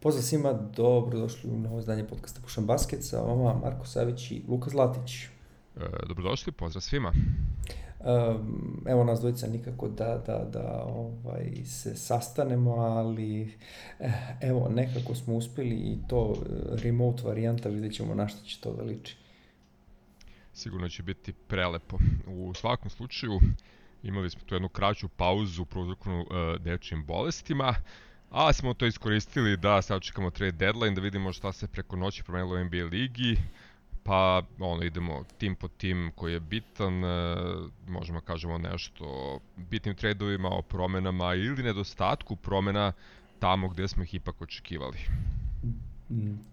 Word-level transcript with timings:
Pozdrav 0.00 0.22
svima, 0.22 0.52
dobrodošli 0.52 1.50
u 1.50 1.58
novo 1.58 1.78
izdanje 1.78 2.04
podcasta 2.06 2.40
Pušan 2.40 2.66
Basket 2.66 3.04
sa 3.04 3.20
vama 3.20 3.54
Marko 3.54 3.86
Savić 3.86 4.30
i 4.30 4.42
Luka 4.48 4.70
Zlatić. 4.70 5.24
E, 5.24 5.28
dobrodošli, 6.08 6.52
pozdrav 6.52 6.80
svima. 6.82 7.12
Um, 8.00 8.84
evo 8.86 9.04
nas 9.04 9.20
dvojica 9.20 9.46
nikako 9.46 9.88
da, 9.88 10.22
da, 10.26 10.44
da 10.52 10.84
ovaj, 10.84 11.64
se 11.64 11.96
sastanemo, 11.96 12.74
ali 12.74 13.54
eh, 14.00 14.12
evo 14.40 14.68
nekako 14.74 15.14
smo 15.14 15.34
uspeli 15.34 15.74
i 15.74 15.98
to 16.08 16.34
eh, 16.36 16.46
remote 16.82 17.22
varijanta, 17.22 17.68
vidjet 17.68 17.94
ćemo 17.94 18.14
na 18.14 18.28
što 18.28 18.46
će 18.46 18.60
to 18.60 18.72
da 18.72 18.82
liči. 18.82 19.16
Sigurno 20.52 20.88
će 20.88 21.02
biti 21.02 21.32
prelepo. 21.32 21.98
U 22.26 22.54
svakom 22.54 22.90
slučaju 22.90 23.40
imali 24.02 24.30
smo 24.30 24.40
tu 24.46 24.54
jednu 24.54 24.68
kraću 24.68 25.08
pauzu 25.08 25.64
prouzroknu 25.64 26.20
uh, 26.20 26.62
dečjim 26.62 27.04
bolestima. 27.06 27.74
A 28.30 28.52
smo 28.52 28.74
to 28.74 28.86
iskoristili 28.86 29.56
da 29.56 29.82
sad 29.82 30.02
čekamo 30.02 30.30
trade 30.30 30.52
deadline, 30.52 30.94
da 30.94 31.00
vidimo 31.00 31.32
šta 31.32 31.52
se 31.52 31.68
preko 31.68 31.96
noći 31.96 32.22
promenilo 32.22 32.54
u 32.54 32.64
NBA 32.64 32.84
ligi, 32.90 33.36
pa 34.02 34.42
ono, 34.58 34.82
idemo 34.82 35.24
tim 35.38 35.54
po 35.54 35.68
tim 35.68 36.12
koji 36.14 36.32
je 36.32 36.40
bitan, 36.40 37.04
e, 37.04 37.36
možemo 37.86 38.20
kažemo 38.20 38.58
nešto 38.58 39.04
o 39.04 39.40
bitnim 39.56 39.94
tradeovima, 39.94 40.48
o 40.48 40.62
promenama 40.62 41.34
ili 41.34 41.62
nedostatku 41.62 42.36
promena 42.36 42.92
tamo 43.38 43.68
gde 43.68 43.88
smo 43.88 44.02
ih 44.02 44.14
ipak 44.14 44.42
očekivali. 44.42 44.98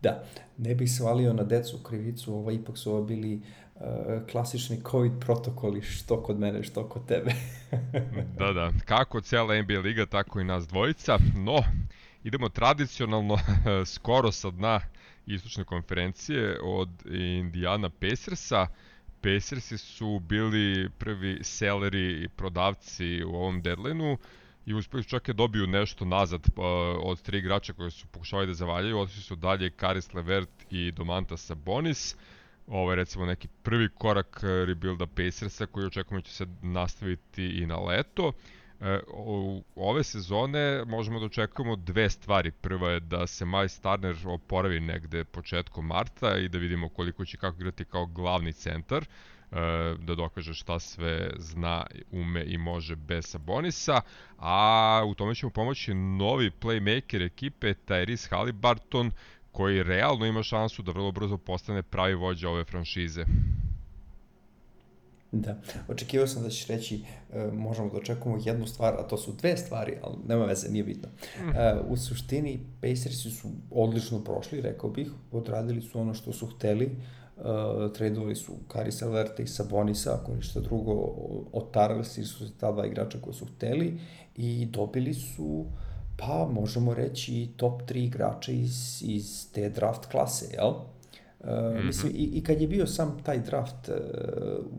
Da, 0.01 0.23
ne 0.57 0.75
bih 0.75 0.91
svalio 0.91 1.33
na 1.33 1.43
decu 1.43 1.77
krivicu, 1.77 2.33
ovo 2.33 2.51
ipak 2.51 2.77
su 2.77 2.91
ovo 2.91 3.03
bili 3.03 3.35
uh, 3.35 3.64
klasični 4.31 4.81
COVID 4.91 5.11
protokoli, 5.19 5.81
što 5.81 6.23
kod 6.23 6.39
mene, 6.39 6.63
što 6.63 6.89
kod 6.89 7.05
tebe. 7.05 7.31
da, 8.39 8.53
da, 8.53 8.71
kako 8.85 9.21
cijela 9.21 9.61
NBA 9.61 9.79
liga, 9.79 10.05
tako 10.05 10.39
i 10.39 10.43
nas 10.43 10.67
dvojica, 10.67 11.17
no, 11.35 11.63
idemo 12.23 12.49
tradicionalno 12.49 13.37
skoro 13.95 14.31
sa 14.31 14.51
dna 14.51 14.79
istočne 15.25 15.63
konferencije 15.63 16.59
od 16.63 16.89
Indiana 17.15 17.89
Pacersa. 17.89 18.67
Pacersi 19.21 19.77
su 19.77 20.19
bili 20.19 20.89
prvi 20.97 21.39
seleri 21.43 22.23
i 22.23 22.29
prodavci 22.29 23.23
u 23.23 23.35
ovom 23.35 23.61
deadlineu 23.61 24.17
i 24.65 24.73
uspeli 24.73 25.03
su 25.03 25.09
čak 25.09 25.29
i 25.29 25.33
da 25.33 25.37
dobiju 25.37 25.67
nešto 25.67 26.05
nazad 26.05 26.41
uh, 26.47 26.63
od 27.03 27.21
tri 27.21 27.37
igrača 27.37 27.73
koji 27.73 27.91
su 27.91 28.07
pokušavali 28.07 28.47
da 28.47 28.53
zavaljaju, 28.53 28.99
otišli 28.99 29.21
su 29.21 29.35
dalje 29.35 29.69
Karis 29.69 30.13
Levert 30.13 30.49
i 30.69 30.91
Domantas 30.91 31.41
Sabonis. 31.41 32.15
Ovo 32.67 32.91
je 32.91 32.95
recimo 32.95 33.25
neki 33.25 33.47
prvi 33.63 33.89
korak 33.89 34.39
uh, 34.43 34.49
rebuilda 34.67 35.07
Pacersa 35.07 35.65
koji 35.65 35.85
očekujemo 35.85 36.21
da 36.21 36.27
će 36.27 36.33
se 36.33 36.45
nastaviti 36.61 37.45
i 37.45 37.65
na 37.65 37.79
leto. 37.79 38.33
E, 38.81 38.99
u 39.07 39.63
ove 39.75 40.03
sezone 40.03 40.83
možemo 40.85 41.19
da 41.19 41.25
očekujemo 41.25 41.75
dve 41.75 42.09
stvari. 42.09 42.51
Prva 42.51 42.91
je 42.91 42.99
da 42.99 43.27
se 43.27 43.45
Miles 43.45 43.79
Turner 43.79 44.15
oporavi 44.25 44.79
negde 44.79 45.23
početkom 45.23 45.85
marta 45.85 46.37
i 46.37 46.49
da 46.49 46.57
vidimo 46.57 46.89
koliko 46.89 47.25
će 47.25 47.37
kako 47.37 47.55
igrati 47.55 47.85
kao 47.85 48.05
glavni 48.05 48.53
centar 48.53 49.03
e, 49.03 49.05
da 49.99 50.15
dokaže 50.15 50.53
šta 50.53 50.79
sve 50.79 51.29
zna, 51.37 51.85
ume 52.11 52.43
i 52.45 52.57
može 52.57 52.95
bez 52.95 53.25
Sabonisa, 53.25 54.01
a 54.37 55.01
u 55.07 55.13
tome 55.13 55.35
ćemo 55.35 55.49
pomoći 55.49 55.93
novi 55.93 56.51
playmaker 56.61 57.25
ekipe 57.25 57.73
Tyrese 57.87 58.29
Halliburton 58.29 59.11
koji 59.55 59.83
realno 59.83 60.25
ima 60.25 60.43
šansu 60.43 60.83
da 60.83 60.91
vrlo 60.91 61.11
brzo 61.11 61.37
postane 61.37 61.83
pravi 61.83 62.13
vođa 62.13 62.49
ove 62.49 62.63
franšize. 62.63 63.25
Da, 65.31 65.61
očekivao 65.87 66.27
sam 66.27 66.43
da 66.43 66.49
ćeš 66.49 66.67
reći 66.67 67.03
e, 67.33 67.47
možemo 67.53 67.89
da 67.89 67.97
očekujemo 67.97 68.41
jednu 68.45 68.67
stvar, 68.67 68.93
a 68.93 69.07
to 69.07 69.17
su 69.17 69.31
dve 69.31 69.57
stvari, 69.57 69.97
ali 70.03 70.15
nema 70.27 70.45
veze, 70.45 70.69
nije 70.69 70.83
bitno. 70.83 71.09
Mhm. 71.39 71.49
E, 71.49 71.75
u 71.87 71.97
suštini, 71.97 72.59
Pacersi 72.81 73.29
su 73.29 73.47
odlično 73.71 74.23
prošli, 74.23 74.61
rekao 74.61 74.89
bih, 74.89 75.11
odradili 75.31 75.81
su 75.81 75.99
ono 75.99 76.13
što 76.13 76.33
su 76.33 76.47
hteli, 76.47 76.85
e, 76.85 76.93
tradovali 77.93 78.35
su 78.35 78.53
Karis 78.67 79.01
Alerta 79.01 79.43
i 79.43 79.47
Sabonisa, 79.47 80.17
ako 80.21 80.35
ništa 80.35 80.59
drugo, 80.59 80.93
otarali 81.53 82.03
su 82.03 82.47
se 82.47 82.53
ta 82.59 82.71
dva 82.71 82.87
igrača 82.87 83.17
koje 83.21 83.33
su 83.33 83.45
hteli 83.45 83.99
i 84.35 84.65
dobili 84.65 85.13
su 85.13 85.65
pa 86.17 86.47
možemo 86.51 86.93
reći 86.93 87.49
top 87.57 87.81
3 87.81 87.95
igrača 87.95 88.51
iz, 88.51 89.03
iz 89.05 89.51
te 89.51 89.69
draft 89.69 90.05
klase, 90.05 90.45
jel? 90.53 90.69
Uh, 90.69 91.51
mm 91.51 91.53
-hmm. 91.53 91.85
Mislim, 91.85 92.11
i, 92.15 92.23
i 92.23 92.43
kad 92.43 92.61
je 92.61 92.67
bio 92.67 92.87
sam 92.87 93.17
taj 93.23 93.39
draft 93.39 93.89
uh, 93.89 93.95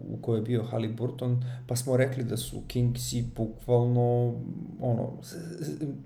u 0.09 0.23
kojoj 0.23 0.39
je 0.39 0.43
bio 0.43 0.63
Halliburton, 0.63 1.45
pa 1.67 1.77
smo 1.77 1.97
rekli 1.97 2.25
da 2.25 2.37
su 2.37 2.63
Kingsi 2.69 3.25
bukvalno 3.37 4.35
ono, 4.81 5.13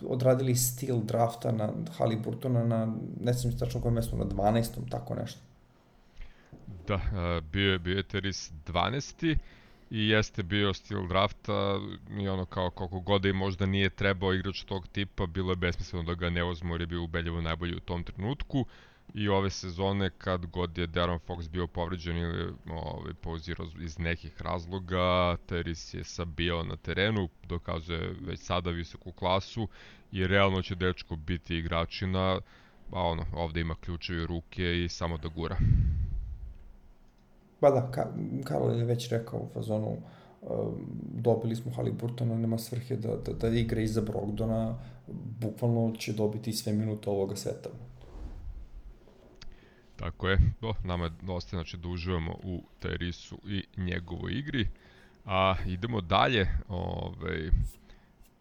odradili 0.07 0.55
stil 0.57 0.97
drafta 0.97 1.53
na 1.53 1.73
Halliburtona 1.97 2.65
na, 2.65 2.95
ne 3.21 3.33
znam 3.33 3.59
tačno 3.59 3.81
koje 3.81 3.93
mesto, 3.93 4.17
na 4.17 4.25
12. 4.25 4.91
tako 4.91 5.15
nešto. 5.15 5.41
Da, 6.89 6.95
uh, 6.95 7.45
bio 7.53 7.73
je, 7.73 7.79
bio 7.79 7.97
je 7.97 8.03
Teris 8.03 8.53
12 8.67 9.37
i 9.91 10.09
jeste 10.09 10.43
bio 10.43 10.75
stil 10.75 11.07
drafta 11.07 11.81
i 12.21 12.29
ono 12.29 12.45
kao 12.45 12.71
koliko 12.71 13.01
god 13.01 13.25
i 13.25 13.33
možda 13.33 13.67
nije 13.67 13.91
trebao 13.91 14.35
igrač 14.35 14.63
tog 14.63 14.89
tipa, 14.89 15.27
bilo 15.27 15.53
je 15.53 15.57
besmisleno 15.57 16.05
da 16.05 16.15
ga 16.15 16.31
ne 16.31 16.45
uzmu 16.45 16.75
jer 16.75 16.81
je 16.81 16.87
bio 16.87 17.03
ubedljivo 17.03 17.41
najbolji 17.41 17.77
u 17.77 17.81
tom 17.81 18.05
trenutku 18.05 18.67
i 19.15 19.29
ove 19.29 19.51
sezone 19.51 20.11
kad 20.11 20.47
god 20.47 20.79
je 20.79 20.87
Darren 20.87 21.19
Fox 21.19 21.51
bio 21.51 21.67
povređen 21.67 22.17
ili 22.17 22.53
ovaj, 22.71 23.15
pauzirao 23.23 23.67
iz 23.81 23.99
nekih 23.99 24.43
razloga, 24.43 25.37
Teris 25.47 25.95
je 25.95 26.05
sabijao 26.05 26.63
na 26.63 26.77
terenu, 26.77 27.29
dokazuje 27.43 28.15
već 28.21 28.41
sada 28.41 28.71
visoku 28.71 29.13
klasu 29.13 29.69
i 30.13 30.27
realno 30.27 30.63
će 30.63 30.75
dečko 30.75 31.17
biti 31.17 31.57
igračina, 31.57 32.41
a 32.93 33.03
ono, 33.03 33.27
ovde 33.33 33.61
ima 33.61 33.75
ključevi 33.75 34.27
ruke 34.27 34.85
i 34.85 34.89
samo 34.89 35.19
da 35.19 35.29
gura. 35.29 35.57
Ba 37.61 37.71
da, 37.71 37.91
Ka 37.91 38.07
Karol 38.45 38.79
je 38.79 38.85
već 38.85 39.09
rekao 39.09 39.41
u 39.41 39.49
fazonu, 39.55 39.97
um, 40.43 40.87
dobili 41.15 41.57
smo 41.57 41.73
Haliburtona, 41.73 42.37
nema 42.37 42.59
svrhe 42.59 42.97
da, 42.97 43.17
da, 43.17 43.33
da 43.33 43.49
igra 43.49 43.81
iza 43.81 44.01
Brogdona, 44.01 44.79
bukvalno 45.41 45.97
će 45.97 46.13
dobiti 46.13 46.53
sve 46.53 46.73
minute 46.73 47.11
ovoga 47.11 47.37
seta. 47.37 47.71
Tako 49.97 50.29
je, 50.29 50.39
do, 50.61 50.75
nama 50.85 51.05
je 51.05 51.11
dosta 51.23 51.57
znači, 51.57 51.77
da 51.77 51.89
uživamo 51.89 52.33
u 52.43 52.63
Terisu 52.79 53.39
i 53.47 53.65
njegovoj 53.77 54.33
igri. 54.33 54.69
A 55.25 55.55
idemo 55.67 56.01
dalje, 56.01 56.49
ovaj, 56.69 57.51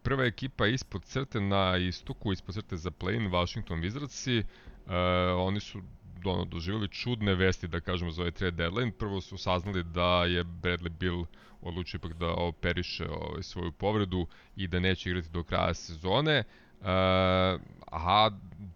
prva 0.02 0.26
ekipa 0.26 0.68
ispod 0.68 1.04
crte 1.06 1.42
na 1.42 1.78
istoku, 1.78 2.34
ispod 2.34 2.56
crte 2.56 2.78
za 2.78 2.92
play 2.92 3.32
Washington 3.32 3.80
Wizardsi, 3.80 4.44
e, 4.88 4.96
oni 5.32 5.60
su 5.60 5.82
ono, 6.26 6.46
doživjeli 6.46 6.88
čudne 6.88 7.36
vesti, 7.36 7.68
da 7.68 7.80
kažemo, 7.80 8.12
za 8.12 8.22
ovaj 8.22 8.32
trade 8.32 8.58
deadline. 8.58 8.92
Prvo 8.92 9.22
su 9.22 9.38
saznali 9.38 9.84
da 9.84 10.26
je 10.26 10.44
Bradley 10.44 10.90
Bill 10.90 11.26
odlučio 11.62 11.98
ipak 11.98 12.14
da 12.14 12.28
operiše 12.28 13.10
ovaj, 13.10 13.44
svoju 13.44 13.72
povredu 13.72 14.28
i 14.56 14.68
da 14.68 14.80
neće 14.80 15.10
igrati 15.10 15.30
do 15.30 15.44
kraja 15.44 15.74
sezone. 15.74 16.44
Uh, 16.80 16.86
a 17.92 18.30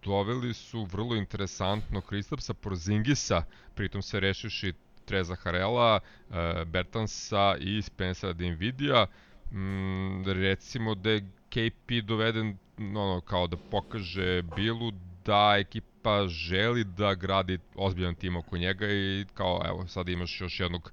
doveli 0.03 0.53
su 0.53 0.83
vrlo 0.83 1.15
interesantno 1.15 2.01
Kristapsa 2.01 2.53
Porzingisa, 2.53 3.43
pritom 3.75 4.01
se 4.01 4.19
rešiši 4.19 4.73
Treza 5.05 5.35
Harela, 5.35 5.99
uh, 6.29 6.35
Bertansa 6.67 7.55
i 7.59 7.81
Spencera 7.81 8.33
Dinvidija. 8.33 9.05
Mm, 9.51 10.23
recimo 10.25 10.95
da 10.95 11.09
je 11.09 11.29
KP 11.49 11.91
doveden 12.03 12.57
ono, 12.79 13.21
kao 13.21 13.47
da 13.47 13.57
pokaže 13.57 14.41
Bilu 14.55 14.91
da 15.25 15.55
ekipa 15.59 15.92
želi 16.27 16.83
da 16.83 17.13
gradi 17.15 17.59
ozbiljan 17.75 18.15
tim 18.15 18.35
oko 18.35 18.57
njega 18.57 18.85
i 18.87 19.25
kao 19.33 19.61
evo 19.65 19.87
sad 19.87 20.09
imaš 20.09 20.41
još 20.41 20.59
jednog 20.59 20.91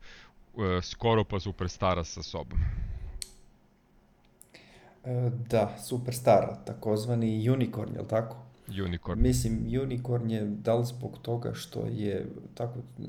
uh, 0.54 0.62
skoro 0.82 1.25
pa 1.25 1.41
superstara 1.41 2.04
sa 2.04 2.22
sobom. 2.22 2.59
E, 5.04 5.31
da, 5.50 5.76
superstar, 5.88 6.48
takozvani 6.65 7.50
unicorn, 7.50 7.94
je 7.94 8.00
li 8.00 8.09
tako? 8.09 8.37
Unicorn. 8.85 9.22
Mislim, 9.22 9.67
unicorn 9.83 10.31
je 10.31 10.45
da 10.45 10.75
li 10.75 10.87
zbog 10.87 11.19
toga 11.22 11.55
što 11.55 11.87
je 11.87 12.27
tako, 12.55 12.78
e, 12.99 13.05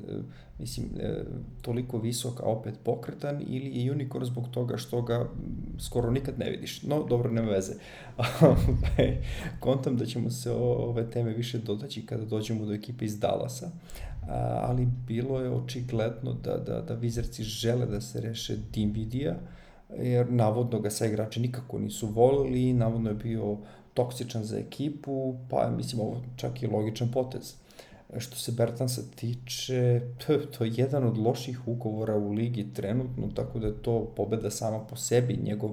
mislim, 0.58 0.86
e, 1.00 1.24
toliko 1.62 1.98
visok, 1.98 2.40
a 2.40 2.44
opet 2.44 2.74
pokretan, 2.84 3.42
ili 3.46 3.84
je 3.84 3.92
unicorn 3.92 4.24
zbog 4.24 4.48
toga 4.48 4.76
što 4.76 5.02
ga 5.02 5.28
skoro 5.78 6.10
nikad 6.10 6.38
ne 6.38 6.50
vidiš. 6.50 6.82
No, 6.82 7.06
dobro, 7.08 7.30
nema 7.30 7.50
veze. 7.50 7.72
Ovaj, 8.40 9.22
kontam 9.60 9.96
da 9.96 10.06
ćemo 10.06 10.30
se 10.30 10.50
ove 10.50 11.10
teme 11.10 11.30
više 11.30 11.58
dodaći 11.58 12.06
kada 12.06 12.24
dođemo 12.24 12.66
do 12.66 12.74
ekipe 12.74 13.04
iz 13.04 13.20
Dallasa, 13.20 13.70
ali 14.62 14.88
bilo 15.06 15.40
je 15.40 15.50
očigledno 15.50 16.32
da, 16.32 16.56
da, 16.56 16.80
da 16.80 16.94
Vizerci 16.94 17.42
žele 17.42 17.86
da 17.86 18.00
se 18.00 18.20
reše 18.20 18.56
Dimvidija, 18.72 19.36
jer 19.98 20.32
navodno 20.32 20.80
ga 20.80 20.90
sa 20.90 21.06
igrači 21.06 21.40
nikako 21.40 21.78
nisu 21.78 22.06
volili, 22.06 22.72
navodno 22.72 23.10
je 23.10 23.14
bio 23.14 23.56
toksičan 23.94 24.44
za 24.44 24.58
ekipu, 24.58 25.34
pa 25.50 25.70
mislim 25.70 26.00
ovo 26.00 26.22
čak 26.36 26.62
i 26.62 26.66
logičan 26.66 27.10
potez. 27.10 27.54
Što 28.18 28.36
se 28.36 28.52
Bertansa 28.52 29.02
tiče, 29.16 30.00
to 30.18 30.32
je, 30.32 30.50
to 30.50 30.64
je 30.64 30.72
jedan 30.76 31.04
od 31.04 31.18
loših 31.18 31.68
ugovora 31.68 32.16
u 32.16 32.32
ligi 32.32 32.74
trenutno, 32.74 33.28
tako 33.34 33.58
da 33.58 33.66
je 33.66 33.82
to 33.82 34.12
pobeda 34.16 34.50
sama 34.50 34.78
po 34.78 34.96
sebi, 34.96 35.38
njegov 35.42 35.70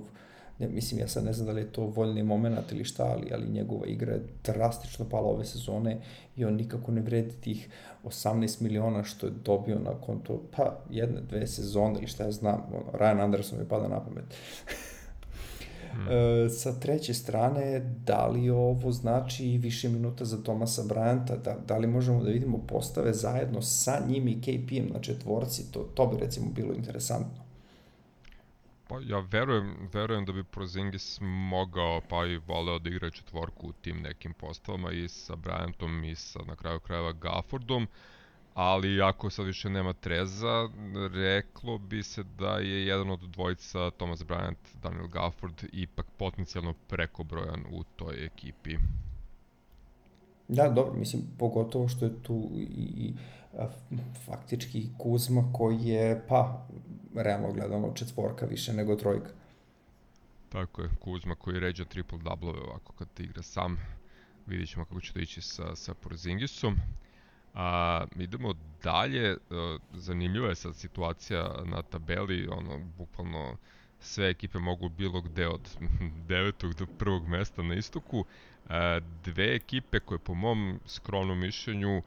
ne, 0.60 0.68
mislim, 0.68 1.00
ja 1.00 1.08
sad 1.08 1.26
ne 1.26 1.34
znam 1.34 1.48
da 1.48 1.54
li 1.54 1.62
je 1.62 1.72
to 1.72 1.82
voljni 1.82 2.24
moment 2.24 2.72
ili 2.72 2.84
šta, 2.84 3.06
ali, 3.06 3.32
ali 3.34 3.48
njegova 3.48 3.86
igra 3.86 4.14
je 4.14 4.24
drastično 4.44 5.10
pala 5.10 5.28
ove 5.28 5.46
sezone 5.46 5.98
i 6.36 6.46
on 6.46 6.56
nikako 6.56 6.92
ne 6.92 7.02
vredi 7.02 7.34
tih 7.42 7.70
18 8.04 8.62
miliona 8.62 9.04
što 9.04 9.28
je 9.28 9.34
dobio 9.46 9.80
na 9.80 9.92
konto, 10.02 10.42
pa, 10.58 10.80
jedne, 10.90 11.22
dve 11.22 11.48
sezone 11.48 11.98
ili 11.98 12.08
šta 12.08 12.24
ja 12.24 12.32
znam, 12.32 12.62
Ryan 12.94 13.24
Anderson 13.24 13.60
mi 13.60 13.68
pada 13.68 13.88
na 13.88 14.04
pamet. 14.04 14.26
E, 16.10 16.50
sa 16.50 16.80
treće 16.80 17.14
strane, 17.14 17.80
da 18.06 18.28
li 18.28 18.50
ovo 18.50 18.92
znači 18.92 19.58
više 19.58 19.90
minuta 19.90 20.26
za 20.26 20.44
Tomasa 20.44 20.82
Bryanta, 20.82 21.38
da, 21.44 21.58
da 21.68 21.78
li 21.78 21.88
možemo 21.88 22.24
da 22.24 22.30
vidimo 22.30 22.58
postave 22.68 23.14
zajedno 23.14 23.62
sa 23.62 24.00
njim 24.08 24.28
i 24.28 24.42
KP-em 24.42 24.90
na 24.94 25.00
četvorci, 25.02 25.72
to, 25.72 25.80
to 25.80 26.08
bi 26.08 26.18
recimo 26.18 26.52
bilo 26.52 26.74
interesantno. 26.74 27.44
Pa 28.88 28.96
ja 29.04 29.20
verujem, 29.32 29.90
verujem 29.94 30.26
da 30.26 30.32
bi 30.32 30.44
Prozingis 30.44 31.18
mogao 31.22 32.02
pa 32.10 32.26
i 32.26 32.38
voleo 32.38 32.80
da 32.80 32.90
igra 32.90 33.10
četvorku 33.10 33.68
u 33.68 33.72
tim 33.72 34.02
nekim 34.02 34.34
postavama 34.34 34.92
i 34.92 35.08
sa 35.08 35.36
Bryantom 35.36 36.04
i 36.04 36.16
sa 36.16 36.40
na 36.48 36.56
kraju 36.56 36.80
krajeva 36.80 37.12
Gaffordom 37.12 37.88
ali 38.62 39.02
ako 39.02 39.30
sad 39.30 39.46
više 39.46 39.70
nema 39.70 39.94
Treza, 39.94 40.70
reklo 41.14 41.78
bi 41.78 42.04
se 42.04 42.24
da 42.24 42.58
je 42.58 42.86
jedan 42.86 43.10
od 43.10 43.20
dvojica 43.20 43.92
Thomas 43.92 44.20
Bryant, 44.20 44.56
Daniel 44.84 45.08
Gafford 45.08 45.64
ipak 45.72 46.06
potencijalno 46.18 46.74
prekobrojan 46.88 47.66
u 47.72 47.84
toj 47.84 48.26
ekipi. 48.26 48.78
Da, 50.48 50.70
dobro, 50.70 50.94
mislim, 50.94 51.22
pogotovo 51.38 51.88
što 51.88 52.06
je 52.06 52.24
tu 52.24 52.50
i, 52.56 52.64
i 52.98 53.14
a, 53.58 53.68
faktički 54.26 54.88
Kuzma 54.98 55.54
koji 55.54 55.84
je, 55.84 56.26
pa, 56.28 56.68
realno 57.16 57.52
gledano 57.52 57.94
četvorka 57.94 58.46
više 58.46 58.74
nego 58.74 58.96
trojka. 58.96 59.30
Tako 60.50 60.82
je, 60.82 60.90
Kuzma 61.00 61.36
koji 61.36 61.60
ređa 61.60 61.86
triple 61.86 62.18
double 62.18 62.50
ovako 62.50 62.94
kad 62.94 63.08
igra 63.18 63.42
sam. 63.42 63.78
Vidjet 64.48 64.70
ćemo 64.70 64.86
kako 64.86 65.02
će 65.02 65.14
to 65.14 65.20
ići 65.20 65.42
sa, 65.42 65.76
sa 65.76 65.94
Porzingisom. 65.94 66.76
A, 67.54 68.06
idemo 68.16 68.54
dalje, 68.84 69.38
zanimljiva 69.94 70.50
je 70.50 70.56
sad 70.56 70.76
situacija 70.76 71.64
na 71.66 71.82
tabeli, 71.82 72.48
ono, 72.48 72.80
bukvalno 72.98 73.58
sve 74.00 74.30
ekipe 74.30 74.60
mogu 74.60 74.90
bilo 74.90 75.22
gde 75.22 75.48
od 75.48 75.78
devetog 76.30 76.74
do 76.74 76.86
prvog 76.86 77.28
mesta 77.28 77.64
na 77.64 77.76
istoku. 77.76 78.26
A, 78.70 79.00
dve 79.24 79.56
ekipe 79.56 80.00
koje 80.00 80.20
po 80.20 80.34
mom 80.34 80.80
skromnom 80.86 81.40
mišljenju 81.40 82.02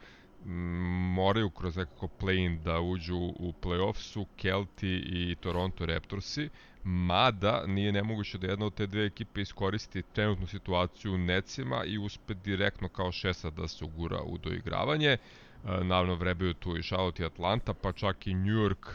moraju 1.15 1.51
kroz 1.51 1.77
nekako 1.77 2.09
play-in 2.21 2.63
da 2.63 2.81
uđu 2.81 3.17
u 3.17 3.53
play-off 3.63 3.97
su 3.97 4.27
Kelti 4.37 5.03
i 5.07 5.37
Toronto 5.41 5.87
Raptorsi, 5.87 6.49
mada 6.85 7.65
nije 7.67 7.93
nemoguće 7.93 8.39
da 8.39 8.47
jedna 8.47 8.67
od 8.67 8.75
te 8.75 8.87
dve 8.87 9.07
ekipe 9.07 9.41
iskoristi 9.41 10.03
trenutnu 10.03 10.47
situaciju 10.47 11.15
u 11.15 11.19
Necima 11.19 11.85
i 11.85 11.99
uspe 11.99 12.35
direktno 12.35 12.89
kao 12.89 13.13
šesa 13.13 13.51
da 13.51 13.69
se 13.69 13.85
ugura 13.85 14.23
u 14.23 14.39
doigravanje. 14.39 15.09
E, 15.09 15.19
naravno 15.65 16.15
vrebeju 16.15 16.55
tu 16.55 16.77
i 16.77 16.83
Charlotte 16.83 17.23
i 17.23 17.27
Atlanta, 17.27 17.75
pa 17.75 17.93
čak 17.93 18.27
i 18.27 18.35
New 18.35 18.55
York, 18.55 18.89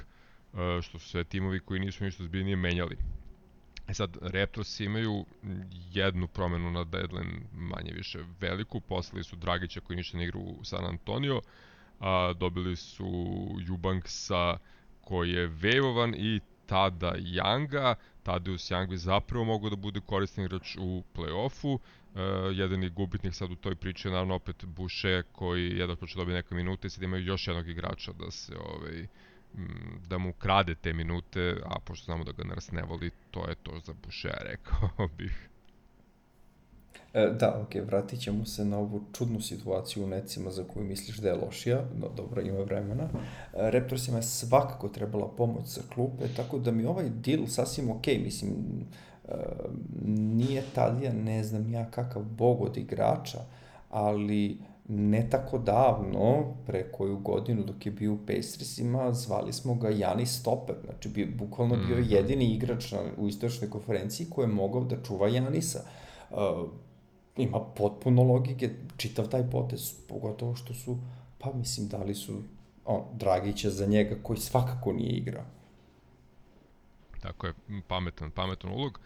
e, 0.53 0.81
što 0.81 0.99
su 0.99 1.09
sve 1.09 1.23
timovi 1.23 1.59
koji 1.59 1.79
nisu 1.79 2.03
ništa 2.03 2.23
zbiljnije 2.23 2.55
menjali. 2.55 2.97
E 3.87 3.93
sad, 3.93 4.17
Raptors 4.21 4.79
imaju 4.79 5.25
jednu 5.93 6.27
promenu 6.27 6.71
na 6.71 6.83
deadline 6.83 7.39
manje 7.53 7.91
više 7.91 8.19
veliku, 8.39 8.79
poslali 8.79 9.23
su 9.23 9.35
Dragića 9.35 9.79
koji 9.79 9.97
ništa 9.97 10.17
ne 10.17 10.23
igra 10.23 10.39
u 10.39 10.63
San 10.63 10.85
Antonio, 10.85 11.41
a, 11.99 12.33
dobili 12.33 12.75
su 12.75 13.35
Jubanksa 13.59 14.57
koji 15.01 15.31
je 15.31 15.47
vevovan 15.47 16.15
i 16.17 16.39
tada 16.67 17.15
Younga, 17.17 17.95
Tadeusz 18.23 18.71
Young 18.71 18.89
bi 18.89 18.97
zapravo 18.97 19.45
mogao 19.45 19.69
da 19.69 19.75
bude 19.75 19.99
korisni 19.99 20.43
igrač 20.43 20.75
u 20.79 21.03
play-offu, 21.15 21.77
e, 22.15 22.21
jedan 22.53 22.83
je 22.83 22.89
gubitnik 22.89 23.33
sad 23.35 23.51
u 23.51 23.55
toj 23.55 23.75
priči 23.75 24.09
naravno 24.09 24.35
opet 24.35 24.65
Buše 24.65 25.23
koji 25.31 25.77
jedno 25.77 25.95
će 25.95 26.17
dobiti 26.17 26.35
neke 26.35 26.55
minute 26.55 26.87
i 26.87 26.89
sad 26.89 27.03
imaju 27.03 27.25
još 27.25 27.47
jednog 27.47 27.69
igrača 27.69 28.11
da 28.11 28.31
se 28.31 28.55
ovaj, 28.57 29.07
da 30.07 30.17
mu 30.17 30.33
krade 30.33 30.75
te 30.75 30.93
minute, 30.93 31.57
a 31.65 31.79
pošto 31.79 32.05
znamo 32.05 32.23
da 32.23 32.31
ga 32.31 32.43
Nars 32.43 32.71
ne 32.71 32.83
voli, 32.83 33.11
to 33.31 33.49
je 33.49 33.55
to 33.55 33.79
za 33.79 33.93
Bušea, 34.03 34.37
rekao 34.51 35.07
bih. 35.17 35.49
E, 37.17 37.29
da, 37.39 37.61
ok, 37.61 37.75
vratit 37.85 38.19
ćemo 38.19 38.45
se 38.45 38.65
na 38.65 38.77
ovu 38.77 39.01
čudnu 39.13 39.41
situaciju 39.41 40.03
u 40.03 40.07
necima 40.07 40.51
za 40.51 40.63
koju 40.63 40.85
misliš 40.85 41.17
da 41.17 41.29
je 41.29 41.35
lošija, 41.35 41.81
no 42.01 42.07
dobro, 42.15 42.41
ima 42.41 42.59
vremena. 42.59 43.03
E, 43.03 43.09
Raptorsima 43.53 44.17
je 44.17 44.23
svakako 44.23 44.89
trebala 44.89 45.27
pomoć 45.27 45.67
sa 45.67 45.81
klupe, 45.93 46.27
tako 46.35 46.59
da 46.59 46.71
mi 46.71 46.85
ovaj 46.85 47.09
deal 47.09 47.47
sasvim 47.47 47.89
ok, 47.89 48.07
mislim, 48.23 48.51
e, 49.27 49.33
nije 50.05 50.63
Talija, 50.75 51.13
ne 51.13 51.43
znam 51.43 51.73
ja 51.73 51.91
kakav 51.91 52.23
bog 52.23 52.61
od 52.61 52.77
igrača, 52.77 53.39
ali 53.89 54.57
ne 54.87 55.29
tako 55.29 55.57
davno, 55.57 56.53
pre 56.65 56.91
koju 56.91 57.17
godinu 57.17 57.63
dok 57.63 57.85
je 57.85 57.91
bio 57.91 58.13
u 58.13 58.17
Pacersima, 58.27 59.13
zvali 59.13 59.53
smo 59.53 59.75
ga 59.75 59.89
Janis 59.89 60.39
Stoper, 60.39 60.75
znači 60.85 61.09
bi, 61.09 61.25
bukvalno 61.25 61.75
bio 61.87 61.97
mhm. 61.97 62.09
jedini 62.09 62.53
igrač 62.53 62.91
na, 62.91 62.99
u 63.17 63.27
istočnoj 63.27 63.69
konferenciji 63.69 64.27
koji 64.29 64.43
je 64.43 64.53
mogao 64.53 64.83
da 64.83 65.03
čuva 65.03 65.27
Janisa. 65.27 65.79
Uh, 66.31 66.37
ima 67.37 67.59
potpuno 67.59 68.23
logike, 68.23 68.69
čitav 68.97 69.29
taj 69.29 69.49
potez, 69.51 69.93
pogotovo 70.09 70.55
što 70.55 70.73
su, 70.73 70.97
pa 71.39 71.53
mislim, 71.53 71.87
dali 71.87 72.15
su 72.15 72.41
on, 72.85 73.03
Dragića 73.13 73.69
za 73.69 73.85
njega 73.85 74.15
koji 74.23 74.39
svakako 74.39 74.93
nije 74.93 75.11
igrao. 75.11 75.45
Tako 77.19 77.47
je, 77.47 77.53
pametan, 77.87 78.31
pametan 78.31 78.71
ulog. 78.71 78.99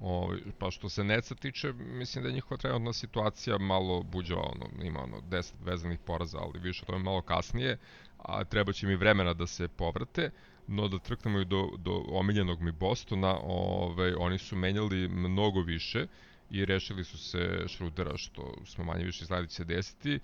O, 0.00 0.34
pa 0.58 0.70
što 0.70 0.88
se 0.88 1.04
Neca 1.04 1.34
tiče, 1.34 1.72
mislim 1.72 2.22
da 2.22 2.28
je 2.28 2.34
njihova 2.34 2.58
trenutna 2.58 2.92
situacija 2.92 3.58
malo 3.58 4.02
buđava, 4.02 4.42
ono, 4.42 4.84
ima 4.84 5.02
ono 5.02 5.20
10 5.30 5.52
vezanih 5.64 5.98
poraza, 5.98 6.38
ali 6.38 6.58
više 6.58 6.84
to 6.84 6.92
je 6.92 6.98
malo 6.98 7.22
kasnije, 7.22 7.78
a 8.18 8.44
treba 8.44 8.72
će 8.72 8.86
mi 8.86 8.96
vremena 8.96 9.34
da 9.34 9.46
se 9.46 9.68
povrate, 9.68 10.30
no 10.66 10.88
da 10.88 10.98
trknemo 10.98 11.38
i 11.38 11.44
do, 11.44 11.68
do 11.78 12.04
omiljenog 12.08 12.60
mi 12.60 12.72
Bostona, 12.72 13.38
ove, 13.42 13.44
ovaj, 13.44 14.14
oni 14.18 14.38
su 14.38 14.56
menjali 14.56 15.08
mnogo 15.08 15.60
više 15.60 16.06
i 16.50 16.64
rešili 16.64 17.04
su 17.04 17.18
se 17.18 17.64
Šrudera, 17.66 18.16
što 18.16 18.54
smo 18.64 18.84
manje 18.84 19.04
više 19.04 19.22
izgledali 19.22 19.48
se 19.48 19.64
desiti, 19.64 20.14
e, 20.14 20.20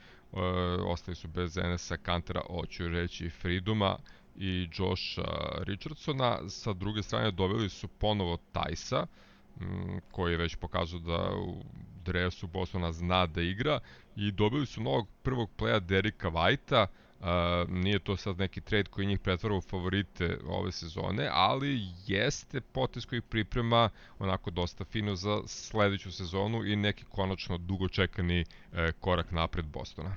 ostali 0.87 1.15
su 1.15 1.29
bez 1.29 1.57
Enesa, 1.59 1.97
Kantera, 1.97 2.41
hoću 2.47 2.89
reći 2.89 3.31
Friduma 3.31 3.97
i 4.37 4.69
Josha 4.79 5.25
Richardsona, 5.59 6.49
sa 6.49 6.73
druge 6.73 7.03
strane 7.03 7.31
dobili 7.31 7.69
su 7.69 7.89
ponovo 7.89 8.39
Tajsa, 8.53 9.07
koji 10.11 10.33
je 10.33 10.39
već 10.39 10.57
pokazao 10.57 11.01
da 11.01 11.37
u 11.37 11.65
dresu 12.05 12.47
Bostona 12.47 12.93
zna 12.93 13.27
da 13.27 13.43
igra. 13.43 13.81
I 14.17 14.33
dobili 14.33 14.67
su 14.67 14.83
novog 14.83 15.09
prvog 15.23 15.51
pleja 15.57 15.81
Derika 15.81 16.29
Vajta, 16.29 16.87
Uh, 16.87 17.04
nije 17.69 17.99
to 17.99 18.17
sad 18.17 18.39
neki 18.39 18.61
trade 18.61 18.91
koji 18.91 19.07
njih 19.07 19.19
pretvara 19.19 19.57
u 19.57 19.61
favorite 19.61 20.39
ove 20.49 20.73
sezone, 20.73 21.29
ali 21.33 21.81
jeste 22.07 22.61
potez 22.61 23.07
koji 23.07 23.21
priprema 23.21 23.91
onako 24.19 24.51
dosta 24.51 24.85
fino 24.85 25.17
za 25.17 25.43
sledeću 25.47 26.13
sezonu 26.13 26.65
i 26.65 26.77
neki 26.77 27.05
konačno 27.05 27.59
dugo 27.59 27.89
čekani 27.89 28.41
uh, 28.41 28.79
korak 29.01 29.33
napred 29.33 29.67
Bostona. 29.67 30.15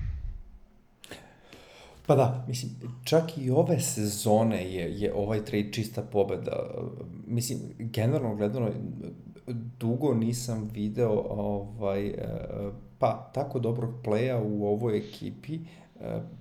Pa 2.08 2.16
da, 2.16 2.46
mislim, 2.48 2.72
čak 3.04 3.38
i 3.38 3.50
ove 3.50 3.80
sezone 3.80 4.74
je, 4.74 5.00
je 5.00 5.14
ovaj 5.14 5.46
trade 5.46 5.72
čista 5.72 6.02
pobeda. 6.02 6.70
Mislim, 7.26 7.60
generalno 7.80 8.36
gledano, 8.36 8.72
dugo 9.80 10.14
nisam 10.14 10.70
video 10.74 11.26
ovaj, 11.30 12.08
e, 12.08 12.14
pa 13.00 13.32
tako 13.34 13.60
dobrog 13.60 13.94
pleja 14.04 14.40
u 14.40 14.68
ovoj 14.68 14.98
ekipi, 14.98 15.56
e, 15.56 15.60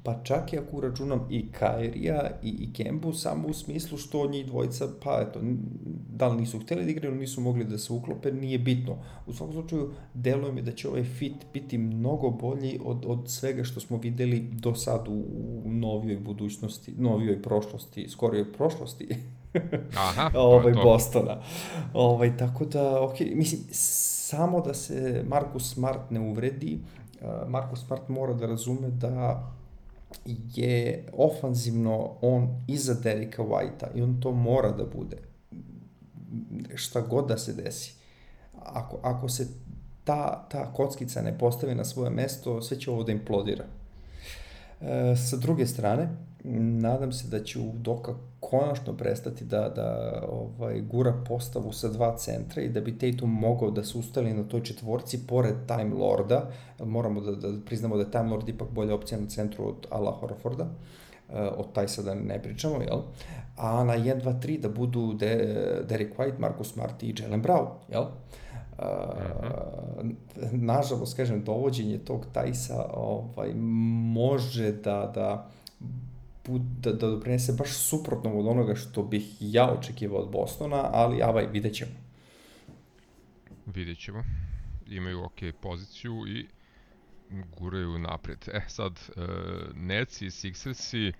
pa 0.02 0.20
čak 0.24 0.52
i 0.52 0.58
ako 0.58 0.76
uračunam 0.76 1.26
i 1.30 1.52
Kairija 1.52 2.30
i, 2.42 2.48
i 2.48 2.72
Kembu, 2.72 3.12
samo 3.12 3.48
u 3.48 3.52
smislu 3.52 3.98
što 3.98 4.28
njih 4.28 4.46
dvojica, 4.46 4.88
pa 5.02 5.24
eto, 5.28 5.40
da 6.08 6.28
li 6.28 6.40
nisu 6.40 6.58
hteli 6.58 6.84
da 6.84 6.90
igraju, 6.90 7.14
nisu 7.14 7.40
mogli 7.40 7.64
da 7.64 7.78
se 7.78 7.92
uklope, 7.92 8.32
nije 8.32 8.58
bitno. 8.58 8.96
U 9.26 9.32
svakom 9.32 9.52
slučaju, 9.52 9.92
deluje 10.14 10.52
mi 10.52 10.62
da 10.62 10.72
će 10.72 10.88
ovaj 10.88 11.04
fit 11.04 11.46
biti 11.52 11.78
mnogo 11.78 12.30
bolji 12.30 12.80
od, 12.84 13.04
od 13.06 13.30
svega 13.30 13.64
što 13.64 13.80
smo 13.80 13.96
videli 13.96 14.40
do 14.40 14.74
sad 14.74 15.08
u, 15.08 15.24
u 15.64 15.72
novijoj 15.72 16.20
budućnosti, 16.20 16.92
novijoj 16.98 17.42
prošlosti, 17.42 18.08
skorijoj 18.08 18.52
prošlosti 18.52 19.08
Aha, 20.08 20.30
ovaj, 20.34 20.72
to. 20.72 20.82
Bostona. 20.82 21.40
Ovaj, 21.94 22.36
tako 22.36 22.64
da, 22.64 23.02
ok, 23.02 23.20
mislim, 23.34 23.60
samo 23.70 24.60
da 24.60 24.74
se 24.74 25.24
Markus 25.28 25.74
Smart 25.74 26.10
ne 26.10 26.20
uvredi, 26.20 26.78
uh, 26.82 27.05
Markus 27.46 27.86
Smart 27.86 28.08
mora 28.08 28.34
da 28.34 28.46
razume 28.46 28.90
da 28.90 29.52
je 30.54 31.08
ofanzivno 31.16 32.10
on 32.20 32.64
iza 32.68 32.94
Derika 32.94 33.42
Whitea 33.42 33.88
i 33.94 34.02
on 34.02 34.20
to 34.20 34.32
mora 34.32 34.70
da 34.70 34.84
bude. 34.84 35.16
Šta 36.74 37.00
god 37.00 37.28
da 37.28 37.38
se 37.38 37.52
desi. 37.52 37.94
Ako, 38.62 38.98
ako 39.02 39.28
se 39.28 39.48
ta, 40.04 40.46
ta 40.50 40.72
kockica 40.72 41.22
ne 41.22 41.38
postavi 41.38 41.74
na 41.74 41.84
svoje 41.84 42.10
mesto, 42.10 42.62
sve 42.62 42.80
će 42.80 42.90
ovo 42.90 43.02
da 43.02 43.12
implodira. 43.12 43.64
E, 44.80 45.16
sa 45.16 45.36
druge 45.36 45.66
strane, 45.66 46.08
nadam 46.54 47.12
se 47.12 47.28
da 47.28 47.44
će 47.44 47.58
Doka 47.74 48.14
konačno 48.40 48.96
prestati 48.96 49.44
da, 49.44 49.68
da 49.68 50.22
ovaj, 50.28 50.80
gura 50.80 51.14
postavu 51.28 51.72
sa 51.72 51.88
dva 51.88 52.16
centra 52.16 52.62
i 52.62 52.68
da 52.68 52.80
bi 52.80 52.98
Tatum 52.98 53.30
mogao 53.30 53.70
da 53.70 53.84
se 53.84 53.98
ustali 53.98 54.34
na 54.34 54.44
toj 54.44 54.62
četvorci 54.62 55.26
pored 55.26 55.54
Time 55.66 55.94
Lorda. 55.94 56.50
Moramo 56.84 57.20
da, 57.20 57.32
da 57.32 57.48
priznamo 57.66 57.96
da 57.96 58.02
je 58.02 58.10
Time 58.10 58.30
Lord 58.30 58.48
ipak 58.48 58.68
bolja 58.70 58.94
opcija 58.94 59.20
na 59.20 59.26
centru 59.26 59.68
od 59.68 59.86
Ala 59.90 60.12
Horaforda. 60.12 60.64
Uh, 60.64 61.34
od 61.56 61.72
taj 61.72 61.88
sada 61.88 62.14
ne 62.14 62.42
pričamo, 62.42 62.74
jel? 62.74 63.00
A 63.56 63.84
na 63.84 63.96
1, 63.98 64.22
2, 64.22 64.40
3 64.40 64.60
da 64.60 64.68
budu 64.68 65.14
De, 65.14 65.36
Derek 65.88 66.18
White, 66.18 66.38
Marcus 66.38 66.72
Smart 66.72 67.02
i 67.02 67.14
Jalen 67.18 67.42
Brown, 67.42 67.66
jel? 67.88 68.02
Uh, 68.02 68.08
uh, 68.78 70.06
nažalost, 70.52 71.16
kažem, 71.16 71.44
dovođenje 71.44 71.98
tog 71.98 72.26
Tajsa 72.32 72.86
ovaj, 72.94 73.54
može 74.14 74.72
da, 74.72 75.12
da 75.14 75.50
da, 76.48 76.92
da 76.92 77.10
doprinese 77.10 77.52
baš 77.52 77.70
suprotno 77.70 78.38
od 78.38 78.46
onoga 78.46 78.74
što 78.74 79.02
bih 79.02 79.36
ja 79.40 79.70
očekivao 79.78 80.18
od 80.18 80.30
Bostona, 80.30 80.90
ali 80.92 81.22
avaj, 81.22 81.46
vidjet 81.46 81.74
ćemo. 81.74 81.92
Vidjet 83.66 83.98
ćemo. 83.98 84.24
Imaju 84.86 85.24
ok 85.24 85.38
poziciju 85.60 86.26
i 86.28 86.46
guraju 87.58 87.98
napred. 87.98 88.48
E 88.52 88.60
sad, 88.68 88.92
uh, 88.92 89.24
Neci 89.74 90.26
i 90.26 90.30
Sixersi, 90.30 91.12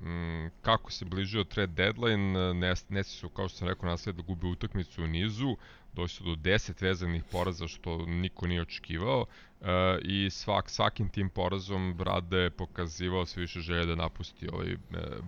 mm, 0.00 0.50
kako 0.62 0.92
se 0.92 1.04
bližio 1.04 1.44
trade 1.44 1.72
deadline, 1.72 2.54
Neci 2.88 3.10
su, 3.10 3.28
kao 3.28 3.48
što 3.48 3.58
sam 3.58 3.68
rekao, 3.68 3.88
nasled 3.88 4.16
da 4.16 4.22
gube 4.22 4.46
utakmicu 4.46 5.04
u 5.04 5.06
nizu, 5.06 5.56
došli 5.92 6.26
do 6.26 6.50
10 6.50 6.82
vezanih 6.82 7.24
poraza 7.24 7.68
što 7.68 8.06
niko 8.06 8.46
nije 8.46 8.62
očekivao 8.62 9.26
uh, 9.60 9.66
i 10.02 10.30
svak, 10.30 10.70
svakim 10.70 11.08
tim 11.08 11.28
porazom 11.28 11.94
Brade 11.96 12.36
je 12.36 12.50
pokazivao 12.50 13.26
sve 13.26 13.40
više 13.40 13.60
želje 13.60 13.86
da 13.86 13.94
napusti 13.94 14.48
ovaj 14.52 14.72
uh, 14.72 14.78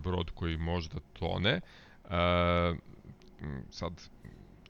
brod 0.03 0.31
koji 0.31 0.57
može 0.57 0.89
da 0.89 1.01
tone. 1.13 1.61
Uh, 2.05 2.11
sad, 3.71 3.93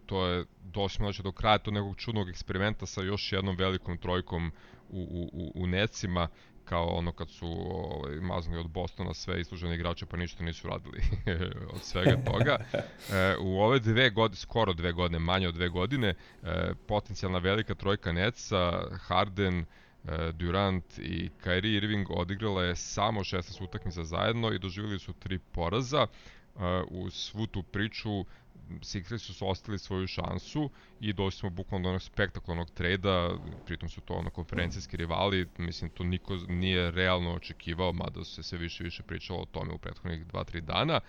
to 0.06 0.26
je 0.26 0.44
došlo 0.64 1.04
znači, 1.04 1.22
do 1.22 1.32
kraja 1.32 1.58
tog 1.58 1.74
nekog 1.74 1.96
čudnog 1.96 2.28
eksperimenta 2.28 2.86
sa 2.86 3.02
još 3.02 3.32
jednom 3.32 3.56
velikom 3.56 3.98
trojkom 3.98 4.52
u, 4.90 5.30
u, 5.32 5.52
u 5.62 5.66
necima 5.66 6.28
kao 6.68 6.86
ono 6.86 7.12
kad 7.12 7.30
su 7.30 7.46
ovaj, 7.70 8.16
maznuli 8.20 8.60
od 8.60 8.70
Bostona 8.70 9.14
sve 9.14 9.40
islužene 9.40 9.74
igrače 9.74 10.06
pa 10.06 10.16
ništa 10.16 10.44
nisu 10.44 10.68
radili 10.68 11.00
od 11.74 11.82
svega 11.82 12.16
toga. 12.24 12.56
E, 13.12 13.36
u 13.40 13.60
ove 13.60 13.78
dve 13.78 14.10
godine, 14.10 14.36
skoro 14.36 14.72
dve 14.72 14.92
godine, 14.92 15.18
manje 15.18 15.48
od 15.48 15.54
dve 15.54 15.68
godine, 15.68 16.08
e, 16.42 16.72
potencijalna 16.86 17.38
velika 17.38 17.74
trojka 17.74 18.12
Netsa, 18.12 18.72
Harden, 18.98 19.58
e, 19.58 20.32
Durant 20.32 20.98
i 20.98 21.30
Kyrie 21.44 21.76
Irving 21.76 22.10
odigrala 22.10 22.64
je 22.64 22.76
samo 22.76 23.20
16 23.20 23.64
utakmica 23.64 24.04
zajedno 24.04 24.52
i 24.52 24.58
doživjeli 24.58 24.98
su 24.98 25.12
tri 25.12 25.38
poraza. 25.38 26.06
Uh, 26.54 26.62
u 26.90 27.10
svu 27.10 27.46
tu 27.46 27.62
priču 27.62 28.24
Sixersi 28.82 29.32
su 29.32 29.48
ostali 29.48 29.78
svoju 29.78 30.06
šansu 30.06 30.70
i 31.00 31.12
došli 31.12 31.38
smo 31.38 31.50
bukvalno 31.50 31.82
do 31.82 31.88
onog 31.88 32.02
spektakularnog 32.02 32.70
trejda, 32.70 33.38
pritom 33.66 33.88
su 33.88 34.00
to 34.00 34.14
ono 34.14 34.30
konferencijski 34.30 34.96
rivali, 34.96 35.48
mislim 35.58 35.90
to 35.90 36.04
niko 36.04 36.36
nije 36.48 36.90
realno 36.90 37.34
očekivao, 37.34 37.92
mada 37.92 38.24
se 38.24 38.42
sve 38.42 38.58
više 38.58 38.82
i 38.82 38.84
više 38.84 39.02
pričalo 39.02 39.40
o 39.40 39.44
tome 39.44 39.72
u 39.72 39.78
prethodnih 39.78 40.26
2-3 40.26 40.60
dana. 40.60 41.00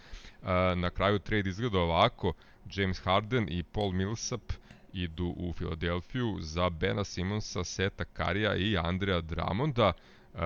Na 0.75 0.89
kraju 0.89 1.20
trade 1.20 1.50
izgleda 1.50 1.80
ovako, 1.80 2.34
James 2.75 3.00
Harden 3.00 3.48
i 3.50 3.63
Paul 3.63 3.92
Millsap 3.92 4.51
idu 4.94 5.34
u 5.38 5.54
Filadelfiju 5.54 6.38
za 6.39 6.70
Bena 6.70 7.04
Simonsa, 7.04 7.63
Seta 7.63 8.06
Karija 8.06 8.56
i 8.56 8.78
Andrea 8.78 9.22
Dramonda. 9.22 9.94
Uh, 10.34 10.39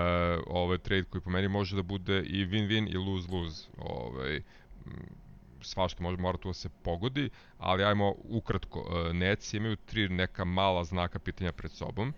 ovaj 0.47 0.77
trade 0.77 1.03
koji 1.03 1.21
po 1.21 1.29
meni 1.29 1.47
može 1.47 1.75
da 1.75 1.81
bude 1.81 2.21
i 2.21 2.45
win-win 2.45 2.93
i 2.93 2.97
lose-lose. 2.97 3.67
Ovaj, 3.77 4.41
svašta 5.63 6.03
može 6.03 6.17
mora 6.17 6.37
tu 6.37 6.49
da 6.49 6.53
se 6.53 6.69
pogodi, 6.83 7.29
ali 7.57 7.83
ajmo 7.83 8.15
ukratko. 8.23 9.07
E, 9.09 9.13
Neci 9.13 9.57
imaju 9.57 9.75
tri 9.75 10.09
neka 10.09 10.45
mala 10.45 10.83
znaka 10.83 11.19
pitanja 11.19 11.51
pred 11.51 11.71
sobom. 11.71 12.13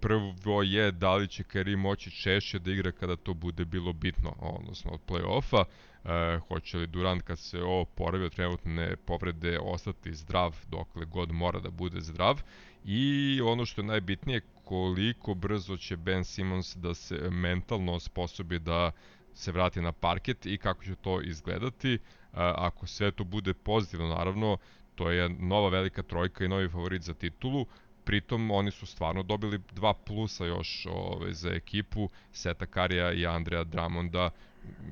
Prvo 0.00 0.62
je 0.62 0.92
da 0.92 1.14
li 1.14 1.28
će 1.28 1.42
Kerry 1.42 1.76
moći 1.76 2.10
češće 2.10 2.58
da 2.58 2.70
igra 2.70 2.92
kada 2.92 3.16
to 3.16 3.34
bude 3.34 3.64
bilo 3.64 3.92
bitno, 3.92 4.34
odnosno 4.40 4.90
od 4.90 5.00
play-offa. 5.08 5.64
E, 6.04 6.38
hoće 6.48 6.78
li 6.78 6.86
Durant 6.86 7.22
kad 7.22 7.38
se 7.38 7.62
ovo 7.62 7.84
poravi 7.84 8.24
od 8.24 8.34
trenutne 8.34 8.96
povrede 8.96 9.58
ostati 9.62 10.14
zdrav 10.14 10.56
dokle 10.68 11.04
god 11.04 11.32
mora 11.32 11.60
da 11.60 11.70
bude 11.70 12.00
zdrav. 12.00 12.42
I 12.84 13.40
ono 13.44 13.64
što 13.64 13.80
je 13.80 13.86
najbitnije, 13.86 14.40
koliko 14.64 15.34
brzo 15.34 15.76
će 15.76 15.96
Ben 15.96 16.24
Simmons 16.24 16.76
da 16.76 16.94
se 16.94 17.30
mentalno 17.30 18.00
sposobi 18.00 18.58
da 18.58 18.90
se 19.34 19.52
vrati 19.52 19.80
na 19.80 19.92
parket 19.92 20.46
i 20.46 20.58
kako 20.58 20.84
će 20.84 20.94
to 20.94 21.20
izgledati 21.20 21.98
ako 22.34 22.86
sve 22.86 23.10
to 23.10 23.24
bude 23.24 23.54
pozitivno, 23.54 24.08
naravno, 24.08 24.56
to 24.94 25.10
je 25.10 25.28
nova 25.28 25.68
velika 25.68 26.02
trojka 26.02 26.44
i 26.44 26.48
novi 26.48 26.68
favorit 26.68 27.02
za 27.02 27.14
titulu, 27.14 27.66
pritom 28.04 28.50
oni 28.50 28.70
su 28.70 28.86
stvarno 28.86 29.22
dobili 29.22 29.60
dva 29.72 29.94
plusa 29.94 30.44
još 30.44 30.86
ove, 30.90 31.32
za 31.32 31.50
ekipu, 31.50 32.08
Seta 32.32 32.66
Karija 32.66 33.12
i 33.12 33.26
Andreja 33.26 33.64
Dramonda, 33.64 34.30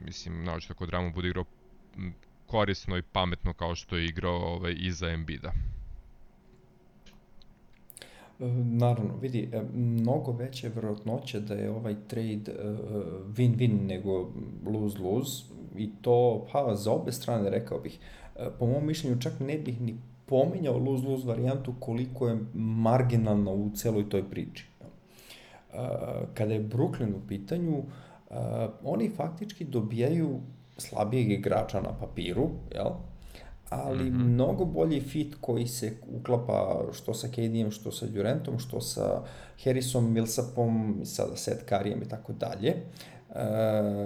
mislim, 0.04 0.44
naočno 0.44 0.74
tako 0.74 0.86
Dramond 0.86 1.14
bude 1.14 1.28
igrao 1.28 1.44
korisno 2.46 2.96
i 2.96 3.02
pametno 3.02 3.52
kao 3.52 3.74
što 3.74 3.96
je 3.96 4.04
igrao 4.04 4.36
ove, 4.36 4.72
i 4.72 4.92
za 4.92 5.10
Embida. 5.10 5.52
E, 8.40 8.44
naravno, 8.64 9.16
vidi, 9.20 9.48
e, 9.52 9.62
mnogo 9.74 10.32
veće 10.32 10.68
verovatnoće 10.68 11.40
da 11.40 11.54
je 11.54 11.70
ovaj 11.70 11.94
trade 12.08 12.52
e, 12.52 12.74
win-win 13.36 13.86
nego 13.86 14.30
lose-lose 14.66 15.44
i 15.76 15.90
to, 16.02 16.46
pa, 16.52 16.74
za 16.74 16.92
obe 16.92 17.12
strane, 17.12 17.50
rekao 17.50 17.80
bih. 17.80 17.98
Po 18.58 18.66
mom 18.66 18.86
mišljenju 18.86 19.20
čak 19.20 19.40
ne 19.40 19.58
bih 19.58 19.80
ni 19.80 19.96
pominjao 20.26 20.78
lose-lose 20.78 21.26
varijantu 21.26 21.74
koliko 21.80 22.28
je 22.28 22.38
marginalna 22.54 23.50
u 23.50 23.70
celoj 23.74 24.08
toj 24.08 24.30
priči. 24.30 24.66
Kada 26.34 26.54
je 26.54 26.68
Brooklyn 26.68 27.14
u 27.14 27.28
pitanju, 27.28 27.82
oni 28.84 29.10
faktički 29.10 29.64
dobijaju 29.64 30.40
slabijeg 30.76 31.30
igrača 31.30 31.80
na 31.80 31.92
papiru, 32.00 32.48
jel? 32.74 32.90
Ali 33.70 34.10
mm 34.10 34.14
-hmm. 34.14 34.24
mnogo 34.24 34.64
bolji 34.64 35.00
fit 35.00 35.34
koji 35.40 35.66
se 35.66 35.92
uklapa 36.20 36.84
što 36.92 37.14
sa 37.14 37.28
KD-em, 37.28 37.70
što 37.70 37.92
sa 37.92 38.06
Durantom, 38.06 38.58
što 38.58 38.80
sa 38.80 39.22
Harrisom, 39.64 40.12
Millsapom, 40.12 41.00
sada 41.04 41.36
Seth 41.36 41.64
Karijem 41.64 42.02
i 42.02 42.08
tako 42.08 42.32
dalje. 42.32 42.74
Uh, 43.28 43.34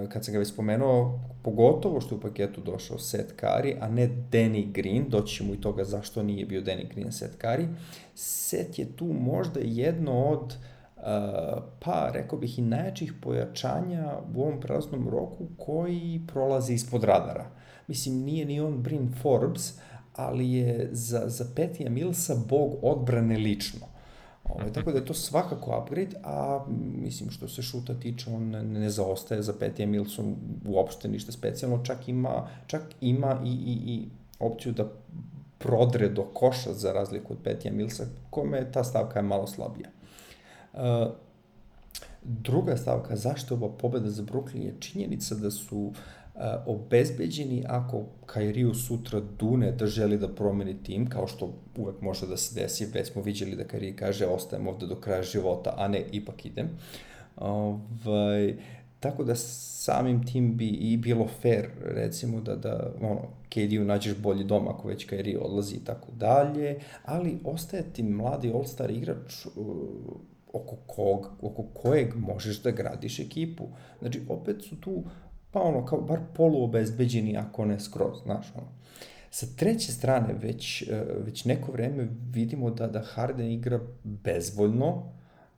kad 0.09 0.25
sam 0.25 0.33
ga 0.33 0.39
već 0.39 0.47
spomenuo, 0.47 1.19
pogotovo 1.43 2.01
što 2.01 2.15
je 2.15 2.17
u 2.17 2.21
paketu 2.21 2.61
došao 2.61 2.99
Seth 2.99 3.33
Curry, 3.41 3.75
a 3.81 3.87
ne 3.89 4.09
Danny 4.31 4.71
Green, 4.71 5.05
doći 5.09 5.35
ćemo 5.35 5.53
i 5.53 5.61
toga 5.61 5.83
zašto 5.83 6.23
nije 6.23 6.45
bio 6.45 6.61
Danny 6.61 6.93
Green 6.95 7.11
Seth 7.11 7.37
Curry. 7.41 7.67
Seth 8.15 8.79
je 8.79 8.95
tu 8.95 9.05
možda 9.05 9.59
jedno 9.63 10.23
od 10.23 10.57
uh, 10.97 11.03
pa 11.79 12.09
rekao 12.13 12.39
bih 12.39 12.59
i 12.59 12.61
najjačih 12.61 13.13
pojačanja 13.21 14.17
u 14.35 14.41
ovom 14.41 14.59
prelaznom 14.59 15.09
roku 15.09 15.45
koji 15.57 16.21
prolazi 16.33 16.73
ispod 16.73 17.03
radara. 17.03 17.45
Mislim, 17.87 18.15
nije 18.15 18.45
ni 18.45 18.59
on 18.61 18.81
Brin 18.81 19.13
Forbes, 19.21 19.73
ali 20.15 20.53
je 20.53 20.89
za, 20.91 21.23
za 21.25 21.45
Petija 21.55 21.89
Milsa 21.89 22.35
bog 22.49 22.73
odbrane 22.81 23.37
lično. 23.37 23.87
Ove, 24.43 24.55
ovaj, 24.55 24.73
tako 24.73 24.91
da 24.91 24.97
je 24.97 25.05
to 25.05 25.13
svakako 25.13 25.81
upgrade, 25.81 26.15
a 26.23 26.65
mislim 27.01 27.29
što 27.29 27.47
se 27.47 27.61
šuta 27.61 27.93
tiče, 27.93 28.29
on 28.29 28.49
ne 28.49 28.89
zaostaje 28.89 29.41
za 29.41 29.53
Petija 29.53 29.87
Milsom 29.87 30.35
uopšte 30.65 31.07
ništa 31.07 31.31
specijalno, 31.31 31.83
čak 31.85 32.09
ima, 32.09 32.47
čak 32.67 32.81
ima 33.01 33.41
i, 33.45 33.49
i, 33.49 33.93
i 33.93 34.05
opciju 34.39 34.73
da 34.73 34.91
prodre 35.57 36.09
do 36.09 36.23
koša 36.23 36.73
za 36.73 36.93
razliku 36.93 37.33
od 37.33 37.39
Petija 37.43 37.73
Milsa, 37.73 38.05
kome 38.29 38.71
ta 38.71 38.83
stavka 38.83 39.19
je 39.19 39.23
malo 39.23 39.47
slabija. 39.47 39.89
Uh, 40.73 40.79
druga 42.23 42.77
stavka, 42.77 43.15
zašto 43.15 43.55
je 43.55 43.59
ova 43.59 43.73
pobeda 43.77 44.09
za 44.09 44.23
Brooklyn 44.23 44.65
je 44.65 44.75
činjenica 44.79 45.35
da 45.35 45.51
su 45.51 45.77
uh, 45.77 45.93
obezbeđeni 46.65 47.63
ako 47.67 48.03
Kairiju 48.25 48.73
sutra 48.73 49.21
dune 49.39 49.71
da 49.71 49.87
želi 49.87 50.17
da 50.17 50.27
promeni 50.27 50.83
tim, 50.83 51.09
kao 51.09 51.27
što 51.27 51.53
uvek 51.77 52.01
može 52.01 52.27
da 52.27 52.37
se 52.37 52.61
desi, 52.61 52.85
već 52.85 53.11
smo 53.11 53.21
viđali 53.21 53.55
da 53.55 53.63
Kairi 53.63 53.95
kaže 53.95 54.25
ostajem 54.25 54.67
ovde 54.67 54.87
do 54.87 54.95
kraja 54.95 55.23
života, 55.23 55.73
a 55.77 55.87
ne 55.87 56.03
ipak 56.11 56.45
idem. 56.45 56.69
Ovaj, 57.37 58.55
tako 58.99 59.23
da 59.23 59.35
samim 59.35 60.25
tim 60.25 60.57
bi 60.57 60.67
i 60.67 60.97
bilo 60.97 61.27
fair, 61.41 61.69
recimo, 61.81 62.41
da, 62.41 62.55
da 62.55 62.93
ono, 63.01 63.21
KD-u 63.49 63.85
nađeš 63.85 64.17
bolji 64.17 64.43
dom 64.43 64.67
ako 64.67 64.87
već 64.87 65.05
Kairi 65.05 65.37
odlazi 65.41 65.75
i 65.75 65.85
tako 65.85 66.07
dalje, 66.11 66.79
ali 67.05 67.37
ostaje 67.43 67.83
ti 67.93 68.03
mladi 68.03 68.51
all-star 68.51 68.91
igrač 68.91 69.45
uh, 69.45 69.53
oko, 70.53 70.75
kog, 70.87 71.31
oko 71.41 71.63
kojeg 71.73 72.15
možeš 72.15 72.61
da 72.61 72.71
gradiš 72.71 73.19
ekipu. 73.19 73.67
Znači, 73.99 74.21
opet 74.29 74.63
su 74.63 74.81
tu 74.81 75.03
pa 75.53 75.61
ono, 75.61 75.85
kao 75.85 76.01
bar 76.01 76.19
poluobezbeđeni, 76.35 77.37
ako 77.37 77.65
ne 77.65 77.79
skroz, 77.79 78.17
znaš, 78.23 78.53
ono. 78.55 78.67
Sa 79.29 79.45
treće 79.55 79.91
strane, 79.91 80.33
već, 80.33 80.81
e, 80.81 81.05
već 81.25 81.45
neko 81.45 81.71
vreme 81.71 82.07
vidimo 82.31 82.69
da, 82.69 82.87
da 82.87 83.01
Harden 83.01 83.51
igra 83.51 83.79
bezvoljno, 84.03 85.03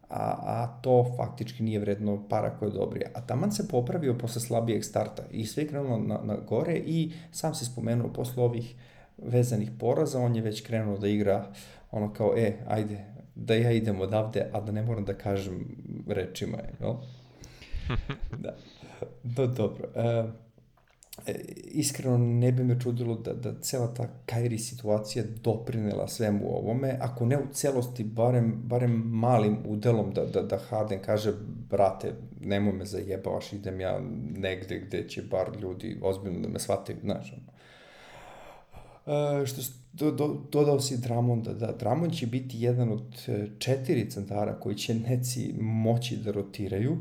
a, 0.10 0.36
a 0.46 0.80
to 0.82 1.14
faktički 1.18 1.64
nije 1.64 1.80
vredno 1.80 2.28
para 2.30 2.58
koje 2.58 2.72
dobrije. 2.72 3.12
A 3.16 3.22
taman 3.22 3.52
se 3.52 3.68
popravio 3.68 4.18
posle 4.18 4.42
slabijeg 4.42 4.84
starta 4.84 5.24
i 5.32 5.46
sve 5.46 5.68
krenulo 5.68 5.98
na, 5.98 6.20
na 6.24 6.36
gore 6.36 6.76
i 6.76 7.12
sam 7.32 7.56
se 7.56 7.66
spomenuo 7.66 8.14
posle 8.14 8.44
ovih 8.44 8.76
vezanih 9.18 9.72
poraza, 9.80 10.20
on 10.20 10.36
je 10.36 10.42
već 10.42 10.62
krenuo 10.62 10.98
da 10.98 11.08
igra 11.08 11.48
ono 11.92 12.14
kao, 12.14 12.34
e, 12.38 12.54
ajde, 12.68 13.06
da 13.36 13.56
ja 13.56 13.72
idem 13.72 14.02
odavde, 14.02 14.50
a 14.54 14.62
da 14.62 14.72
ne 14.72 14.82
moram 14.82 15.06
da 15.06 15.14
kažem 15.14 15.66
rečima, 16.08 16.58
jel? 16.80 16.94
da. 18.44 18.56
No, 19.38 19.48
dobro. 19.58 19.88
E, 19.96 20.24
e, 21.28 21.34
iskreno 21.66 22.18
ne 22.18 22.52
bi 22.52 22.64
me 22.64 22.80
čudilo 22.80 23.16
da, 23.16 23.34
da 23.34 23.60
cela 23.62 23.94
ta 23.94 24.08
Kairi 24.26 24.58
situacija 24.58 25.24
doprinela 25.44 26.08
svemu 26.08 26.58
ovome, 26.58 26.98
ako 27.02 27.26
ne 27.26 27.38
u 27.38 27.54
celosti, 27.54 28.04
barem, 28.04 28.62
barem 28.64 28.92
malim 28.92 29.58
udelom 29.68 30.14
da, 30.14 30.26
da, 30.26 30.42
da 30.42 30.58
Harden 30.58 31.00
kaže, 31.06 31.34
brate, 31.70 32.14
nemoj 32.42 32.74
me 32.74 32.86
zajebavaš, 32.86 33.54
idem 33.54 33.80
ja 33.80 34.00
negde 34.38 34.80
gde 34.80 35.10
će 35.10 35.22
bar 35.22 35.48
ljudi 35.62 36.00
ozbiljno 36.02 36.40
da 36.40 36.48
me 36.48 36.60
shvataju, 36.60 36.98
znaš, 37.04 37.34
ono. 37.34 37.56
Uh, 39.06 39.46
što 39.46 39.62
do, 39.94 40.12
do, 40.12 40.42
dodao 40.52 40.80
si 40.80 40.98
Dramonda, 40.98 41.54
da 41.54 41.72
Dramond 41.72 42.14
će 42.14 42.28
biti 42.28 42.58
jedan 42.60 42.92
od 42.92 43.24
e, 43.28 43.48
četiri 43.60 44.10
centara 44.10 44.60
koji 44.60 44.76
će 44.76 44.96
neci 44.96 45.54
moći 45.60 46.18
da 46.18 46.32
rotiraju. 46.32 46.92
Uh, 46.92 47.00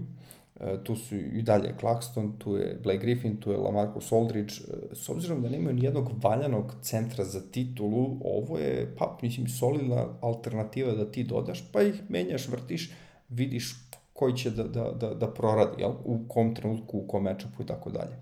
tu 0.85 0.97
su 0.97 1.17
i 1.17 1.43
dalje 1.43 1.75
Claxton, 1.81 2.33
tu 2.39 2.57
je 2.57 2.81
Blake 2.83 2.99
Griffin, 2.99 3.37
tu 3.37 3.51
je 3.51 3.57
Lamarcus 3.57 4.13
Aldridge. 4.13 4.55
E, 4.55 4.95
s 4.95 5.09
obzirom 5.09 5.43
da 5.43 5.49
nemaju 5.49 5.77
nijednog 5.77 6.11
valjanog 6.23 6.75
centra 6.83 7.25
za 7.25 7.41
titulu, 7.51 8.17
ovo 8.25 8.59
je, 8.59 8.95
pa, 8.99 9.19
mislim, 9.23 9.49
solidna 9.49 10.07
alternativa 10.21 10.93
da 10.93 11.11
ti 11.11 11.25
dodaš, 11.25 11.73
pa 11.73 11.83
ih 11.83 12.03
menjaš, 12.09 12.49
vrtiš, 12.49 12.93
vidiš 13.29 13.75
koji 14.13 14.37
će 14.37 14.51
da, 14.51 14.65
da, 14.65 14.91
da, 14.91 15.15
da 15.15 15.35
proradi, 15.35 15.83
jel? 15.83 15.93
u 16.05 16.19
kom 16.29 16.55
trenutku, 16.55 16.99
u 16.99 17.07
kom 17.07 17.23
matchupu 17.23 17.63
i 17.63 17.67
tako 17.67 17.91
dalje. 17.91 18.17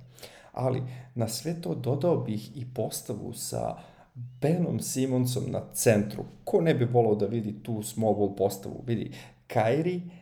Ali 0.53 0.83
na 1.15 1.29
sve 1.29 1.61
to 1.61 1.75
dodao 1.75 2.17
bih 2.17 2.57
i 2.57 2.67
postavu 2.75 3.33
sa 3.33 3.77
Benom 4.15 4.81
Simonsom 4.81 5.45
na 5.51 5.61
centru. 5.73 6.25
Ko 6.45 6.61
ne 6.61 6.75
bi 6.75 6.85
volao 6.85 7.15
da 7.15 7.27
vidi 7.27 7.63
tu 7.63 7.83
small 7.83 8.15
ball 8.15 8.37
postavu? 8.37 8.85
Vidi, 8.87 9.11
uh, 9.11 10.22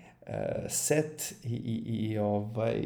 Set 0.68 1.34
i, 1.44 1.54
i, 1.54 1.82
i 2.10 2.18
ovaj, 2.18 2.84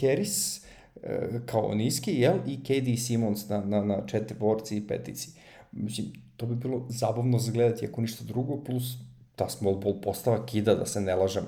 Harris 0.00 0.64
uh, 0.94 1.02
kao 1.46 1.74
niski, 1.74 2.12
jel? 2.12 2.38
I 2.46 2.62
KD 2.62 2.98
Simons 3.06 3.48
na, 3.48 3.60
na, 3.64 3.84
na 3.84 4.06
četiri 4.06 4.38
borci 4.38 4.76
i 4.76 4.86
petici. 4.86 5.30
Mislim, 5.72 6.12
to 6.36 6.46
bi 6.46 6.54
bilo 6.54 6.86
zabavno 6.88 7.38
zagledati 7.38 7.86
ako 7.86 8.00
ništa 8.00 8.24
drugo, 8.24 8.64
plus 8.64 8.96
ta 9.36 9.48
small 9.48 9.76
ball 9.76 10.00
postava 10.00 10.46
kida, 10.46 10.74
da 10.74 10.86
se 10.86 11.00
ne 11.00 11.14
lažem. 11.14 11.44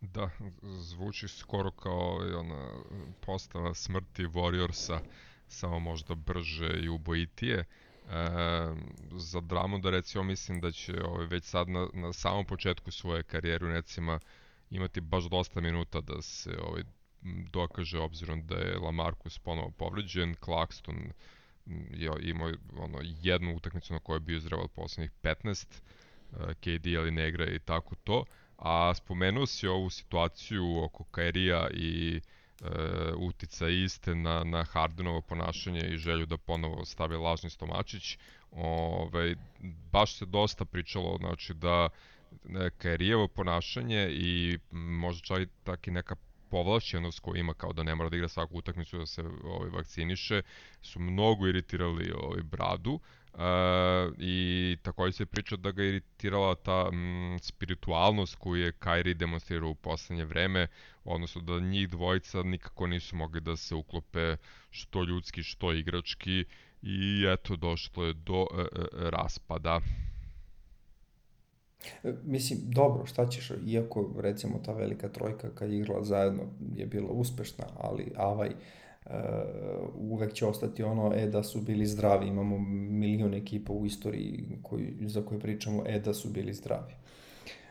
Da, 0.00 0.30
zvuči 0.62 1.28
skoro 1.28 1.70
kao 1.70 2.16
ona 2.38 2.82
postava 3.20 3.74
smrti 3.74 4.26
Warriorsa, 4.26 4.98
samo 5.48 5.78
možda 5.78 6.14
brže 6.14 6.80
i 6.82 6.88
ubojitije. 6.88 7.64
E, 8.10 8.74
za 9.12 9.40
dramu 9.40 9.78
da 9.78 9.90
recimo 9.90 10.24
mislim 10.24 10.60
da 10.60 10.72
će 10.72 10.94
ovaj, 11.04 11.26
već 11.26 11.44
sad 11.44 11.68
na, 11.68 11.88
na 11.92 12.12
samom 12.12 12.44
početku 12.44 12.90
svoje 12.90 13.22
karijere 13.22 13.72
recimo 13.72 14.18
imati 14.70 15.00
baš 15.00 15.24
dosta 15.24 15.60
minuta 15.60 16.00
da 16.00 16.22
se 16.22 16.50
ovaj, 16.62 16.82
dokaže 17.50 17.98
obzirom 17.98 18.46
da 18.46 18.54
je 18.54 18.78
Lamarcus 18.78 19.38
ponovo 19.38 19.70
povređen, 19.70 20.34
Claxton 20.34 21.12
je 21.90 22.10
imao 22.22 22.52
ono, 22.76 22.98
jednu 23.02 23.56
utakmicu 23.56 23.92
na 23.92 23.98
kojoj 23.98 24.16
je 24.16 24.20
bio 24.20 24.36
izreval 24.36 24.68
poslednjih 24.68 25.10
15, 25.22 25.66
KD 26.32 26.86
ali 26.98 27.10
ne 27.10 27.28
igra 27.28 27.46
i 27.46 27.58
tako 27.58 27.94
to, 27.94 28.24
a 28.56 28.94
spomenuo 28.94 29.46
si 29.46 29.66
ovu 29.66 29.90
situaciju 29.90 30.82
oko 30.84 31.04
Kairija 31.04 31.68
i 31.74 32.20
e, 32.60 32.66
utica 33.16 33.68
iste 33.68 34.14
na, 34.14 34.44
na 34.44 34.64
Hardenovo 34.64 35.20
ponašanje 35.20 35.80
i 35.80 35.96
želju 35.96 36.26
da 36.26 36.36
ponovo 36.36 36.84
stavi 36.84 37.16
lažni 37.16 37.50
stomačić. 37.50 38.18
Ove, 38.50 38.62
ovaj, 38.62 39.34
baš 39.92 40.14
se 40.18 40.26
dosta 40.26 40.64
pričalo 40.64 41.16
znači 41.20 41.54
da 41.54 41.88
Kairijevo 42.78 43.28
ponašanje 43.28 44.08
i 44.10 44.58
možda 44.70 45.22
čak 45.22 45.38
i 45.38 45.46
tak 45.64 45.86
i 45.86 45.90
neka 45.90 46.16
povlašćenost 46.50 47.20
koju 47.20 47.36
ima 47.36 47.54
kao 47.54 47.72
da 47.72 47.82
ne 47.82 47.94
mora 47.94 48.08
da 48.08 48.16
igra 48.16 48.28
svaku 48.28 48.58
utakmicu 48.58 48.98
da 48.98 49.06
se 49.06 49.22
ovaj, 49.44 49.70
vakciniše 49.70 50.42
su 50.82 51.00
mnogo 51.00 51.46
iritirali 51.46 52.12
ovaj, 52.12 52.42
Bradu 52.42 53.00
Uh, 53.34 53.40
I 54.18 54.76
takođe 54.82 55.12
se 55.12 55.26
priča 55.26 55.56
da 55.56 55.70
ga 55.70 55.84
iritirala 55.84 56.54
ta 56.54 56.90
mm, 56.90 57.38
spiritualnost 57.42 58.34
koju 58.34 58.62
je 58.62 58.72
Kairi 58.72 59.14
demonstrirao 59.14 59.70
u 59.70 59.74
poslednje 59.74 60.24
vreme, 60.24 60.66
odnosno 61.04 61.42
da 61.42 61.60
njih 61.60 61.88
dvojica 61.88 62.42
nikako 62.42 62.86
nisu 62.86 63.16
mogli 63.16 63.40
da 63.40 63.56
se 63.56 63.74
uklope 63.74 64.36
što 64.70 65.04
ljudski, 65.04 65.42
što 65.42 65.72
igrački 65.72 66.44
i 66.82 67.24
eto 67.28 67.56
došlo 67.56 68.04
je 68.04 68.12
do 68.12 68.46
e, 68.58 68.60
e, 68.60 69.10
raspada. 69.10 69.80
E, 72.04 72.12
mislim, 72.24 72.58
dobro, 72.62 73.06
šta 73.06 73.28
ćeš, 73.28 73.50
iako 73.66 74.14
recimo 74.18 74.58
ta 74.64 74.72
velika 74.72 75.08
trojka 75.08 75.54
kad 75.54 75.70
je 75.70 75.78
igrala 75.78 76.04
zajedno 76.04 76.42
je 76.76 76.86
bila 76.86 77.08
uspešna, 77.10 77.64
ali 77.76 78.12
Avaj 78.16 78.48
uh, 78.48 78.54
Uh, 79.06 79.12
uvek 79.94 80.32
će 80.32 80.46
ostati 80.46 80.82
ono, 80.82 81.12
e, 81.14 81.26
da 81.26 81.42
su 81.42 81.60
bili 81.60 81.86
zdravi. 81.86 82.28
Imamo 82.28 82.58
milion 82.90 83.34
ekipa 83.34 83.72
u 83.72 83.86
istoriji 83.86 84.44
koji, 84.62 84.96
za 85.00 85.22
koje 85.22 85.40
pričamo, 85.40 85.82
e, 85.86 86.00
da 86.00 86.14
su 86.14 86.28
bili 86.28 86.54
zdravi. 86.54 86.94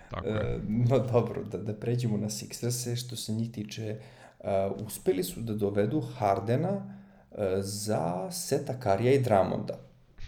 Tako 0.10 0.28
je. 0.28 0.56
Uh, 0.56 0.62
no 0.68 1.00
dobro, 1.00 1.44
da, 1.44 1.58
da 1.58 1.74
pređemo 1.74 2.18
na 2.18 2.30
Sixers-e, 2.30 2.96
što 2.96 3.16
se 3.16 3.34
njih 3.34 3.52
tiče, 3.52 4.00
uh, 4.40 4.48
uspeli 4.86 5.24
su 5.24 5.42
da 5.42 5.54
dovedu 5.54 6.02
Hardena 6.02 6.72
uh, 6.72 7.38
za 7.60 8.32
Seta 8.32 8.80
Karija 8.80 9.14
i 9.14 9.22
Dramonda. 9.22 9.80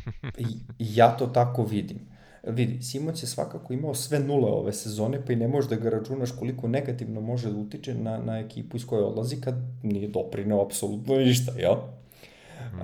I 0.37 0.45
ja 0.79 1.17
to 1.17 1.27
tako 1.27 1.63
vidim. 1.63 2.10
Vidi, 2.43 2.81
Simons 2.81 3.23
je 3.23 3.27
svakako 3.27 3.73
imao 3.73 3.93
sve 3.93 4.19
nule 4.19 4.51
ove 4.51 4.73
sezone, 4.73 5.25
pa 5.25 5.33
i 5.33 5.35
ne 5.35 5.47
možeš 5.47 5.69
da 5.69 5.75
ga 5.75 5.89
računaš 5.89 6.31
koliko 6.31 6.67
negativno 6.67 7.21
može 7.21 7.51
da 7.51 7.57
utiče 7.57 7.93
na, 7.93 8.17
na 8.17 8.39
ekipu 8.39 8.77
iz 8.77 8.85
koje 8.85 9.03
odlazi 9.03 9.41
kad 9.41 9.55
nije 9.83 10.07
doprinao 10.07 10.65
apsolutno 10.65 11.15
ništa, 11.15 11.51
jel? 11.57 11.73
Uh, 11.73 12.79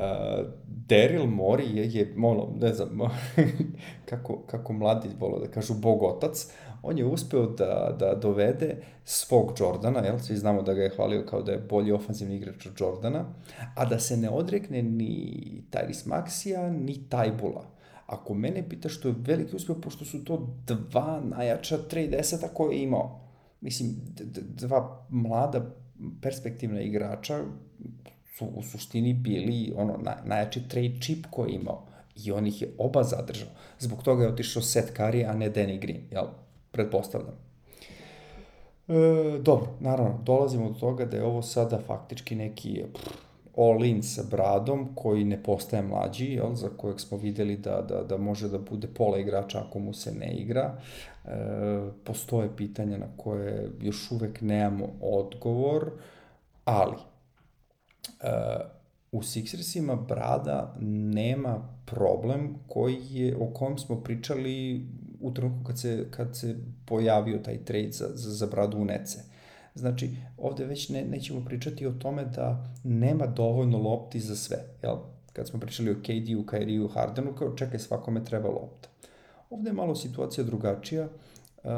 Daryl 0.88 1.26
Mori 1.26 1.78
je, 1.78 1.94
je 1.94 2.14
ono, 2.24 2.50
ne 2.60 2.74
znam, 2.74 3.00
kako, 4.10 4.38
kako 4.48 4.74
mladi 4.74 5.10
volo 5.20 5.40
da 5.40 5.48
kažu 5.48 5.74
bogotac, 5.74 6.48
on 6.84 6.98
je 6.98 7.06
uspeo 7.06 7.46
da, 7.46 7.96
da 8.00 8.16
dovede 8.16 8.76
svog 9.04 9.54
Jordana, 9.60 10.00
jel? 10.00 10.20
Svi 10.20 10.38
znamo 10.38 10.62
da 10.62 10.74
ga 10.74 10.84
je 10.84 10.94
hvalio 10.96 11.26
kao 11.30 11.42
da 11.42 11.52
je 11.52 11.66
bolji 11.70 11.92
ofanzivni 11.92 12.36
igrač 12.36 12.66
od 12.66 12.74
Jordana, 12.80 13.26
a 13.76 13.86
da 13.86 14.00
se 14.00 14.18
ne 14.18 14.30
odrekne 14.30 14.82
ni 14.82 15.64
Tyrese 15.72 16.08
Maxija, 16.08 16.70
ni 16.70 17.10
Tajbula 17.10 17.77
Ako 18.08 18.34
mene 18.34 18.70
pitaš, 18.70 18.98
što 18.98 19.08
je 19.08 19.16
veliki 19.18 19.56
uspeh, 19.56 19.76
pošto 19.82 20.06
su 20.06 20.24
to 20.24 20.56
dva 20.68 21.22
najjača 21.24 21.78
trade 21.78 22.08
deseta 22.08 22.48
koje 22.48 22.76
je 22.76 22.84
imao. 22.84 23.20
Mislim, 23.62 23.96
dva 24.34 25.06
mlada 25.10 25.76
perspektivna 26.22 26.82
igrača 26.82 27.44
su 28.38 28.46
u 28.46 28.64
suštini 28.64 29.14
bili 29.14 29.74
ono, 29.78 29.98
na, 29.98 30.18
najjači 30.26 30.68
trade 30.70 31.00
chip 31.02 31.26
koji 31.30 31.50
je 31.50 31.56
imao. 31.56 31.86
I 32.26 32.32
on 32.32 32.48
ih 32.48 32.62
je 32.62 32.74
oba 32.78 33.04
zadržao. 33.04 33.50
Zbog 33.80 34.04
toga 34.04 34.24
je 34.24 34.30
otišao 34.30 34.62
Seth 34.62 34.94
Curry, 34.98 35.30
a 35.30 35.34
ne 35.34 35.52
Danny 35.52 35.80
Green, 35.80 36.02
jel? 36.12 36.26
Pretpostavljam. 36.72 37.36
E, 38.88 39.40
dobro, 39.42 39.68
naravno, 39.80 40.20
dolazimo 40.24 40.70
do 40.70 40.80
toga 40.80 41.06
da 41.06 41.18
je 41.18 41.24
ovo 41.24 41.42
sada 41.42 41.80
faktički 41.88 42.36
neki 42.36 42.84
pff, 42.94 43.27
all-in 43.58 44.04
sa 44.04 44.24
Bradom, 44.32 44.96
koji 44.96 45.24
ne 45.24 45.44
postaje 45.44 45.84
mlađi, 45.84 46.26
jel, 46.26 46.54
za 46.54 46.70
kojeg 46.70 47.00
smo 47.00 47.18
videli 47.18 47.58
da, 47.58 47.82
da, 47.82 48.04
da 48.04 48.18
može 48.18 48.50
da 48.50 48.58
bude 48.58 48.88
pola 48.88 49.20
igrača 49.20 49.64
ako 49.68 49.80
mu 49.80 49.94
se 49.94 50.12
ne 50.12 50.34
igra. 50.34 50.78
E, 51.26 51.30
postoje 52.04 52.56
pitanja 52.56 52.98
na 52.98 53.08
koje 53.18 53.72
još 53.82 54.12
uvek 54.12 54.42
nemamo 54.42 54.88
odgovor, 55.02 55.92
ali 56.66 56.96
e, 58.22 58.28
u 59.12 59.22
Sixersima 59.22 60.08
Brada 60.08 60.76
nema 61.14 61.78
problem 61.86 62.56
koji 62.68 62.98
je, 63.10 63.36
o 63.40 63.54
kom 63.54 63.78
smo 63.78 64.04
pričali 64.04 64.86
u 65.22 65.34
trenutku 65.34 65.64
kad 65.64 65.80
se, 65.80 66.08
kad 66.12 66.38
se 66.38 66.56
pojavio 66.86 67.38
taj 67.38 67.66
trade 67.66 67.92
za, 67.92 68.08
za, 68.14 68.32
za 68.32 68.46
Bradu 68.46 68.78
u 68.78 68.86
Nece. 68.86 69.20
Znači, 69.78 70.16
ovde 70.38 70.66
već 70.66 70.90
ne, 70.90 71.06
nećemo 71.06 71.46
pričati 71.46 71.86
o 71.86 71.92
tome 71.92 72.26
da 72.26 72.74
nema 72.84 73.28
dovoljno 73.28 73.78
lopti 73.78 74.20
za 74.20 74.36
sve, 74.36 74.58
jel? 74.84 74.96
Kad 75.34 75.48
smo 75.48 75.60
pričali 75.60 75.92
o 75.92 75.96
KD-u, 75.96 76.44
Kyrie-u, 76.44 76.88
Hardenu, 76.88 77.36
kao 77.36 77.56
čekaj, 77.56 77.80
svakome 77.80 78.24
treba 78.24 78.50
lopta. 78.50 78.90
Ovde 79.50 79.70
je 79.70 79.74
malo 79.74 79.96
situacija 79.96 80.44
drugačija. 80.44 81.08
Uh, 81.64 81.72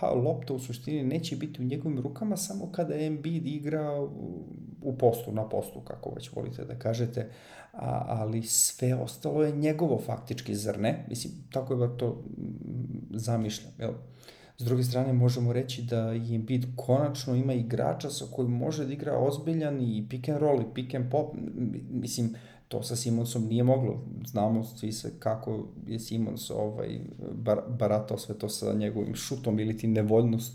pa 0.00 0.10
lopta 0.10 0.54
u 0.54 0.58
suštini 0.58 1.04
neće 1.04 1.36
biti 1.36 1.62
u 1.62 1.64
njegovim 1.64 1.98
rukama 1.98 2.36
samo 2.36 2.72
kada 2.72 2.94
Embiid 2.94 3.46
igra 3.46 4.00
u 4.82 4.96
postu, 4.98 5.32
na 5.32 5.48
postu, 5.48 5.80
kako 5.80 6.10
već 6.14 6.30
volite 6.32 6.64
da 6.64 6.78
kažete, 6.78 7.30
a, 7.72 8.04
ali 8.08 8.42
sve 8.42 8.94
ostalo 8.94 9.44
je 9.44 9.56
njegovo 9.56 10.00
faktički, 10.06 10.54
zar 10.54 10.80
ne? 10.80 11.04
Mislim, 11.08 11.32
tako 11.52 11.72
je 11.72 11.76
bar 11.76 11.96
to 11.96 12.22
zamišljam, 13.10 13.72
jel? 13.78 13.92
S 14.56 14.64
druge 14.64 14.82
strane, 14.82 15.12
možemo 15.12 15.52
reći 15.52 15.82
da 15.82 16.14
i 16.14 16.34
Embiid 16.34 16.66
konačno 16.76 17.34
ima 17.34 17.52
igrača 17.52 18.10
sa 18.10 18.24
kojim 18.32 18.50
može 18.50 18.86
da 18.86 18.92
igra 18.92 19.18
ozbiljan 19.18 19.80
i 19.80 20.06
pick 20.10 20.28
and 20.28 20.38
roll 20.38 20.60
i 20.60 20.74
pick 20.74 20.94
and 20.94 21.10
pop. 21.10 21.34
Mislim, 21.90 22.34
to 22.68 22.82
sa 22.82 22.96
Simonsom 22.96 23.46
nije 23.46 23.64
moglo. 23.64 24.00
Znamo 24.26 24.64
svi 24.64 24.92
se 24.92 25.12
kako 25.18 25.66
je 25.86 25.98
Simons 25.98 26.50
ovaj, 26.50 26.98
bar, 27.34 27.60
baratao 27.78 28.18
sve 28.18 28.38
to 28.38 28.48
sa 28.48 28.72
njegovim 28.72 29.14
šutom 29.14 29.60
ili 29.60 29.76
ti 29.76 29.86
nevoljnost 29.86 30.52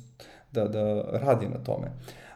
da, 0.52 0.68
da 0.68 1.02
radi 1.02 1.48
na 1.48 1.58
tome. 1.58 1.92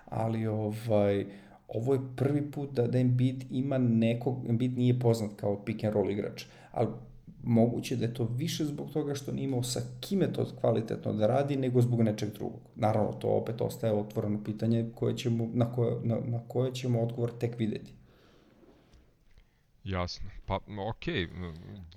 Ali 0.06 0.48
ovaj, 0.48 1.26
ovo 1.68 1.94
je 1.94 2.00
prvi 2.16 2.52
put 2.52 2.72
da, 2.72 2.88
da 2.88 3.00
Embiid 3.00 3.44
ima 3.52 3.78
nekog, 3.78 4.46
Embiid 4.50 4.78
nije 4.78 5.00
poznat 5.00 5.32
kao 5.36 5.64
pick 5.66 5.84
and 5.84 5.94
roll 5.94 6.12
igrač, 6.12 6.46
ali 6.72 6.88
moguće 7.44 7.96
da 7.96 8.06
je 8.06 8.14
to 8.14 8.26
više 8.26 8.66
zbog 8.66 8.92
toga 8.92 9.16
što 9.16 9.32
nije 9.32 9.46
imao 9.46 9.64
sa 9.64 9.80
kime 10.02 10.34
to 10.34 10.46
kvalitetno 10.62 11.14
da 11.14 11.28
radi, 11.28 11.56
nego 11.56 11.82
zbog 11.82 12.02
nečeg 12.02 12.34
drugog. 12.34 12.60
Naravno, 12.76 13.14
to 13.14 13.28
opet 13.28 13.62
ostaje 13.62 13.94
otvoreno 13.94 14.44
pitanje 14.44 14.90
koje 14.96 15.18
ćemo, 15.18 15.50
na, 15.54 15.74
koje, 15.74 15.96
na, 16.04 16.18
na 16.26 16.40
koje 16.48 16.74
ćemo 16.74 17.02
odgovor 17.02 17.32
tek 17.40 17.60
videti. 17.60 17.94
Jasno. 19.84 20.30
Pa, 20.46 20.56
ok, 20.90 21.08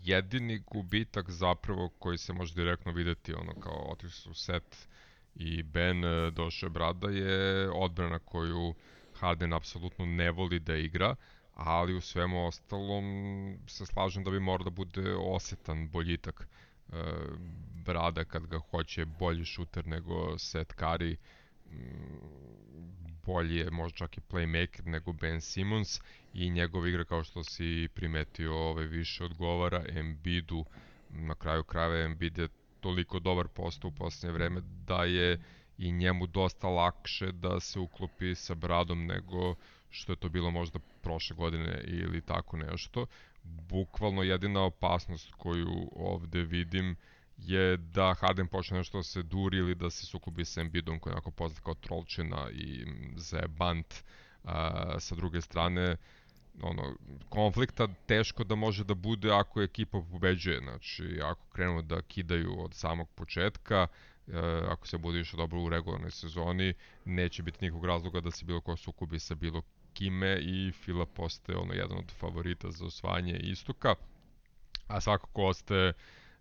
jedini 0.04 0.62
gubitak 0.72 1.30
zapravo 1.30 1.88
koji 1.98 2.18
se 2.18 2.32
može 2.32 2.54
direktno 2.54 2.92
videti, 2.92 3.34
ono 3.34 3.52
kao 3.60 3.92
otišli 3.92 4.10
su 4.10 4.34
set 4.34 4.88
i 5.34 5.62
Ben 5.62 6.04
e, 6.04 6.30
došao 6.30 6.70
Brada 6.70 7.08
je 7.08 7.70
odbrana 7.70 8.18
koju 8.18 8.74
Harden 9.14 9.52
apsolutno 9.52 10.06
ne 10.06 10.30
voli 10.30 10.58
da 10.58 10.76
igra, 10.76 11.14
ali 11.56 11.94
u 11.94 12.00
svemu 12.00 12.46
ostalom 12.46 13.04
se 13.66 13.86
slažem 13.86 14.24
da 14.24 14.30
bi 14.30 14.40
mora 14.40 14.64
da 14.64 14.70
bude 14.70 15.14
osetan 15.14 15.88
boljitak 15.88 16.48
e, 16.88 17.02
Brada 17.84 18.24
kad 18.24 18.46
ga 18.46 18.58
hoće 18.58 19.04
bolji 19.04 19.44
šuter 19.44 19.86
nego 19.86 20.38
Seth 20.38 20.74
Curry 20.74 21.16
bolji 23.26 23.56
je 23.56 23.70
možda 23.70 23.96
čak 23.96 24.18
i 24.18 24.20
playmaker 24.20 24.86
nego 24.86 25.12
Ben 25.12 25.40
Simmons 25.40 26.00
i 26.34 26.50
njegov 26.50 26.86
igra 26.88 27.04
kao 27.04 27.24
što 27.24 27.44
si 27.44 27.88
primetio 27.94 28.54
ovaj, 28.54 28.84
više 28.84 29.24
odgovara 29.24 29.84
Embiidu. 29.88 30.64
Na 31.10 31.34
kraju 31.34 31.64
krajeva 31.64 32.04
Embiid 32.04 32.38
je 32.38 32.48
toliko 32.80 33.18
dobar 33.18 33.48
postao 33.48 33.88
u 33.88 33.94
poslednje 33.94 34.32
vreme 34.32 34.60
da 34.86 35.04
je 35.04 35.40
i 35.78 35.92
njemu 35.92 36.26
dosta 36.26 36.68
lakše 36.68 37.32
da 37.32 37.60
se 37.60 37.78
uklopi 37.78 38.34
sa 38.34 38.54
Bradom 38.54 39.06
nego 39.06 39.54
što 39.96 40.12
je 40.12 40.16
to 40.16 40.28
bilo 40.28 40.50
možda 40.50 40.78
prošle 41.02 41.36
godine 41.36 41.80
ili 41.86 42.20
tako 42.20 42.56
nešto. 42.56 43.06
Bukvalno 43.42 44.22
jedina 44.22 44.62
opasnost 44.62 45.32
koju 45.34 45.90
ovde 45.96 46.42
vidim 46.42 46.96
je 47.38 47.76
da 47.76 48.14
Harden 48.14 48.46
počne 48.46 48.78
nešto 48.78 48.98
da 48.98 49.02
se 49.02 49.22
duri 49.22 49.58
ili 49.58 49.74
da 49.74 49.90
se 49.90 50.06
sukobi 50.06 50.44
sa 50.44 50.60
Embiidom 50.60 50.98
koji 50.98 51.10
je 51.10 51.14
onako 51.14 51.30
poznat 51.30 51.60
kao 51.60 51.74
trolčina 51.74 52.50
i 52.50 52.86
zebant. 53.16 53.94
A, 54.44 55.00
sa 55.00 55.14
druge 55.14 55.40
strane, 55.40 55.96
ono, 56.62 56.94
konflikta 57.28 57.88
teško 58.06 58.44
da 58.44 58.54
može 58.54 58.84
da 58.84 58.94
bude 58.94 59.32
ako 59.32 59.62
ekipa 59.62 60.02
pobeđuje. 60.12 60.60
Znači, 60.60 61.20
ako 61.22 61.46
krenemo 61.52 61.82
da 61.82 62.02
kidaju 62.02 62.60
od 62.60 62.74
samog 62.74 63.08
početka, 63.14 63.86
e, 64.26 64.38
ako 64.68 64.86
se 64.86 64.98
bude 64.98 65.20
išao 65.20 65.38
dobro 65.38 65.62
u 65.62 65.68
regularnoj 65.68 66.10
sezoni, 66.10 66.74
neće 67.04 67.42
biti 67.42 67.64
nikog 67.64 67.84
razloga 67.84 68.20
da 68.20 68.30
se 68.30 68.44
bilo 68.44 68.60
ko 68.60 68.76
sukobi 68.76 69.18
sa 69.18 69.34
bilo 69.34 69.62
kime 69.96 70.38
i 70.40 70.72
Fila 70.72 71.06
postaje 71.06 71.58
ono 71.58 71.74
jedan 71.74 71.98
od 71.98 72.12
favorita 72.18 72.70
za 72.70 72.86
osvajanje 72.86 73.36
istoka. 73.36 73.94
A 74.88 75.00
svakako 75.00 75.46
ostaje 75.46 75.92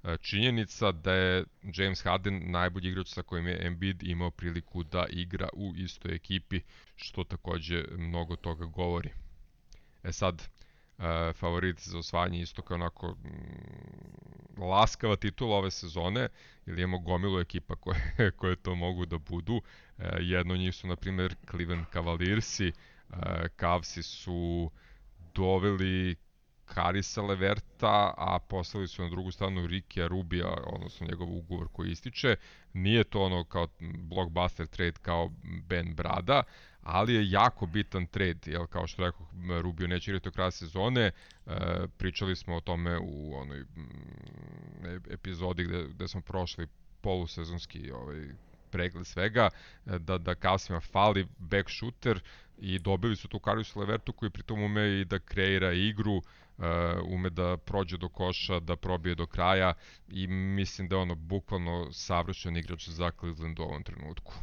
e, 0.03 0.17
činjenica 0.21 0.91
da 0.91 1.13
je 1.13 1.45
James 1.63 2.03
Harden 2.03 2.51
najbolji 2.51 2.89
igrač 2.89 3.07
sa 3.07 3.23
kojim 3.23 3.47
je 3.47 3.65
Embiid 3.67 4.03
imao 4.03 4.31
priliku 4.31 4.83
da 4.83 5.05
igra 5.09 5.49
u 5.53 5.73
istoj 5.75 6.15
ekipi, 6.15 6.61
što 6.95 7.23
takođe 7.23 7.83
mnogo 7.97 8.35
toga 8.35 8.65
govori. 8.65 9.09
E 10.03 10.11
sad, 10.11 10.41
e, 10.99 11.33
favorit 11.33 11.79
za 11.79 11.97
osvajanje 11.97 12.41
istoka 12.41 12.75
onako 12.75 13.11
mm, 13.11 14.61
laskava 14.61 15.15
titula 15.15 15.57
ove 15.57 15.71
sezone, 15.71 16.27
ili 16.65 16.81
imamo 16.81 16.99
gomilu 16.99 17.39
ekipa 17.39 17.75
koje, 17.75 18.11
koje 18.39 18.55
to 18.55 18.75
mogu 18.75 19.05
da 19.05 19.17
budu. 19.17 19.61
E, 19.97 20.17
jedno 20.19 20.53
od 20.53 20.59
njih 20.59 20.75
su, 20.75 20.87
na 20.87 20.95
primjer, 20.95 21.35
Cleveland 21.49 21.85
Cavaliersi, 21.93 22.71
Cavsi 23.59 24.03
su 24.03 24.71
doveli 25.33 26.15
Karisa 26.65 27.21
Leverta, 27.21 28.13
a 28.17 28.39
poslali 28.39 28.87
su 28.87 29.03
na 29.03 29.09
drugu 29.09 29.31
stranu 29.31 29.67
Rikija 29.67 30.07
Rubija, 30.07 30.53
odnosno 30.65 31.07
njegov 31.07 31.37
ugovor 31.37 31.67
koji 31.71 31.91
ističe. 31.91 32.35
Nije 32.73 33.03
to 33.03 33.21
ono 33.21 33.43
kao 33.43 33.67
blockbuster 33.97 34.67
trade 34.67 34.99
kao 35.01 35.31
Ben 35.41 35.95
Brada, 35.95 36.43
ali 36.81 37.13
je 37.13 37.31
jako 37.31 37.65
bitan 37.65 38.07
trade, 38.07 38.51
jel, 38.51 38.67
kao 38.67 38.87
što 38.87 39.05
rekao, 39.05 39.27
Rubio 39.61 39.87
neće 39.87 40.11
igrati 40.11 40.23
do 40.23 40.31
kraja 40.31 40.51
sezone, 40.51 41.01
e, 41.01 41.11
pričali 41.97 42.35
smo 42.35 42.55
o 42.55 42.61
tome 42.61 42.97
u 42.97 43.35
onoj 43.35 43.59
mm, 43.59 43.85
epizodi 45.09 45.63
gde, 45.63 45.87
gde 45.87 46.07
smo 46.07 46.21
prošli 46.21 46.67
polusezonski 47.01 47.91
ovaj, 47.91 48.27
pregled 48.71 49.07
svega, 49.07 49.49
e, 49.85 49.99
da, 49.99 50.17
da 50.17 50.35
Kasima 50.35 50.79
fali 50.79 51.27
back 51.37 51.69
shooter 51.69 52.19
i 52.57 52.79
dobili 52.79 53.15
su 53.15 53.27
tu 53.27 53.39
Karius 53.39 53.75
Levertu 53.75 54.13
koji 54.13 54.29
pritom 54.29 54.63
ume 54.63 55.01
i 55.01 55.05
da 55.05 55.19
kreira 55.19 55.73
igru, 55.73 56.15
uh, 56.15 56.23
ume 57.09 57.29
da 57.29 57.57
prođe 57.57 57.97
do 57.97 58.09
koša, 58.09 58.59
da 58.59 58.75
probije 58.75 59.15
do 59.15 59.25
kraja 59.25 59.73
i 60.07 60.27
mislim 60.27 60.87
da 60.87 60.95
je 60.95 61.01
ono 61.01 61.15
bukvalno 61.15 61.91
savršen 61.91 62.57
igrač 62.57 62.89
za 62.89 63.11
Cleveland 63.19 63.59
u 63.59 63.63
ovom 63.63 63.83
trenutku. 63.83 64.33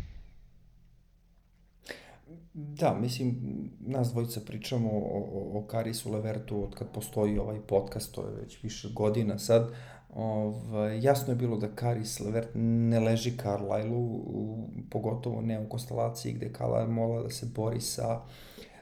Da, 2.54 2.94
mislim, 3.00 3.36
nas 3.80 4.12
dvojica 4.12 4.40
pričamo 4.46 4.90
o, 4.90 4.98
o, 4.98 5.58
o 5.58 5.66
Karisu 5.66 6.12
Levertu 6.12 6.64
od 6.64 6.74
kad 6.74 6.92
postoji 6.92 7.38
ovaj 7.38 7.60
podcast, 7.60 8.14
to 8.14 8.26
je 8.26 8.34
već 8.34 8.62
više 8.62 8.88
godina 8.94 9.38
sad. 9.38 9.74
Ovaj, 10.12 11.04
jasno 11.04 11.32
je 11.32 11.36
bilo 11.36 11.56
da 11.56 11.68
Karis 11.68 12.20
Levert 12.20 12.48
ne 12.54 13.00
leži 13.00 13.32
Carlisle-u, 13.42 14.68
pogotovo 14.90 15.40
ne 15.40 15.60
u 15.60 15.68
konstelaciji 15.68 16.32
gde 16.32 16.52
Carlisle 16.58 16.86
mola 16.86 17.22
da 17.22 17.30
se 17.30 17.46
bori 17.54 17.80
sa 17.80 18.20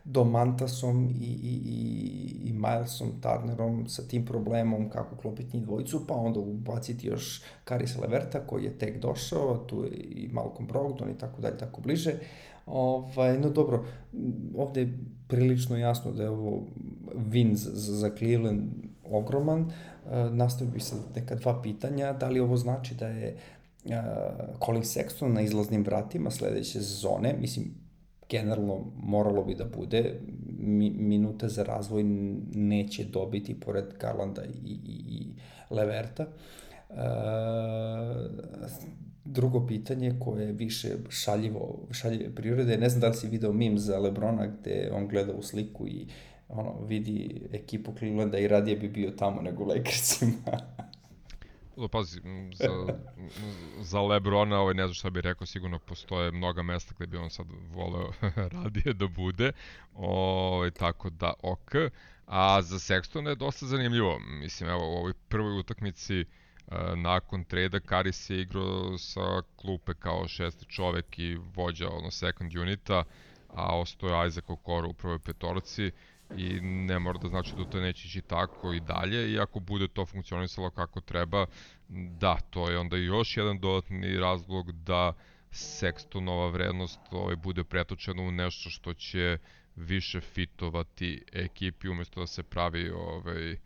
Domantasom 0.05 1.09
i, 1.21 1.25
i, 1.25 1.61
i, 1.65 2.49
i 2.49 2.53
Milesom 2.53 3.09
Turnerom 3.21 3.89
sa 3.89 4.03
tim 4.03 4.25
problemom 4.25 4.91
kako 4.91 5.17
klopiti 5.17 5.57
njih 5.57 5.67
dvojicu, 5.67 6.07
pa 6.07 6.15
onda 6.15 6.41
ubaciti 6.41 7.07
još 7.07 7.43
Karis 7.65 7.99
Leverta 7.99 8.47
koji 8.47 8.65
je 8.65 8.79
tek 8.79 9.01
došao, 9.01 9.57
tu 9.57 9.85
je 9.85 9.91
i 9.91 10.29
Malcolm 10.33 10.67
Brogdon 10.67 11.11
i 11.11 11.19
tako 11.19 11.43
dalje, 11.43 11.59
tako 11.59 11.81
bliže. 11.81 12.15
Ovaj, 12.67 13.39
no 13.39 13.51
dobro, 13.51 13.85
ovde 14.57 14.81
je 14.81 14.99
prilično 15.29 15.77
jasno 15.77 16.13
da 16.13 16.23
je 16.23 16.31
ovo 16.31 16.63
win 17.15 17.55
za, 17.55 17.71
za 17.75 18.11
Cleveland 18.19 18.63
ogroman. 19.05 19.61
Uh, 19.61 19.73
nastavio 20.31 20.73
bi 20.73 20.81
se 20.81 20.97
neka 21.15 21.35
dva 21.35 21.63
pitanja. 21.63 22.13
Da 22.13 22.29
li 22.29 22.41
ovo 22.41 22.57
znači 22.57 22.95
da 22.95 23.09
je 23.09 23.37
uh, 23.85 23.93
Colin 24.67 24.83
Sexton 24.83 25.33
na 25.33 25.41
izlaznim 25.41 25.85
vratima 25.85 26.31
sledeće 26.31 26.73
sezone? 26.73 27.35
Mislim, 27.41 27.75
generalno 28.29 28.93
moralo 28.97 29.45
bi 29.45 29.55
da 29.55 29.65
bude. 29.65 30.21
Mi, 30.59 30.91
minute 30.91 31.49
za 31.49 31.63
razvoj 31.63 32.03
neće 32.55 33.05
dobiti 33.05 33.61
pored 33.61 33.85
Garlanda 34.01 34.45
i, 34.45 34.71
i, 34.71 34.81
i 35.09 35.27
Leverta. 35.71 36.27
Uh, 36.89 36.97
drugo 39.25 39.67
pitanje 39.67 40.17
koje 40.21 40.47
je 40.47 40.53
više 40.53 40.89
šaljivo, 41.09 41.79
šaljive 41.91 42.35
prirode, 42.35 42.79
ne 42.79 42.89
znam 42.89 43.01
da 43.01 43.09
li 43.09 43.15
si 43.15 43.29
video 43.29 43.53
mim 43.53 43.79
za 43.79 43.99
Lebrona 43.99 44.47
gde 44.47 44.91
on 44.95 45.09
gleda 45.09 45.33
u 45.33 45.43
sliku 45.43 45.87
i 45.87 46.07
ono, 46.53 46.85
vidi 46.87 47.43
ekipu 47.53 47.95
Clevelanda 47.99 48.39
i 48.39 48.49
radije 48.49 48.77
bi 48.77 48.89
bio 48.89 49.11
tamo 49.11 49.43
nego 49.43 49.65
Lakersima. 49.65 50.33
pazi, 51.91 52.21
za, 52.55 52.95
za 53.81 54.01
Lebrona, 54.01 54.61
ovaj, 54.61 54.75
ne 54.75 54.83
znam 54.83 54.95
šta 54.95 55.11
bih 55.11 55.23
rekao, 55.23 55.47
sigurno 55.47 55.79
postoje 55.79 56.33
mnoga 56.33 56.63
mesta 56.63 56.95
gde 56.97 57.07
bi 57.07 57.17
on 57.17 57.31
sad 57.31 57.47
voleo 57.73 58.13
radije 58.63 58.95
da 58.95 59.07
bude, 59.07 59.53
ovaj, 59.95 60.71
tako 60.71 61.11
da 61.11 61.33
ok. 61.43 61.73
A 62.27 62.63
za 62.63 62.79
Sextona 62.79 63.29
je 63.29 63.35
dosta 63.35 63.67
zanimljivo. 63.67 64.19
Mislim, 64.19 64.71
evo, 64.71 64.89
u 64.89 64.97
ovoj 64.97 65.13
prvoj 65.29 65.59
utakmici 65.59 66.21
uh, 66.21 66.77
nakon 66.97 67.45
treda 67.45 67.81
Karis 67.81 68.31
je 68.31 68.41
igrao 68.41 68.99
sa 68.99 69.43
klupe 69.57 69.95
kao 69.95 70.29
šesti 70.29 70.65
čovek 70.65 71.19
i 71.19 71.37
vođa 71.37 71.89
ono 71.89 72.11
second 72.11 72.57
unita, 72.57 73.05
a 73.49 73.79
ostao 73.79 74.09
je 74.09 74.29
Isaac 74.29 74.45
Okoro 74.49 74.89
u 74.89 74.93
prvoj 74.93 75.19
petorci 75.19 75.91
i 76.37 76.61
ne 76.61 76.99
mora 76.99 77.19
da 77.19 77.29
znači 77.29 77.55
da 77.57 77.65
to 77.65 77.81
neće 77.81 78.09
ići 78.09 78.21
tako 78.21 78.73
i 78.73 78.81
dalje 78.81 79.33
i 79.33 79.39
ako 79.39 79.61
bude 79.61 79.89
to 79.89 80.07
funkcionisalo 80.07 80.71
kako 80.71 81.01
treba, 81.01 81.47
da, 81.89 82.37
to 82.51 82.71
je 82.71 82.79
onda 82.79 82.97
još 82.97 83.37
jedan 83.37 83.59
dodatni 83.59 84.17
razlog 84.17 84.73
da 84.73 85.13
Sextonova 85.51 86.53
vrednost 86.53 87.01
ovaj, 87.11 87.37
bude 87.37 87.65
pretočena 87.65 88.23
u 88.23 88.31
nešto 88.31 88.71
što 88.71 88.95
će 88.95 89.39
više 89.77 90.21
fitovati 90.21 91.25
ekipi 91.33 91.89
umesto 91.89 92.21
da 92.21 92.27
se 92.27 92.43
pravi 92.43 92.91
ovaj, 92.91 93.57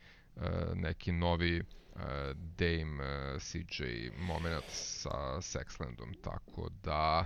neki 0.74 1.12
novi 1.12 1.62
Dame 2.34 3.38
CJ 3.38 3.84
moment 4.18 4.64
sa 4.68 5.40
Sexlandom, 5.40 6.14
tako 6.22 6.68
da 6.82 7.24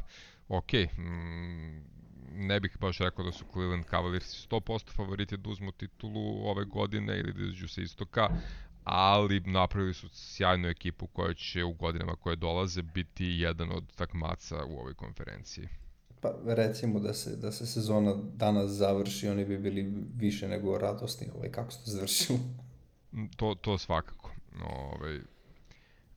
ok, 0.49 0.73
mm, 0.73 1.98
ne 2.33 2.61
bih 2.61 2.77
baš 2.81 2.99
rekao 2.99 3.25
da 3.25 3.33
su 3.33 3.45
Cleveland 3.53 3.85
Cavaliers 3.91 4.49
100% 4.51 4.93
favoriti 4.93 5.37
da 5.37 5.51
uzmu 5.51 5.73
titulu 5.73 6.49
ove 6.49 6.65
godine 6.65 7.19
ili 7.19 7.33
da 7.33 7.43
izađu 7.43 7.69
sa 7.69 7.81
istoka, 7.81 8.29
ali 8.85 9.41
napravili 9.41 9.95
su 9.95 10.09
sjajnu 10.13 10.69
ekipu 10.69 11.07
koja 11.07 11.35
će 11.35 11.65
u 11.65 11.73
godinama 11.73 12.17
koje 12.17 12.37
dolaze 12.37 12.83
biti 12.83 13.27
jedan 13.27 13.73
od 13.73 13.93
takmaca 13.97 14.65
u 14.65 14.79
ovoj 14.79 14.95
konferenciji. 14.95 15.69
Pa 16.21 16.35
recimo 16.45 17.01
da 17.01 17.15
se, 17.15 17.37
da 17.37 17.53
se 17.53 17.67
sezona 17.67 18.15
danas 18.35 18.71
završi, 18.71 19.29
oni 19.29 19.45
bi 19.45 19.59
bili 19.59 19.93
više 20.17 20.49
nego 20.49 20.79
radosni, 20.79 21.27
ovaj, 21.35 21.51
kako 21.51 21.71
se 21.71 21.85
to 21.85 21.91
završilo. 21.91 22.39
To, 23.37 23.55
to 23.55 23.79
svakako. 23.79 24.31
Ovaj, 24.63 25.17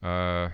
e, 0.01 0.51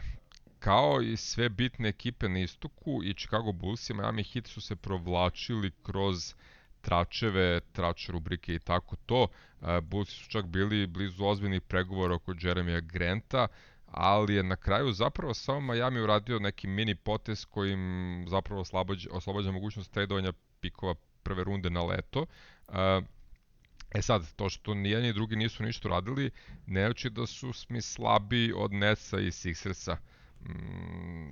kao 0.59 1.01
i 1.01 1.17
sve 1.17 1.49
bitne 1.49 1.89
ekipe 1.89 2.29
na 2.29 2.39
istoku 2.39 3.01
i 3.03 3.13
Chicago 3.13 3.51
Bulls 3.51 3.89
i 3.89 3.93
Miami 3.93 4.23
Heat 4.23 4.47
su 4.47 4.61
se 4.61 4.75
provlačili 4.75 5.71
kroz 5.83 6.33
tračeve, 6.81 7.59
trač 7.71 8.09
rubrike 8.09 8.55
i 8.55 8.59
tako 8.59 8.95
to. 8.95 9.27
E, 9.61 9.81
Bulls 9.81 10.09
su 10.09 10.29
čak 10.29 10.45
bili 10.45 10.87
blizu 10.87 11.25
ozbiljnih 11.25 11.61
pregovora 11.61 12.15
oko 12.15 12.33
Jeremija 12.41 12.79
Granta, 12.79 13.47
ali 13.85 14.33
je 14.33 14.43
na 14.43 14.55
kraju 14.55 14.91
zapravo 14.91 15.33
samo 15.33 15.73
Miami 15.73 16.01
uradio 16.01 16.39
neki 16.39 16.67
mini 16.67 16.95
potez 16.95 17.45
kojim 17.45 18.25
zapravo 18.27 18.61
oslobađa, 18.61 19.09
oslobađa 19.11 19.51
mogućnost 19.51 19.91
tradovanja 19.91 20.31
pikova 20.59 20.95
prve 21.23 21.43
runde 21.43 21.69
na 21.69 21.83
leto. 21.83 22.25
E, 22.67 23.01
E 23.91 24.01
sad, 24.01 24.33
to 24.35 24.49
što 24.49 24.73
nijedni 24.73 25.13
drugi 25.13 25.35
nisu 25.35 25.63
ništa 25.63 25.89
radili, 25.89 26.31
ne 26.65 26.91
da 27.09 27.25
su 27.25 27.51
mi 27.69 27.81
slabi 27.81 28.53
od 28.55 28.73
Netsa 28.73 29.19
i 29.19 29.31
Sixersa. 29.31 29.91
Uh, 29.91 29.97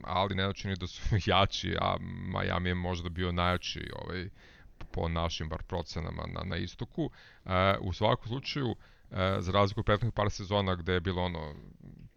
ali 0.04 0.36
ne 0.36 0.44
znači 0.44 0.68
ni 0.68 0.76
da 0.76 0.88
su 0.88 1.02
jači, 1.32 1.76
a 1.82 1.98
Miami 2.34 2.70
je 2.70 2.76
možda 2.76 3.10
bio 3.10 3.32
najjači 3.32 3.92
ovaj, 3.96 4.30
po 4.92 5.10
našim 5.10 5.50
bar 5.50 5.64
procenama 5.64 6.24
na, 6.28 6.44
na 6.44 6.58
istoku. 6.58 7.10
E, 7.46 7.76
u 7.82 7.94
svakom 7.94 8.28
slučaju, 8.28 8.76
e, 9.12 9.38
za 9.40 9.52
razliku 9.52 9.80
od 9.80 9.86
prethodnih 9.86 10.14
par 10.14 10.32
sezona 10.32 10.76
gde 10.76 10.94
je 10.94 11.00
bilo 11.00 11.24
ono 11.24 11.56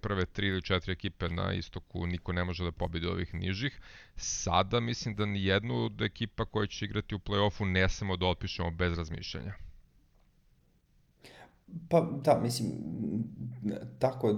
prve 0.01 0.27
tri 0.27 0.47
ili 0.47 0.63
četiri 0.63 0.93
ekipe 0.93 1.29
na 1.29 1.53
istoku 1.53 2.07
niko 2.07 2.33
ne 2.33 2.45
može 2.45 2.65
da 2.65 2.73
pobedi 2.73 3.07
ovih 3.07 3.35
nižih. 3.35 3.81
Sada 4.17 4.81
mislim 4.81 5.15
da 5.15 5.27
ni 5.27 5.45
jednu 5.45 5.85
od 5.85 6.03
ekipa 6.03 6.45
koja 6.45 6.67
će 6.67 6.85
igrati 6.85 7.15
u 7.15 7.19
play-offu 7.19 7.65
ne 7.65 7.89
samo 7.89 8.17
da 8.17 8.27
otpišemo 8.27 8.71
bez 8.71 8.99
razmišljanja. 8.99 9.68
Pa 11.89 12.01
da, 12.25 12.41
mislim, 12.43 12.73
tako 13.99 14.29
je 14.29 14.35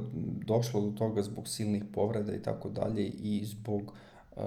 došlo 0.47 0.81
do 0.81 0.91
toga 0.91 1.23
zbog 1.23 1.49
silnih 1.49 1.85
povreda 1.95 2.35
i 2.35 2.43
tako 2.43 2.69
dalje 2.69 3.07
i 3.07 3.45
zbog 3.45 3.83
uh, 3.83 4.43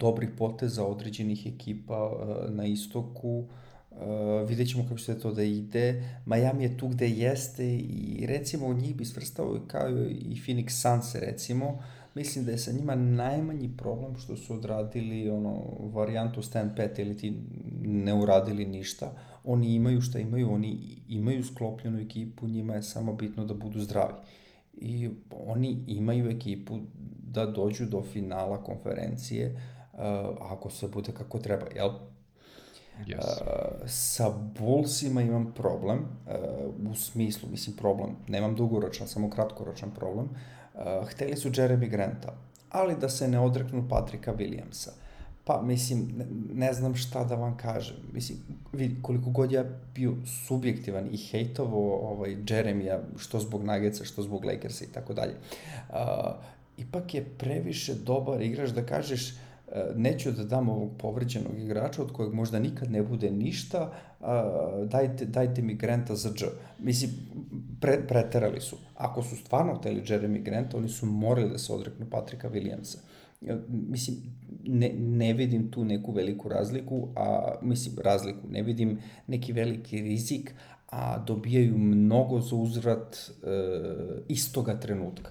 dobrih 0.00 0.28
poteza 0.38 0.86
određenih 0.86 1.46
ekipa 1.46 2.06
uh, 2.06 2.54
na 2.54 2.66
istoku. 2.66 3.44
Uh, 3.90 4.48
vidjet 4.48 4.68
ćemo 4.68 4.82
kako 4.82 4.98
će 4.98 5.18
to 5.18 5.32
da 5.32 5.42
ide. 5.42 6.02
Miami 6.26 6.64
je 6.64 6.76
tu 6.78 6.88
gde 6.88 7.08
jeste 7.08 7.76
i 7.76 8.26
recimo 8.28 8.66
u 8.66 8.74
njih 8.74 8.96
bi 8.96 9.04
svrstao 9.04 9.60
kao 9.66 9.88
i 10.08 10.42
Phoenix 10.46 10.70
Suns 10.70 11.14
recimo. 11.14 11.78
Mislim 12.14 12.44
da 12.44 12.50
je 12.50 12.58
sa 12.58 12.72
njima 12.72 12.94
najmanji 12.94 13.70
problem 13.76 14.16
što 14.16 14.36
su 14.36 14.54
odradili 14.54 15.30
ono 15.30 15.62
varijantu 15.80 16.42
stand 16.42 16.70
pat 16.76 16.98
ili 16.98 17.16
ti 17.16 17.34
ne 17.82 18.14
uradili 18.14 18.66
ništa 18.66 19.12
oni 19.44 19.74
imaju 19.74 20.00
šta 20.00 20.18
imaju, 20.18 20.52
oni 20.52 21.02
imaju 21.08 21.44
sklopljenu 21.44 22.00
ekipu, 22.00 22.48
njima 22.48 22.74
je 22.74 22.82
samo 22.82 23.12
bitno 23.12 23.44
da 23.44 23.54
budu 23.54 23.80
zdravi. 23.80 24.14
I 24.72 25.10
oni 25.46 25.84
imaju 25.86 26.30
ekipu 26.30 26.78
da 27.32 27.46
dođu 27.46 27.86
do 27.86 28.02
finala 28.12 28.62
konferencije 28.64 29.60
uh, 29.92 30.00
ako 30.40 30.70
se 30.70 30.88
bude 30.88 31.12
kako 31.12 31.38
treba, 31.38 31.66
jel? 31.74 31.90
Yes. 33.06 33.18
Uh, 33.18 33.88
sa 33.88 34.30
Bullsima 34.58 35.22
imam 35.22 35.52
problem, 35.52 35.98
uh, 35.98 36.90
u 36.90 36.94
smislu, 36.94 37.48
mislim 37.50 37.76
problem, 37.76 38.16
nemam 38.28 38.54
dugoročan, 38.54 39.08
samo 39.08 39.30
kratkoročan 39.30 39.90
problem. 39.90 40.28
Uh, 40.74 41.08
hteli 41.08 41.36
su 41.36 41.50
Jeremy 41.50 41.88
Granta, 41.88 42.36
ali 42.70 42.96
da 43.00 43.08
se 43.08 43.28
ne 43.28 43.40
odreknu 43.40 43.88
Patrika 43.88 44.34
Williamsa. 44.34 44.88
Uh, 44.88 45.07
Pa, 45.48 45.62
mislim, 45.62 46.08
ne, 46.16 46.26
ne 46.54 46.72
znam 46.72 46.94
šta 46.94 47.24
da 47.24 47.34
vam 47.34 47.56
kažem. 47.56 47.96
Mislim, 48.12 48.38
vidi, 48.72 48.96
koliko 49.02 49.30
god 49.30 49.52
ja 49.52 49.64
bio 49.94 50.14
subjektivan 50.46 51.08
i 51.12 51.16
hejtovo 51.16 52.10
ovaj, 52.10 52.36
Jeremija, 52.48 53.00
što 53.16 53.40
zbog 53.40 53.64
Nuggetsa, 53.64 54.04
što 54.04 54.22
zbog 54.22 54.44
Lakersa 54.44 54.84
i 54.84 54.92
tako 54.92 55.14
dalje. 55.14 55.34
Ipak 56.76 57.14
je 57.14 57.24
previše 57.38 57.94
dobar 57.94 58.42
igrač 58.42 58.70
da 58.70 58.86
kažeš 58.86 59.34
neću 59.96 60.32
da 60.32 60.44
dam 60.44 60.68
ovog 60.68 60.90
povređenog 60.98 61.58
igrača 61.58 62.02
od 62.02 62.12
kojeg 62.12 62.34
možda 62.34 62.58
nikad 62.58 62.90
ne 62.90 63.02
bude 63.02 63.30
ništa, 63.30 63.92
dajte, 64.86 65.24
dajte 65.24 65.62
mi 65.62 65.74
Granta 65.74 66.16
za 66.16 66.30
dž. 66.34 66.44
Mislim, 66.78 67.10
pre, 67.80 68.00
preterali 68.08 68.60
su. 68.60 68.76
Ako 68.94 69.22
su 69.22 69.36
stvarno 69.36 69.74
hteli 69.74 70.02
Jeremy 70.02 70.42
Granta, 70.42 70.76
oni 70.76 70.88
su 70.88 71.06
morali 71.06 71.50
da 71.50 71.58
se 71.58 71.72
odreknu 71.72 72.06
Patrika 72.10 72.50
Williamsa. 72.50 72.98
Mislim, 73.68 74.16
ne, 74.64 74.92
ne 74.98 75.32
vidim 75.32 75.70
tu 75.70 75.84
neku 75.84 76.12
veliku 76.12 76.48
razliku, 76.48 77.08
a 77.16 77.54
mislim 77.62 77.96
razliku, 78.04 78.48
ne 78.48 78.62
vidim 78.62 78.98
neki 79.26 79.52
veliki 79.52 80.00
rizik, 80.00 80.54
a 80.88 81.18
dobijaju 81.18 81.78
mnogo 81.78 82.40
za 82.40 82.56
uzvrat 82.56 83.16
e, 83.16 83.50
istoga 84.28 84.80
trenutka. 84.80 85.30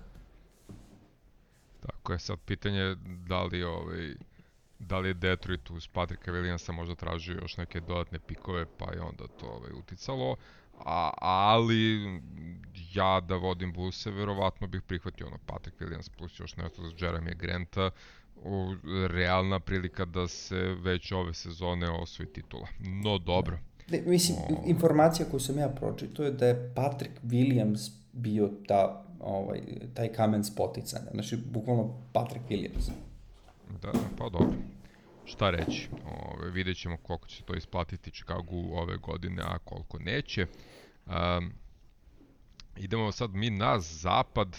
Tako 1.80 2.14
je, 2.14 2.20
sad 2.20 2.40
pitanje 2.46 2.96
da 3.28 3.44
li 3.44 3.64
ovaj, 3.64 4.14
da 4.80 5.00
li 5.00 5.10
je 5.10 5.14
Detroit 5.14 5.70
uz 5.70 5.88
Patrika 5.88 6.32
Williamsa 6.32 6.72
možda 6.72 6.96
tražio 6.96 7.40
još 7.42 7.58
neke 7.58 7.80
dodatne 7.80 8.20
pikove, 8.20 8.66
pa 8.78 8.94
je 8.94 9.02
onda 9.02 9.28
to 9.28 9.46
ovaj, 9.46 9.72
uticalo, 9.72 10.36
a, 10.86 11.12
ali 11.22 12.22
ja 12.94 13.22
da 13.22 13.36
vodim 13.36 13.74
Bullse, 13.74 14.12
verovatno 14.12 14.68
bih 14.68 14.82
prihvatio 14.82 15.28
ono 15.28 15.38
Patrick 15.46 15.82
Williams 15.82 16.10
plus 16.18 16.40
još 16.40 16.56
nešto 16.56 16.82
za 16.82 16.90
Jeremy 16.90 17.36
Granta, 17.36 17.92
o, 18.46 18.76
realna 19.08 19.60
prilika 19.60 20.06
da 20.06 20.28
se 20.28 20.56
već 20.84 21.12
ove 21.12 21.34
sezone 21.34 21.90
osvoji 21.90 22.30
titula. 22.30 22.68
No 22.80 23.18
dobro. 23.18 23.58
Ne, 23.90 24.02
mislim, 24.06 24.38
o... 24.38 24.64
informacija 24.66 25.30
koju 25.32 25.40
sam 25.40 25.58
ja 25.58 25.70
pročitao 25.70 26.26
je 26.26 26.32
da 26.32 26.48
je 26.48 26.72
Patrick 26.76 27.14
Williams 27.24 27.92
bio 28.14 28.52
ta, 28.68 29.06
ovaj, 29.20 29.62
taj 29.94 30.14
kamen 30.14 30.44
spoticanja. 30.44 31.12
Znači, 31.14 31.38
bukvalno 31.38 32.02
Patrick 32.14 32.46
Williams. 32.50 32.92
Da, 33.82 33.92
pa 34.18 34.30
dobro. 34.30 34.58
Šta 35.26 35.50
reći? 35.50 35.90
Ove, 36.06 36.52
vidjet 36.52 36.78
ćemo 36.78 36.98
koliko 36.98 37.28
će 37.28 37.44
to 37.44 37.56
isplatiti 37.56 38.12
Chicago 38.12 38.56
ove 38.72 38.98
godine, 38.98 39.44
a 39.46 39.58
koliko 39.58 40.00
neće. 40.00 40.48
Um, 41.06 41.52
idemo 42.78 43.12
sad 43.12 43.34
mi 43.34 43.50
na 43.50 43.80
zapad 43.80 44.58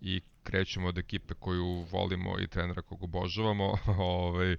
i 0.00 0.20
krećemo 0.42 0.88
od 0.88 0.98
ekipe 0.98 1.34
koju 1.34 1.86
volimo 1.92 2.38
i 2.38 2.46
trenera 2.46 2.82
kog 2.82 3.02
obožavamo. 3.02 3.74
ovaj, 3.98 4.56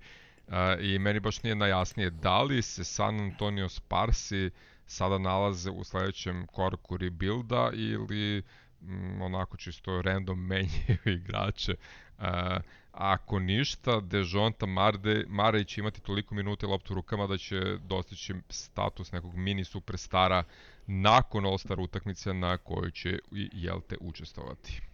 I 0.81 0.99
meni 0.99 1.19
baš 1.19 1.43
nije 1.43 1.55
najjasnije 1.55 2.09
da 2.09 2.41
li 2.41 2.61
se 2.61 2.83
San 2.83 3.19
Antonio 3.19 3.69
Sparsi 3.69 4.51
sada 4.85 5.17
nalaze 5.17 5.69
u 5.69 5.83
sledećem 5.83 6.47
koraku 6.47 6.97
rebuilda 6.97 7.71
ili 7.73 8.43
m, 8.81 9.15
mm, 9.17 9.21
onako 9.21 9.57
čisto 9.57 10.01
random 10.01 10.45
menjaju 10.49 10.99
igrače. 11.05 11.75
A, 12.17 12.59
ako 12.91 13.39
ništa, 13.39 13.99
Dejonta 13.99 14.65
Marde, 14.65 15.25
Mare 15.27 15.63
će 15.63 15.81
imati 15.81 16.01
toliko 16.01 16.35
minuta 16.35 16.65
i 16.65 16.69
loptu 16.69 16.93
u 16.93 16.95
rukama 16.95 17.27
da 17.27 17.37
će 17.37 17.77
dostići 17.87 18.33
status 18.49 19.11
nekog 19.11 19.35
mini 19.35 19.63
superstara 19.63 20.43
nakon 20.87 21.45
All-Star 21.45 21.79
utakmice 21.79 22.33
na 22.33 22.57
kojoj 22.57 22.91
će 22.91 23.19
i 23.31 23.49
Jelte 23.53 23.95
učestovati. 24.01 24.90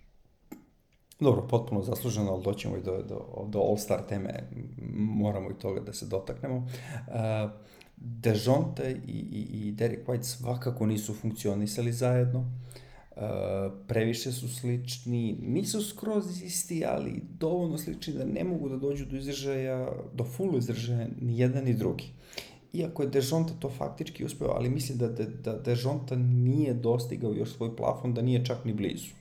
Dobro, 1.20 1.48
potpuno 1.48 1.82
zasluženo, 1.82 2.32
ali 2.32 2.44
doćemo 2.44 2.78
i 2.78 2.82
do, 2.82 3.04
do, 3.10 3.46
do 3.48 3.60
All-Star 3.60 4.08
teme, 4.10 4.50
moramo 4.96 5.52
i 5.52 5.54
toga 5.54 5.80
da 5.80 5.94
se 5.94 6.06
dotaknemo. 6.06 6.58
Uh, 6.58 7.52
Dejonte 7.98 9.02
i, 9.08 9.12
i, 9.12 9.68
i 9.68 9.72
Derek 9.72 10.08
White 10.08 10.24
svakako 10.24 10.86
nisu 10.86 11.14
funkcionisali 11.14 11.92
zajedno. 11.92 12.40
Uh, 12.40 13.24
previše 13.88 14.32
su 14.32 14.56
slični, 14.56 15.38
nisu 15.42 15.82
skroz 15.90 16.44
isti, 16.44 16.86
ali 16.86 17.22
dovoljno 17.40 17.78
slični 17.78 18.14
da 18.14 18.26
ne 18.26 18.44
mogu 18.44 18.70
da 18.70 18.78
dođu 18.78 19.06
do 19.06 19.18
izražaja, 19.18 19.92
do 20.14 20.24
full 20.24 20.58
izražaja 20.58 21.08
ni 21.22 21.40
jedan 21.40 21.64
ni 21.64 21.74
drugi. 21.74 22.06
iako 22.74 23.04
je 23.04 23.10
Dejonta 23.10 23.54
to 23.60 23.70
faktički 23.70 24.26
uspeo, 24.26 24.48
ali 24.48 24.70
mislim 24.70 24.98
da, 24.98 25.08
da, 25.08 25.26
da 25.26 25.60
Dejonta 25.60 26.16
nije 26.16 26.74
dostigao 26.74 27.34
još 27.34 27.54
svoj 27.54 27.76
plafon, 27.76 28.14
da 28.14 28.22
nije 28.22 28.46
čak 28.46 28.66
ni 28.66 28.74
blizu. 28.74 29.17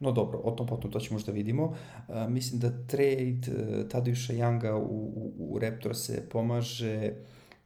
No 0.00 0.12
dobro, 0.12 0.38
o 0.44 0.50
tom 0.50 0.66
potom 0.66 0.90
to 0.90 1.00
ćemo 1.00 1.14
možda 1.14 1.32
vidimo. 1.32 1.64
Uh, 2.08 2.28
mislim 2.28 2.60
da 2.60 2.86
trade 2.86 3.40
uh, 3.48 3.88
Tadeuša 3.88 4.32
Younga 4.32 4.72
u, 4.72 5.12
u, 5.16 5.32
u 5.38 5.58
Raptor 5.58 5.96
se 5.96 6.28
pomaže 6.30 7.12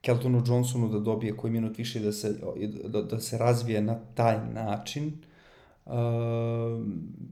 Keltonu 0.01 0.43
Johnsonu 0.47 0.89
da 0.89 0.99
dobije 0.99 1.37
koji 1.37 1.53
minut 1.53 1.79
više 1.79 2.01
da 2.01 2.13
se, 2.13 2.35
da, 2.85 3.03
da 3.03 3.21
se 3.21 3.39
razvije 3.39 3.83
na 3.83 3.99
taj 4.15 4.39
način. 4.53 5.13
Uh, 5.87 5.93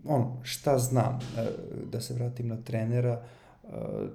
ono, 0.05 0.41
šta 0.43 0.79
znam, 0.79 1.15
uh, 1.15 1.91
da 1.91 2.01
se 2.01 2.15
vratim 2.15 2.49
na 2.49 2.57
trenera, 2.57 3.23
uh, 3.63 3.71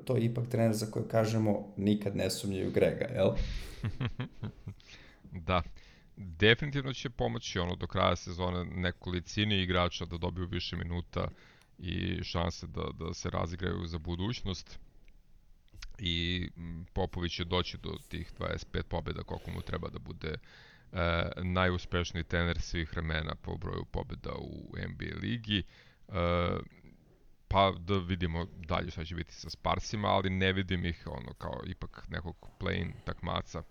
to 0.06 0.16
je 0.16 0.26
ipak 0.26 0.48
trener 0.48 0.74
za 0.74 0.86
koje 0.86 1.08
kažemo 1.08 1.68
nikad 1.78 2.16
ne 2.16 2.30
sumnjaju 2.30 2.72
Grega, 2.72 3.06
jel? 3.06 3.30
da 5.48 5.62
definitivno 6.18 6.94
će 6.94 7.10
pomoći 7.10 7.60
ono 7.60 7.76
do 7.76 7.88
kraja 7.88 8.16
sezone 8.16 8.66
nekolicini 8.66 9.62
igrača 9.62 10.06
da 10.06 10.18
dobiju 10.18 10.48
više 10.48 10.76
minuta 10.76 11.28
i 11.78 12.24
šanse 12.24 12.68
da, 12.68 12.90
da 13.00 13.14
se 13.14 13.30
razigraju 13.30 13.86
za 13.86 13.98
budućnost 13.98 14.80
i 16.00 16.50
Popović 16.94 17.36
će 17.36 17.46
doći 17.46 17.78
do 17.78 17.98
tih 18.10 18.32
25 18.40 18.84
pobjeda 18.84 19.24
koliko 19.24 19.52
mu 19.52 19.62
treba 19.62 19.90
da 19.90 20.00
bude 20.00 20.36
e, 20.92 21.30
najuspešniji 21.44 22.24
trener 22.24 22.62
svih 22.62 22.92
vremena 22.92 23.36
po 23.36 23.58
broju 23.58 23.86
pobjeda 23.86 24.32
u 24.40 24.74
NBA 24.90 25.20
ligi. 25.22 25.64
E, 26.08 26.14
pa 27.48 27.74
da 27.80 27.98
vidimo 27.98 28.46
dalje 28.46 28.92
šta 28.92 29.06
će 29.06 29.16
biti 29.16 29.34
sa 29.34 29.50
Sparsima, 29.50 30.08
ali 30.08 30.30
ne 30.30 30.54
vidim 30.54 30.86
ih 30.86 31.08
ono 31.08 31.34
kao 31.34 31.62
ipak 31.66 32.06
nekog 32.10 32.36
play-in 32.60 32.92
takmaca 33.06 33.64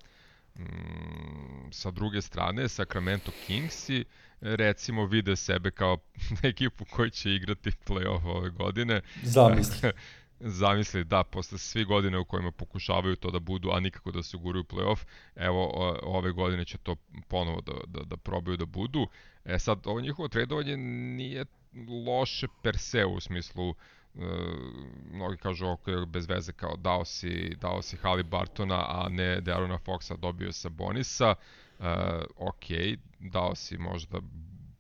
Mm, 0.59 1.71
sa 1.71 1.90
druge 1.90 2.23
strane, 2.23 2.69
Sacramento 2.69 3.33
Kingsi 3.47 4.05
recimo 4.40 5.07
vide 5.07 5.37
sebe 5.37 5.71
kao 5.71 5.99
ekipu 6.42 6.85
koji 6.85 7.11
će 7.11 7.35
igrati 7.35 7.71
playoff 7.87 8.27
ove 8.27 8.51
godine. 8.51 9.01
Zamisli. 9.23 9.90
Zamisli, 10.40 11.05
da, 11.05 11.25
posle 11.25 11.59
svi 11.59 11.85
godine 11.85 12.19
u 12.19 12.25
kojima 12.25 12.51
pokušavaju 12.51 13.16
to 13.16 13.31
da 13.31 13.38
budu, 13.38 13.71
a 13.71 13.81
nikako 13.81 14.11
da 14.11 14.23
se 14.23 14.37
uguraju 14.37 14.64
playoff, 14.64 15.05
evo 15.37 15.71
ove 16.03 16.33
godine 16.33 16.64
će 16.64 16.79
to 16.79 16.97
ponovo 17.29 17.61
da, 17.61 17.73
da, 17.87 18.05
da 18.05 18.16
probaju 18.16 18.57
da 18.57 18.64
budu. 18.66 19.07
E 19.45 19.59
sad, 19.59 19.87
ovo 19.87 20.01
njihovo 20.01 20.29
tradovanje 20.29 20.77
nije 20.77 21.45
loše 22.07 22.47
per 22.62 22.79
se 22.79 23.05
u 23.05 23.21
smislu 23.21 23.69
uh, 23.69 23.77
mnogi 25.13 25.37
kažu 25.37 25.67
ok, 25.67 25.87
bez 26.07 26.29
veze 26.29 26.53
kao 26.53 26.77
dao 26.77 27.05
si, 27.05 27.57
dao 27.61 27.83
si 27.83 27.97
Bartona, 28.25 28.85
a 28.89 29.09
ne 29.09 29.41
Darona 29.41 29.79
Foxa 29.79 30.17
dobio 30.17 30.53
sa 30.53 30.69
Bonisa, 30.69 31.35
uh, 31.79 31.87
ok, 32.37 32.67
dao 33.19 33.55
si 33.55 33.79
možda 33.79 34.21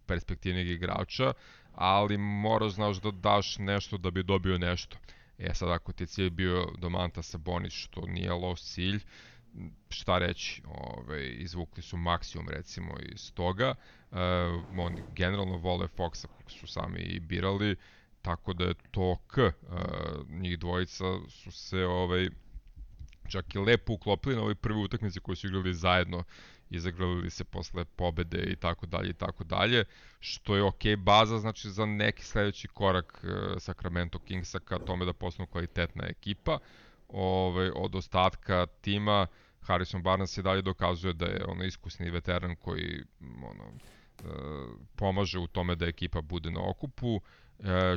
perspektivnih 0.06 0.70
igrača, 0.70 1.32
ali 1.74 2.18
moraš 2.18 2.72
znaš 2.72 3.00
da 3.00 3.10
daš 3.10 3.58
nešto 3.58 3.98
da 3.98 4.10
bi 4.10 4.22
dobio 4.22 4.58
nešto. 4.58 4.96
E 5.38 5.54
sad 5.54 5.70
ako 5.70 5.92
ti 5.92 6.06
cilj 6.06 6.30
bio 6.30 6.66
Domanta 6.78 7.22
sa 7.22 7.38
Bonis, 7.38 7.72
što 7.72 8.06
nije 8.06 8.32
loš 8.32 8.62
cilj, 8.62 9.00
šta 9.88 10.18
reći, 10.18 10.62
ove, 10.66 11.28
izvukli 11.28 11.82
su 11.82 11.96
maksimum 11.96 12.48
recimo 12.48 12.94
iz 13.12 13.32
toga, 13.34 13.74
uh, 14.10 14.18
oni 14.78 15.02
generalno 15.14 15.56
vole 15.56 15.88
Foxa, 15.96 16.26
su 16.46 16.66
sami 16.66 17.00
i 17.00 17.20
birali, 17.20 17.76
Tako 18.26 18.52
da 18.52 18.64
je 18.64 18.74
to 18.90 19.16
K. 19.26 19.38
Uh, 19.38 19.50
njih 20.30 20.58
dvojica 20.58 21.04
su 21.28 21.50
se 21.50 21.84
ovaj, 21.84 22.28
čak 23.28 23.54
i 23.54 23.58
lepo 23.58 23.92
uklopili 23.92 24.36
na 24.36 24.42
ovoj 24.42 24.54
prvi 24.54 24.80
utakmici 24.80 25.20
koju 25.20 25.36
su 25.36 25.46
igrali 25.46 25.74
zajedno 25.74 26.24
i 26.70 26.78
zagrlili 26.80 27.30
se 27.30 27.44
posle 27.44 27.84
pobede 27.84 28.38
i 28.38 28.56
tako 28.56 28.86
dalje 28.86 29.10
i 29.10 29.12
tako 29.12 29.44
dalje, 29.44 29.84
što 30.20 30.56
je 30.56 30.62
ok 30.62 30.82
baza 30.98 31.38
znači 31.38 31.70
za 31.70 31.86
neki 31.86 32.24
sledeći 32.24 32.68
korak 32.68 33.24
uh, 33.24 33.30
Sacramento 33.58 34.18
Kingsa 34.18 34.58
ka 34.58 34.78
tome 34.78 35.04
da 35.04 35.12
postanu 35.12 35.46
kvalitetna 35.46 36.04
ekipa. 36.06 36.58
Ovaj, 37.08 37.70
od 37.74 37.94
ostatka 37.94 38.66
tima 38.80 39.26
Harrison 39.60 40.02
Barnes 40.02 40.36
je 40.36 40.42
dalje 40.42 40.62
dokazuje 40.62 41.12
da 41.12 41.26
je 41.26 41.44
ono 41.48 41.64
iskusni 41.64 42.10
veteran 42.10 42.56
koji 42.56 43.04
ono, 43.20 43.64
uh, 43.64 44.80
pomaže 44.96 45.38
u 45.38 45.46
tome 45.46 45.74
da 45.74 45.86
ekipa 45.86 46.20
bude 46.20 46.50
na 46.50 46.60
okupu. 46.68 47.16
E, 47.16 47.45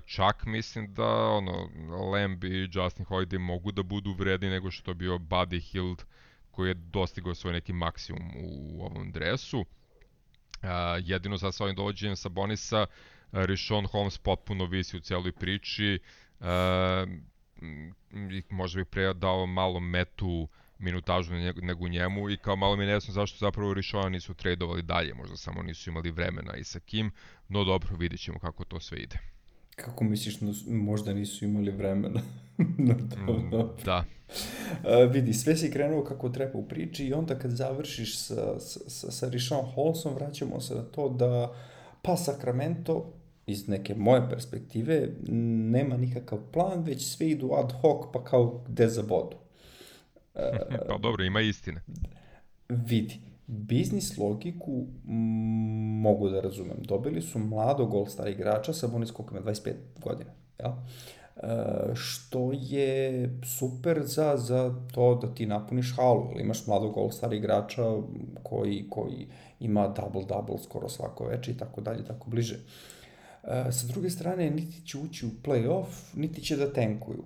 čak 0.05 0.45
mislim 0.45 0.93
da 0.93 1.07
ono, 1.07 1.69
Lamb 2.11 2.43
i 2.43 2.69
Justin 2.73 3.05
Holiday 3.05 3.39
mogu 3.39 3.71
da 3.71 3.83
budu 3.83 4.13
vredni 4.13 4.49
nego 4.49 4.71
što 4.71 4.91
je 4.91 4.95
bio 4.95 5.17
Buddy 5.17 5.71
Hield 5.71 6.03
koji 6.51 6.69
je 6.69 6.73
dostigao 6.73 7.35
svoj 7.35 7.53
neki 7.53 7.73
maksimum 7.73 8.31
u 8.35 8.81
ovom 8.85 9.11
dresu. 9.11 9.65
E, 10.61 10.67
jedino 11.03 11.37
sad 11.37 11.55
sa 11.55 11.63
ovim 11.63 11.75
dovođenjem 11.75 12.15
sa 12.15 12.29
Bonisa, 12.29 12.85
Rishon 13.31 13.85
Holmes 13.85 14.17
potpuno 14.17 14.65
visi 14.65 14.97
u 14.97 14.99
cijeloj 14.99 15.31
priči. 15.31 15.99
E, 16.39 17.05
možda 18.49 18.77
bih 18.77 18.87
pre 18.87 19.13
dao 19.13 19.45
malo 19.45 19.79
metu 19.79 20.47
minutažu 20.79 21.33
nego 21.61 21.87
njemu 21.87 22.29
i 22.29 22.37
kao 22.37 22.55
malo 22.55 22.75
mi 22.75 22.83
je 22.83 22.87
nejasno 22.87 23.13
zašto 23.13 23.37
zapravo 23.37 23.73
Rishona 23.73 24.09
nisu 24.09 24.33
tradovali 24.33 24.81
dalje, 24.81 25.13
možda 25.13 25.37
samo 25.37 25.63
nisu 25.63 25.89
imali 25.89 26.11
vremena 26.11 26.55
i 26.55 26.63
sa 26.63 26.79
kim, 26.79 27.11
no 27.47 27.63
dobro, 27.63 27.95
vidjet 27.95 28.21
ćemo 28.21 28.39
kako 28.39 28.65
to 28.65 28.79
sve 28.79 28.97
ide. 28.97 29.19
Kako 29.79 30.03
misliš, 30.03 30.37
možda 30.67 31.13
nisu 31.13 31.45
imali 31.45 31.71
vremena? 31.71 32.21
no, 32.77 32.93
to, 32.93 33.33
mm, 33.33 33.69
da. 33.85 34.05
A, 34.83 34.95
vidi, 34.95 35.33
sve 35.33 35.57
si 35.57 35.71
krenuo 35.71 36.03
kako 36.03 36.29
treba 36.29 36.59
u 36.59 36.67
priči 36.67 37.05
i 37.05 37.13
onda 37.13 37.39
kad 37.39 37.51
završiš 37.51 38.17
sa, 38.17 38.59
sa, 38.59 39.11
sa 39.11 39.29
Rishon 39.29 39.65
Holmesom, 39.65 40.13
vraćamo 40.15 40.61
se 40.61 40.75
na 40.75 40.83
to 40.83 41.09
da 41.09 41.53
pa 42.01 42.17
Sacramento 42.17 43.13
iz 43.45 43.67
neke 43.67 43.95
moje 43.95 44.29
perspektive 44.29 45.09
nema 45.71 45.97
nikakav 45.97 46.39
plan, 46.53 46.83
već 46.83 47.05
sve 47.05 47.29
idu 47.29 47.51
ad 47.53 47.71
hoc 47.81 48.05
pa 48.13 48.23
kao 48.23 48.63
gde 48.67 48.87
za 48.87 49.03
bodu. 49.03 49.37
pa 50.89 50.97
dobro, 50.97 51.23
ima 51.23 51.41
istine. 51.41 51.81
Vidi, 52.69 53.19
biznis 53.49 54.17
logiku 54.17 54.85
mogu 56.01 56.29
da 56.29 56.41
razumem. 56.41 56.77
Dobili 56.87 57.21
su 57.21 57.39
mladog 57.39 57.93
all-star 57.93 58.27
igrača 58.27 58.73
sa 58.73 58.87
bonus 58.87 59.11
koliko 59.11 59.37
ima 59.37 59.45
25 59.45 59.73
godina. 60.01 60.29
Jel? 60.59 60.71
E, 60.71 61.95
što 61.95 62.51
je 62.53 63.29
super 63.59 64.01
za, 64.03 64.37
za 64.37 64.75
to 64.91 65.15
da 65.15 65.33
ti 65.33 65.45
napuniš 65.45 65.95
halu, 65.95 66.29
ili 66.31 66.43
imaš 66.43 66.67
mladog 66.67 66.97
all-star 66.97 67.33
igrača 67.33 67.83
koji, 68.43 68.85
koji 68.89 69.27
ima 69.59 69.93
double-double 69.95 70.63
skoro 70.63 70.89
svako 70.89 71.25
veče 71.25 71.51
i 71.51 71.57
tako 71.57 71.81
dalje, 71.81 72.05
tako 72.05 72.29
bliže. 72.29 72.59
E, 73.43 73.71
sa 73.71 73.87
druge 73.87 74.09
strane, 74.09 74.49
niti 74.49 74.85
će 74.85 74.97
ući 74.97 75.25
u 75.25 75.29
play-off, 75.43 76.15
niti 76.15 76.41
će 76.41 76.55
da 76.55 76.73
tenkuju 76.73 77.23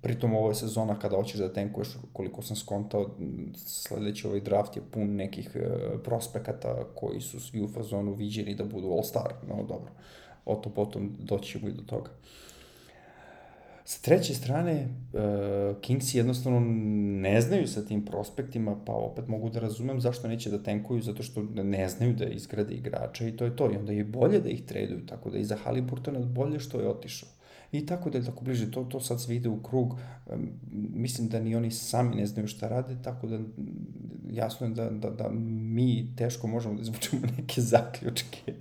pritom 0.00 0.34
ovo 0.34 0.48
je 0.48 0.54
sezona 0.54 0.98
kada 0.98 1.16
hoćeš 1.16 1.40
da 1.40 1.52
tenkuješ, 1.52 1.88
koliko 2.12 2.42
sam 2.42 2.56
skontao, 2.56 3.10
sledeći 3.54 4.26
ovaj 4.26 4.40
draft 4.40 4.76
je 4.76 4.82
pun 4.90 5.16
nekih 5.16 5.50
e, 5.54 5.68
prospekata 6.04 6.84
koji 6.94 7.20
su 7.20 7.40
svi 7.40 7.62
u 7.62 7.68
fazonu 7.68 8.14
viđeni 8.14 8.54
da 8.54 8.64
budu 8.64 8.86
all-star, 8.86 9.32
no 9.48 9.62
dobro, 9.62 9.90
o 10.44 10.54
to 10.54 10.70
potom 10.70 11.16
doćemo 11.18 11.68
i 11.68 11.72
do 11.72 11.82
toga. 11.82 12.10
Sa 13.84 14.02
treće 14.02 14.34
strane, 14.34 14.88
uh, 15.12 15.80
Kings 15.80 16.14
jednostavno 16.14 16.60
ne 17.20 17.40
znaju 17.40 17.68
sa 17.68 17.84
tim 17.84 18.04
prospektima, 18.04 18.76
pa 18.86 18.92
opet 18.92 19.28
mogu 19.28 19.50
da 19.50 19.60
razumem 19.60 20.00
zašto 20.00 20.28
neće 20.28 20.50
da 20.50 20.62
tenkuju, 20.62 21.02
zato 21.02 21.22
što 21.22 21.42
ne 21.42 21.88
znaju 21.88 22.12
da 22.12 22.24
izgrade 22.24 22.74
igrača 22.74 23.28
i 23.28 23.36
to 23.36 23.44
je 23.44 23.56
to. 23.56 23.70
I 23.72 23.76
onda 23.76 23.92
je 23.92 24.04
bolje 24.04 24.40
da 24.40 24.48
ih 24.48 24.62
traduju, 24.62 25.06
tako 25.06 25.30
da 25.30 25.38
i 25.38 25.44
za 25.44 25.56
Haliburtona 25.56 26.20
bolje 26.20 26.60
što 26.60 26.80
je 26.80 26.88
otišao 26.88 27.28
i 27.72 27.86
tako 27.86 28.10
da 28.10 28.18
je 28.18 28.24
tako 28.24 28.44
bliže, 28.44 28.70
to, 28.70 28.84
to 28.84 29.00
sad 29.00 29.20
sve 29.20 29.36
ide 29.36 29.48
u 29.48 29.62
krug, 29.62 29.94
mislim 30.72 31.28
da 31.28 31.40
ni 31.40 31.56
oni 31.56 31.70
sami 31.70 32.16
ne 32.16 32.26
znaju 32.26 32.48
šta 32.48 32.68
rade, 32.68 32.96
tako 33.02 33.26
da 33.26 33.38
jasno 34.30 34.66
je 34.66 34.72
da, 34.74 34.90
da, 34.90 35.10
da 35.10 35.28
mi 35.32 36.12
teško 36.16 36.46
možemo 36.46 36.74
da 36.74 36.82
izvučemo 36.82 37.22
neke 37.38 37.60
zaključke. 37.60 38.54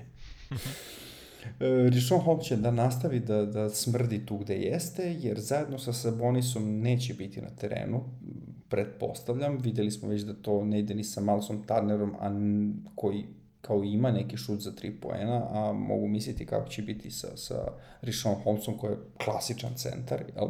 Rishon 1.89 2.19
Holmes 2.19 2.45
će 2.45 2.56
da 2.56 2.72
nastavi 2.72 3.19
da, 3.19 3.45
da 3.45 3.69
smrdi 3.69 4.26
tu 4.26 4.38
gde 4.38 4.56
jeste, 4.56 5.15
jer 5.19 5.39
zajedno 5.39 5.80
sa 5.80 5.93
Sabonisom 5.93 6.80
neće 6.80 7.13
biti 7.13 7.41
na 7.41 7.50
terenu, 7.50 8.04
pretpostavljam. 8.69 9.58
Videli 9.58 9.91
smo 9.91 10.10
već 10.10 10.22
da 10.22 10.34
to 10.34 10.65
ne 10.65 10.80
ide 10.80 10.95
ni 10.95 11.04
sa 11.04 11.22
Malsom 11.22 11.63
Turnerom, 11.63 12.15
a 12.19 12.32
koji 12.95 13.26
kao 13.62 13.84
ima 13.84 14.12
neki 14.12 14.38
šut 14.38 14.60
za 14.60 14.72
3 14.72 15.00
poena, 15.02 15.48
a 15.50 15.74
mogu 15.74 16.08
misliti 16.08 16.45
kako 16.45 16.69
će 16.69 16.82
biti 16.82 17.12
sa, 17.12 17.38
sa 17.38 17.72
Rishon 18.02 18.36
Holmesom 18.36 18.78
koji 18.78 18.91
je 18.91 18.98
klasičan 19.24 19.74
centar, 19.76 20.24
jel? 20.36 20.48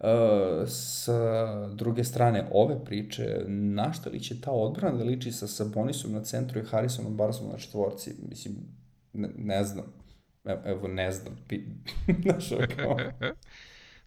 Uh, 0.00 0.68
sa 0.68 1.66
druge 1.68 2.04
strane 2.04 2.48
ove 2.52 2.84
priče, 2.84 3.44
na 3.46 3.92
šta 3.92 4.10
li 4.10 4.20
će 4.20 4.40
ta 4.40 4.50
odbrana 4.50 4.98
da 4.98 5.04
liči 5.04 5.32
sa 5.32 5.46
Sabonisom 5.46 6.12
na 6.12 6.24
centru 6.24 6.60
i 6.60 6.64
Harrisonom 6.64 7.16
Barsonom 7.16 7.52
na 7.52 7.58
četvorci? 7.58 8.14
Mislim, 8.28 8.54
ne, 9.12 9.28
ne 9.36 9.64
znam. 9.64 9.84
Evo, 10.64 10.88
ne 10.88 11.12
znam. 11.12 11.36
Znaš, 12.22 12.48
kao... 12.76 12.96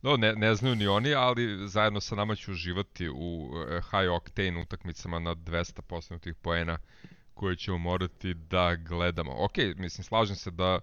No, 0.02 0.18
ne, 0.18 0.36
ne 0.36 0.56
znaju 0.56 0.76
ni 0.76 0.88
oni, 0.88 1.14
ali 1.14 1.68
zajedno 1.68 2.00
sa 2.00 2.16
nama 2.16 2.36
će 2.36 2.52
uživati 2.52 3.10
u 3.10 3.50
e, 3.70 3.82
high 3.82 4.12
octane 4.12 4.62
utakmicama 4.62 5.20
na 5.20 5.36
200 5.36 5.82
postignutim 5.82 6.36
poena 6.42 6.78
koje 7.42 7.56
ćemo 7.56 7.78
morati 7.78 8.34
da 8.34 8.76
gledamo. 8.76 9.32
Ok, 9.38 9.58
mislim, 9.76 10.04
slažem 10.04 10.36
se 10.36 10.52
da 10.52 10.80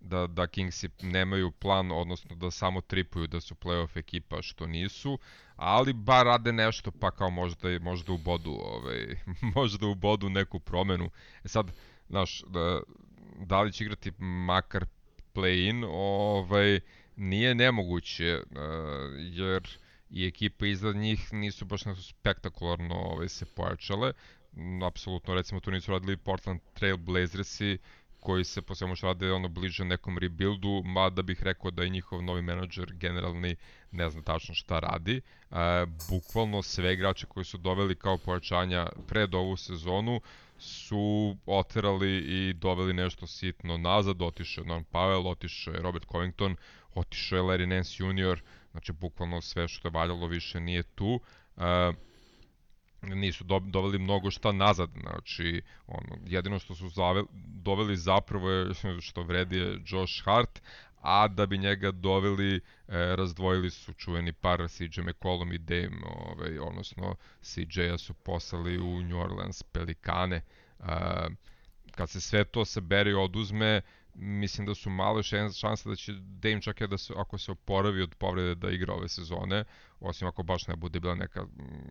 da, 0.00 0.26
da 0.26 0.46
Kingsi 0.46 0.88
nemaju 1.02 1.50
plan, 1.50 1.92
odnosno 1.92 2.36
da 2.36 2.50
samo 2.50 2.80
tripuju 2.80 3.26
da 3.26 3.40
su 3.40 3.54
playoff 3.54 3.98
ekipa, 3.98 4.42
što 4.42 4.66
nisu, 4.66 5.18
ali 5.56 5.92
bar 5.92 6.26
rade 6.26 6.52
nešto, 6.52 6.90
pa 6.90 7.10
kao 7.10 7.30
možda, 7.30 7.78
možda 7.80 8.12
u 8.12 8.18
bodu, 8.18 8.50
ovaj, 8.50 9.06
možda 9.56 9.86
u 9.86 9.94
bodu 9.94 10.28
neku 10.28 10.60
promenu. 10.60 11.10
E 11.44 11.48
sad, 11.48 11.72
znaš, 12.08 12.42
da, 12.46 12.80
da 13.46 13.62
li 13.62 13.72
će 13.72 13.84
igrati 13.84 14.12
makar 14.18 14.86
play-in, 15.34 15.84
ovaj, 15.90 16.80
nije 17.16 17.54
nemoguće, 17.54 18.40
uh, 18.50 18.58
jer 19.18 19.68
i 20.10 20.26
ekipe 20.26 20.70
iza 20.70 20.92
njih 20.92 21.32
nisu 21.32 21.64
baš 21.64 21.84
nešto 21.84 22.02
spektakularno 22.02 22.94
ovaj, 22.94 23.28
se 23.28 23.46
pojačale. 23.46 24.12
Apsolutno, 24.86 25.34
recimo, 25.34 25.60
tu 25.60 25.70
nisu 25.70 25.92
radili 25.92 26.16
Portland 26.16 26.60
Trail 26.74 26.96
Blazersi, 26.96 27.78
koji 28.20 28.44
se 28.44 28.62
po 28.62 28.74
svemu 28.74 28.96
što 28.96 29.06
rade 29.06 29.32
ono 29.32 29.48
bliže 29.48 29.84
nekom 29.84 30.18
rebuildu, 30.18 30.82
mada 30.84 31.22
bih 31.22 31.42
rekao 31.42 31.70
da 31.70 31.84
i 31.84 31.90
njihov 31.90 32.22
novi 32.22 32.42
menadžer 32.42 32.92
generalni 32.92 33.56
ne 33.90 34.10
zna 34.10 34.22
tačno 34.22 34.54
šta 34.54 34.78
radi. 34.78 35.16
E, 35.50 35.86
bukvalno 36.10 36.62
sve 36.62 36.92
igrače 36.92 37.26
koji 37.26 37.44
su 37.44 37.58
doveli 37.58 37.96
kao 37.96 38.18
pojačanja 38.18 38.86
pred 39.08 39.34
ovu 39.34 39.56
sezonu 39.56 40.20
su 40.58 41.36
oterali 41.46 42.18
i 42.18 42.52
doveli 42.52 42.92
nešto 42.92 43.26
sitno 43.26 43.76
nazad, 43.76 44.22
otišao 44.22 44.62
je 44.62 44.68
Norm 44.68 44.84
Powell, 44.92 45.30
otišao 45.30 45.74
je 45.74 45.82
Robert 45.82 46.04
Covington, 46.12 46.56
otišao 46.94 47.36
je 47.36 47.42
Larry 47.42 47.66
Nance 47.66 48.04
Jr., 48.04 48.40
znači 48.70 48.92
bukvalno 48.92 49.40
sve 49.40 49.68
što 49.68 49.88
je 49.88 49.92
valjalo 49.92 50.26
više 50.26 50.60
nije 50.60 50.82
tu. 50.82 51.20
E, 51.56 51.92
nisu 53.02 53.44
do, 53.44 53.58
doveli 53.58 53.98
mnogo 53.98 54.30
šta 54.30 54.52
nazad, 54.52 54.90
znači 55.00 55.62
ono, 55.86 56.18
jedino 56.26 56.58
što 56.58 56.74
su 56.74 56.88
zave, 56.88 57.22
doveli 57.46 57.96
zapravo 57.96 58.50
je 58.50 58.74
što 59.08 59.22
vredi 59.22 59.56
je 59.56 59.82
Josh 59.86 60.24
Hart, 60.24 60.60
a 61.02 61.28
da 61.28 61.46
bi 61.46 61.58
njega 61.58 61.90
doveli, 61.90 62.56
e, 62.56 62.60
razdvojili 63.16 63.70
su 63.70 63.92
čuveni 63.92 64.32
par 64.32 64.68
CJ 64.68 65.00
McCollum 65.00 65.52
i 65.52 65.58
Dame, 65.58 66.00
ovaj, 66.04 66.58
odnosno 66.58 67.14
CJ-a 67.42 67.98
su 67.98 68.14
poslali 68.14 68.78
u 68.78 69.02
New 69.02 69.18
Orleans 69.18 69.62
Pelikane. 69.62 70.36
E, 70.36 70.84
kad 71.90 72.10
se 72.10 72.20
sve 72.20 72.44
to 72.44 72.64
sabere 72.64 73.10
i 73.10 73.14
oduzme, 73.14 73.80
mislim 74.20 74.66
da 74.66 74.74
su 74.74 74.90
malo 74.90 75.22
šanse 75.22 75.88
da 75.88 75.96
će 75.96 76.12
Dame 76.12 76.62
čak 76.62 76.82
da 76.82 76.98
se, 76.98 77.14
ako 77.16 77.38
se 77.38 77.52
oporavi 77.52 78.02
od 78.02 78.14
povrede 78.14 78.54
da 78.54 78.70
igra 78.70 78.94
ove 78.94 79.08
sezone, 79.08 79.64
osim 80.00 80.28
ako 80.28 80.42
baš 80.42 80.66
ne 80.66 80.76
bude 80.76 81.00
bila 81.00 81.14
neka 81.14 81.46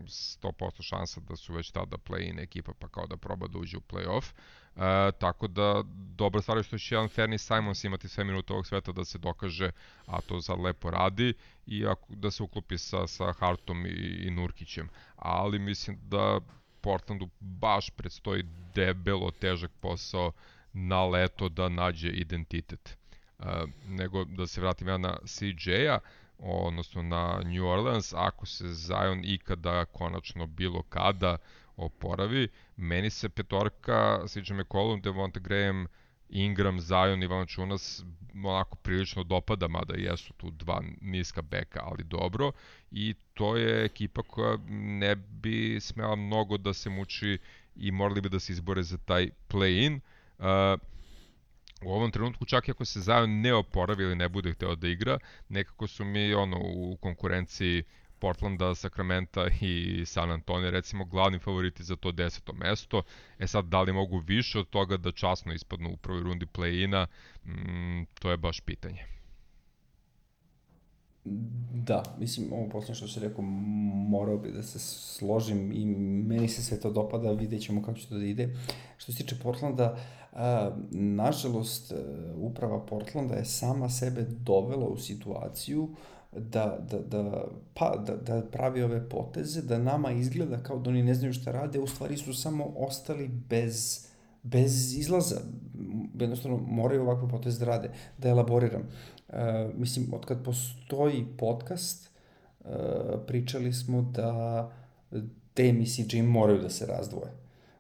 100% 0.06 0.82
šansa 0.82 1.22
da 1.22 1.36
su 1.36 1.54
već 1.54 1.72
tada 1.72 1.98
play-in 1.98 2.40
ekipa 2.40 2.72
pa 2.80 2.88
kao 2.88 3.08
da 3.08 3.18
proba 3.18 3.48
da 3.48 3.58
uđe 3.60 3.78
u 3.78 3.82
play-off. 3.82 4.32
E, 4.76 5.12
tako 5.12 5.48
da 5.48 5.84
dobra 6.16 6.42
stvar 6.42 6.58
je 6.58 6.64
što 6.64 6.78
će 6.78 6.96
jedan 6.96 7.10
Fernie 7.10 7.38
Simons 7.38 7.84
imati 7.84 8.08
sve 8.08 8.24
minute 8.24 8.54
ovog 8.54 8.68
sveta 8.68 8.92
da 8.92 9.06
se 9.06 9.18
dokaže, 9.18 9.72
a 10.06 10.22
to 10.22 10.42
sad 10.42 10.60
lepo 10.60 10.90
radi, 10.90 11.34
i 11.66 11.86
ako, 11.86 12.16
da 12.16 12.32
se 12.32 12.44
uklopi 12.44 12.78
sa, 12.78 13.08
sa 13.08 13.34
Hartom 13.34 13.86
i, 13.86 13.90
i 14.28 14.32
Nurkićem. 14.32 14.90
Ali 15.16 15.60
mislim 15.60 16.00
da 16.02 16.40
Portlandu 16.82 17.30
baš 17.40 17.90
predstoji 17.90 18.44
debelo 18.76 19.32
težak 19.32 19.72
posao 19.82 20.32
na 20.78 21.06
leto 21.06 21.50
da 21.50 21.70
nađe 21.70 22.10
identitet. 22.10 22.98
Uh, 23.40 23.46
nego 23.88 24.26
da 24.26 24.48
se 24.48 24.62
vratim 24.62 24.88
ja 24.88 24.98
na 24.98 25.18
CJ-a, 25.26 26.00
odnosno 26.40 27.02
na 27.02 27.42
New 27.46 27.66
Orleans, 27.66 28.14
ako 28.14 28.46
se 28.46 28.74
Zion 28.74 29.22
ikada 29.24 29.86
konačno 29.86 30.48
bilo 30.48 30.84
kada 30.84 31.38
oporavi, 31.78 32.48
meni 32.76 33.10
se 33.10 33.30
petorka 33.30 34.28
CJ 34.28 34.54
McCollum, 34.54 35.02
Devonta 35.02 35.40
Graham, 35.40 35.88
Ingram, 36.30 36.80
Zion 36.80 37.24
i 37.24 37.28
Valanciunas 37.28 38.04
onako 38.46 38.76
prilično 38.76 39.24
dopada, 39.24 39.68
mada 39.68 39.94
jesu 39.98 40.34
tu 40.34 40.52
dva 40.52 40.84
niska 41.02 41.42
beka, 41.42 41.80
ali 41.84 42.04
dobro. 42.04 42.52
I 42.92 43.16
to 43.34 43.58
je 43.58 43.86
ekipa 43.86 44.24
koja 44.24 44.58
ne 44.70 45.16
bi 45.16 45.80
smela 45.82 46.16
mnogo 46.16 46.58
da 46.58 46.74
se 46.74 46.90
muči 46.90 47.38
i 47.76 47.92
morali 47.92 48.22
bi 48.22 48.30
da 48.30 48.40
se 48.40 48.54
izbore 48.54 48.84
za 48.84 48.98
taj 48.98 49.30
play-in. 49.50 49.96
Uh, 49.96 50.02
Uh, 50.40 50.46
u 51.82 51.92
ovom 51.92 52.12
trenutku 52.12 52.46
čak 52.46 52.68
i 52.68 52.72
ako 52.72 52.86
se 52.86 53.02
Zion 53.02 53.42
ne 53.42 53.54
oporavi 53.54 54.04
ili 54.04 54.16
ne 54.16 54.30
bude 54.30 54.52
hteo 54.52 54.76
da 54.76 54.88
igra, 54.88 55.20
nekako 55.50 55.88
su 55.88 56.06
mi 56.06 56.34
ono 56.34 56.58
u 56.62 56.98
konkurenciji 57.02 57.84
Portlanda, 58.20 58.76
Sacramento 58.76 59.48
i 59.62 60.06
San 60.06 60.32
Antonio 60.32 60.72
recimo 60.72 61.06
glavni 61.06 61.40
favoriti 61.40 61.84
za 61.84 61.96
to 61.96 62.12
deseto 62.12 62.54
mesto. 62.54 63.04
E 63.40 63.48
sad, 63.48 63.66
da 63.66 63.82
li 63.82 63.94
mogu 63.94 64.20
više 64.20 64.60
od 64.60 64.70
toga 64.70 64.98
da 64.98 65.12
časno 65.12 65.54
ispadnu 65.54 65.90
u 65.90 65.98
prvoj 65.98 66.22
rundi 66.22 66.46
play-ina, 66.46 67.08
mm, 67.46 68.06
to 68.20 68.32
je 68.32 68.38
baš 68.38 68.60
pitanje. 68.60 69.17
Da, 71.74 72.04
mislim, 72.20 72.54
ovo 72.54 72.70
poslednje 72.70 72.96
što 72.96 73.08
si 73.08 73.20
rekao, 73.20 73.44
morao 74.10 74.38
bi 74.38 74.52
da 74.52 74.64
se 74.64 74.80
složim 74.80 75.72
i 75.72 75.86
meni 76.26 76.48
se 76.48 76.64
sve 76.64 76.80
to 76.80 76.92
dopada, 76.92 77.32
vidjet 77.32 77.62
ćemo 77.62 77.82
kako 77.82 77.98
će 77.98 78.08
to 78.08 78.18
da 78.18 78.26
ide. 78.26 78.56
Što 78.98 79.12
se 79.12 79.18
tiče 79.18 79.36
Portlanda, 79.44 79.98
nažalost, 80.92 81.92
e, 81.92 81.96
uprava 82.36 82.86
Portlanda 82.86 83.36
je 83.36 83.46
sama 83.46 83.90
sebe 83.90 84.26
dovela 84.46 84.88
u 84.88 84.98
situaciju 84.98 85.90
da, 86.32 86.78
da, 86.92 87.00
da, 87.00 87.46
pa, 87.74 87.96
da, 88.08 88.16
da 88.16 88.42
pravi 88.42 88.84
ove 88.84 89.10
poteze, 89.10 89.62
da 89.62 89.78
nama 89.78 90.12
izgleda 90.12 90.64
kao 90.64 90.80
da 90.80 90.90
oni 90.90 91.04
ne 91.04 91.14
znaju 91.14 91.34
šta 91.34 91.52
rade, 91.52 91.80
u 91.80 91.88
stvari 91.88 92.18
su 92.18 92.34
samo 92.34 92.74
ostali 92.76 93.28
bez, 93.28 94.07
bez 94.52 94.98
izlaza. 94.98 95.42
Jednostavno, 96.20 96.58
moraju 96.58 97.02
ovakve 97.02 97.30
poteze 97.30 97.60
da 97.60 97.66
rade. 97.66 97.90
Da 98.18 98.30
elaboriram. 98.30 98.82
Uh, 98.82 99.36
mislim, 99.76 100.14
od 100.14 100.26
kad 100.26 100.44
postoji 100.44 101.26
podcast, 101.38 102.10
uh, 102.60 102.68
pričali 103.28 103.74
smo 103.74 104.02
da 104.02 104.72
Dame 105.56 105.80
i 105.80 105.86
CJ 105.86 106.22
moraju 106.22 106.62
da 106.62 106.70
se 106.70 106.86
razdvoje. 106.86 107.32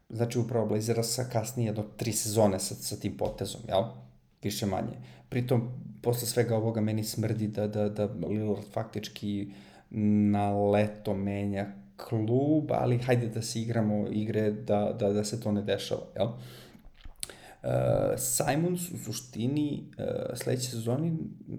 Znači, 0.09 0.39
upravo 0.39 0.65
Blazera 0.65 1.03
sa 1.03 1.23
kasnije 1.23 1.73
do 1.73 1.83
tri 1.97 2.11
sezone 2.11 2.59
sa, 2.59 2.75
sa 2.75 2.95
tim 2.95 3.17
potezom, 3.17 3.61
jel? 3.67 3.83
Više 4.43 4.65
manje. 4.65 4.97
Pritom, 5.29 5.69
posle 6.01 6.27
svega 6.27 6.55
ovoga 6.55 6.81
meni 6.81 7.03
smrdi 7.03 7.47
da, 7.47 7.67
da, 7.67 7.89
da 7.89 8.05
Lillard 8.27 8.63
faktički 8.73 9.51
na 9.89 10.51
leto 10.51 11.13
menja 11.13 11.65
klub, 11.97 12.71
ali 12.71 12.97
hajde 12.97 13.27
da 13.27 13.41
se 13.41 13.61
igramo 13.61 14.07
igre 14.11 14.51
da, 14.51 14.95
da, 14.99 15.13
da 15.13 15.23
se 15.23 15.41
to 15.41 15.51
ne 15.51 15.61
dešava, 15.61 16.01
jel? 16.15 16.27
Uh, 17.63 17.71
Simons 18.17 18.91
u 18.91 18.97
suštini 18.97 19.83
uh, 19.97 20.37
sledeće 20.37 20.69
sezone, 20.69 21.11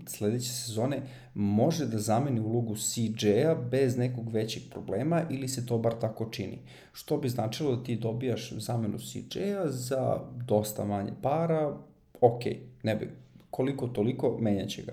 sledeće 0.07 0.53
sezone 0.53 1.03
može 1.35 1.87
da 1.87 1.99
zameni 1.99 2.41
ulogu 2.41 2.77
CJ-a 2.77 3.55
bez 3.55 3.97
nekog 3.97 4.33
većeg 4.33 4.63
problema 4.71 5.23
ili 5.31 5.49
se 5.49 5.67
to 5.67 5.79
bar 5.79 5.95
tako 6.01 6.29
čini. 6.31 6.59
Što 6.93 7.17
bi 7.17 7.29
značilo 7.29 7.77
da 7.77 7.85
ti 7.85 7.97
dobijaš 7.97 8.53
zamenu 8.53 8.99
CJ-a 8.99 9.69
za 9.69 10.21
dosta 10.47 10.85
manje 10.85 11.13
para, 11.23 11.77
ok, 12.21 12.43
ne 12.83 12.97
bi, 12.97 13.11
koliko 13.51 13.89
toliko 13.89 14.39
menjaće 14.41 14.83
ga. 14.83 14.93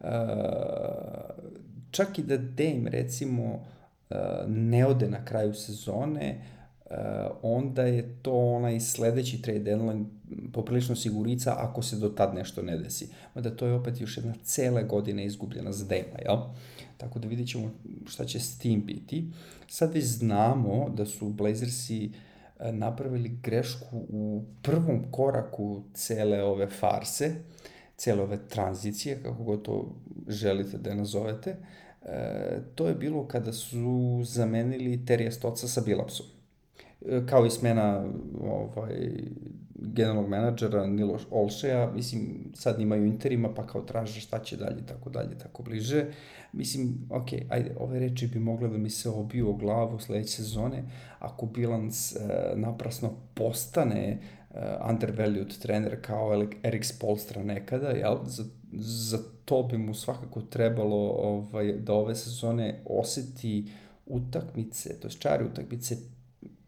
Uh, 0.00 0.08
čak 1.90 2.18
i 2.18 2.22
da 2.22 2.36
Dame 2.36 2.90
recimo 2.90 3.64
ne 4.46 4.86
ode 4.86 5.08
na 5.08 5.24
kraju 5.24 5.54
sezone, 5.54 6.38
uh, 6.38 6.56
Uh, 6.90 6.96
onda 7.42 7.82
je 7.82 8.16
to 8.22 8.32
onaj 8.32 8.80
sledeći 8.80 9.42
trade 9.42 9.58
deadline 9.58 10.04
poprilično 10.52 10.96
sigurica 10.96 11.54
ako 11.58 11.82
se 11.82 11.96
do 11.96 12.08
tad 12.08 12.34
nešto 12.34 12.62
ne 12.62 12.76
desi. 12.76 13.08
Mada 13.34 13.56
to 13.56 13.66
je 13.66 13.74
opet 13.74 14.00
još 14.00 14.16
jedna 14.16 14.34
cele 14.42 14.84
godine 14.84 15.24
izgubljena 15.24 15.72
za 15.72 15.84
Dema, 15.84 16.18
jel? 16.24 16.36
Tako 16.96 17.18
da 17.18 17.28
vidit 17.28 17.48
ćemo 17.48 17.70
šta 18.06 18.24
će 18.24 18.40
s 18.40 18.58
tim 18.58 18.86
biti. 18.86 19.30
Sad 19.68 19.94
već 19.94 20.04
znamo 20.04 20.88
da 20.96 21.06
su 21.06 21.28
Blazersi 21.28 22.10
uh, 22.10 22.66
napravili 22.72 23.38
grešku 23.42 23.96
u 24.08 24.44
prvom 24.62 25.02
koraku 25.10 25.82
cele 25.94 26.42
ove 26.42 26.66
farse, 26.66 27.34
cele 27.96 28.22
ove 28.22 28.48
tranzicije, 28.48 29.22
kako 29.22 29.44
god 29.44 29.62
to 29.62 29.94
želite 30.28 30.78
da 30.78 30.90
je 30.90 30.96
nazovete. 30.96 31.56
E, 32.06 32.60
to 32.74 32.88
je 32.88 32.94
bilo 32.94 33.26
kada 33.28 33.52
su 33.52 34.20
zamenili 34.24 35.06
Terija 35.06 35.32
Stoca 35.32 35.68
sa 35.68 35.80
Bilapsom 35.80 36.26
kao 37.28 37.46
i 37.46 37.50
smena 37.50 38.04
ovaj, 38.40 39.10
generalnog 39.74 40.28
menadžera 40.28 40.86
Nilo 40.86 41.18
Olšeja, 41.30 41.90
mislim, 41.94 42.52
sad 42.54 42.80
imaju 42.80 43.06
interima, 43.06 43.54
pa 43.54 43.66
kao 43.66 43.82
traže 43.82 44.20
šta 44.20 44.38
će 44.38 44.56
dalje, 44.56 44.86
tako 44.86 45.10
dalje, 45.10 45.38
tako 45.38 45.62
bliže. 45.62 46.04
Mislim, 46.52 47.06
ok, 47.10 47.28
ajde, 47.48 47.74
ove 47.78 47.98
reči 47.98 48.26
bi 48.26 48.38
mogle 48.38 48.68
da 48.68 48.78
mi 48.78 48.90
se 48.90 49.08
obiju 49.08 49.50
o 49.50 49.56
glavu 49.56 49.98
sledeće 49.98 50.32
sezone, 50.32 50.84
ako 51.18 51.46
bilans 51.46 52.16
e, 52.16 52.18
naprasno 52.54 53.12
postane 53.34 54.08
e, 54.10 54.18
undervalued 54.90 55.58
trener 55.58 55.98
kao 56.02 56.46
Erik 56.62 56.84
Spolstra 56.84 57.42
nekada, 57.42 57.88
jel? 57.88 58.18
Za, 58.24 58.44
za 58.72 59.18
to 59.44 59.62
bi 59.62 59.78
mu 59.78 59.94
svakako 59.94 60.40
trebalo 60.40 61.08
ovaj, 61.08 61.72
da 61.72 61.92
ove 61.92 62.14
sezone 62.14 62.82
oseti 62.84 63.70
utakmice, 64.06 65.00
to 65.00 65.08
je 65.08 65.12
čari 65.12 65.44
utakmice, 65.44 65.96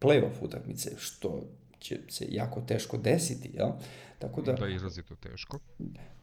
playoff 0.00 0.42
utakmice, 0.42 0.90
što 0.96 1.40
će 1.78 1.98
se 2.08 2.26
jako 2.28 2.60
teško 2.60 2.96
desiti, 2.96 3.50
jel? 3.54 3.70
Tako 4.18 4.42
da... 4.42 4.52
Da 4.52 4.66
je 4.66 4.74
izrazito 4.74 5.16
teško. 5.16 5.58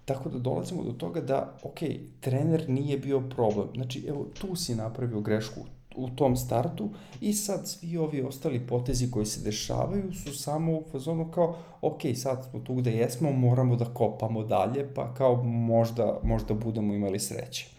Tako 0.05 0.29
da 0.29 0.39
dolazimo 0.39 0.83
do 0.83 0.91
toga 0.91 1.21
da, 1.21 1.57
ok, 1.63 1.79
trener 2.19 2.69
nije 2.69 2.97
bio 2.97 3.21
problem. 3.29 3.67
Znači, 3.75 4.05
evo, 4.07 4.25
tu 4.33 4.55
si 4.55 4.75
napravio 4.75 5.21
grešku 5.21 5.59
u 5.95 6.09
tom 6.09 6.35
startu 6.35 6.89
i 7.21 7.33
sad 7.33 7.67
svi 7.67 7.97
ovi 7.97 8.21
ostali 8.21 8.67
potezi 8.67 9.11
koji 9.11 9.25
se 9.25 9.43
dešavaju 9.43 10.13
su 10.13 10.37
samo 10.37 10.71
u 10.71 10.83
fazonu 10.91 11.31
kao, 11.31 11.55
ok, 11.81 12.01
sad 12.15 12.47
smo 12.49 12.59
tu 12.59 12.73
gde 12.73 12.91
jesmo, 12.91 13.31
moramo 13.31 13.75
da 13.75 13.85
kopamo 13.85 14.43
dalje, 14.43 14.93
pa 14.93 15.13
kao 15.13 15.43
možda, 15.43 16.19
možda 16.23 16.53
budemo 16.53 16.93
imali 16.93 17.19
sreće. 17.19 17.74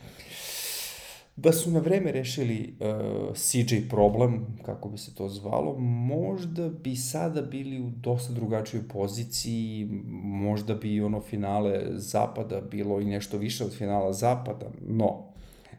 Da 1.36 1.52
su 1.52 1.70
na 1.70 1.78
vreme 1.78 2.12
rešili 2.12 2.76
uh, 2.80 3.36
CJ 3.36 3.88
problem, 3.90 4.46
kako 4.62 4.88
bi 4.88 4.98
se 4.98 5.14
to 5.14 5.28
zvalo, 5.28 5.78
možda 5.78 6.68
bi 6.68 6.96
sada 6.96 7.42
bili 7.42 7.80
u 7.80 7.90
dosta 7.90 8.32
drugačijoj 8.32 8.88
poziciji, 8.88 9.88
možda 10.22 10.74
bi 10.74 11.00
ono 11.00 11.20
finale 11.20 11.84
Zapada 11.90 12.60
bilo 12.60 13.00
i 13.00 13.04
nešto 13.04 13.38
više 13.38 13.64
od 13.64 13.76
finala 13.76 14.12
Zapada, 14.12 14.66
no 14.88 15.24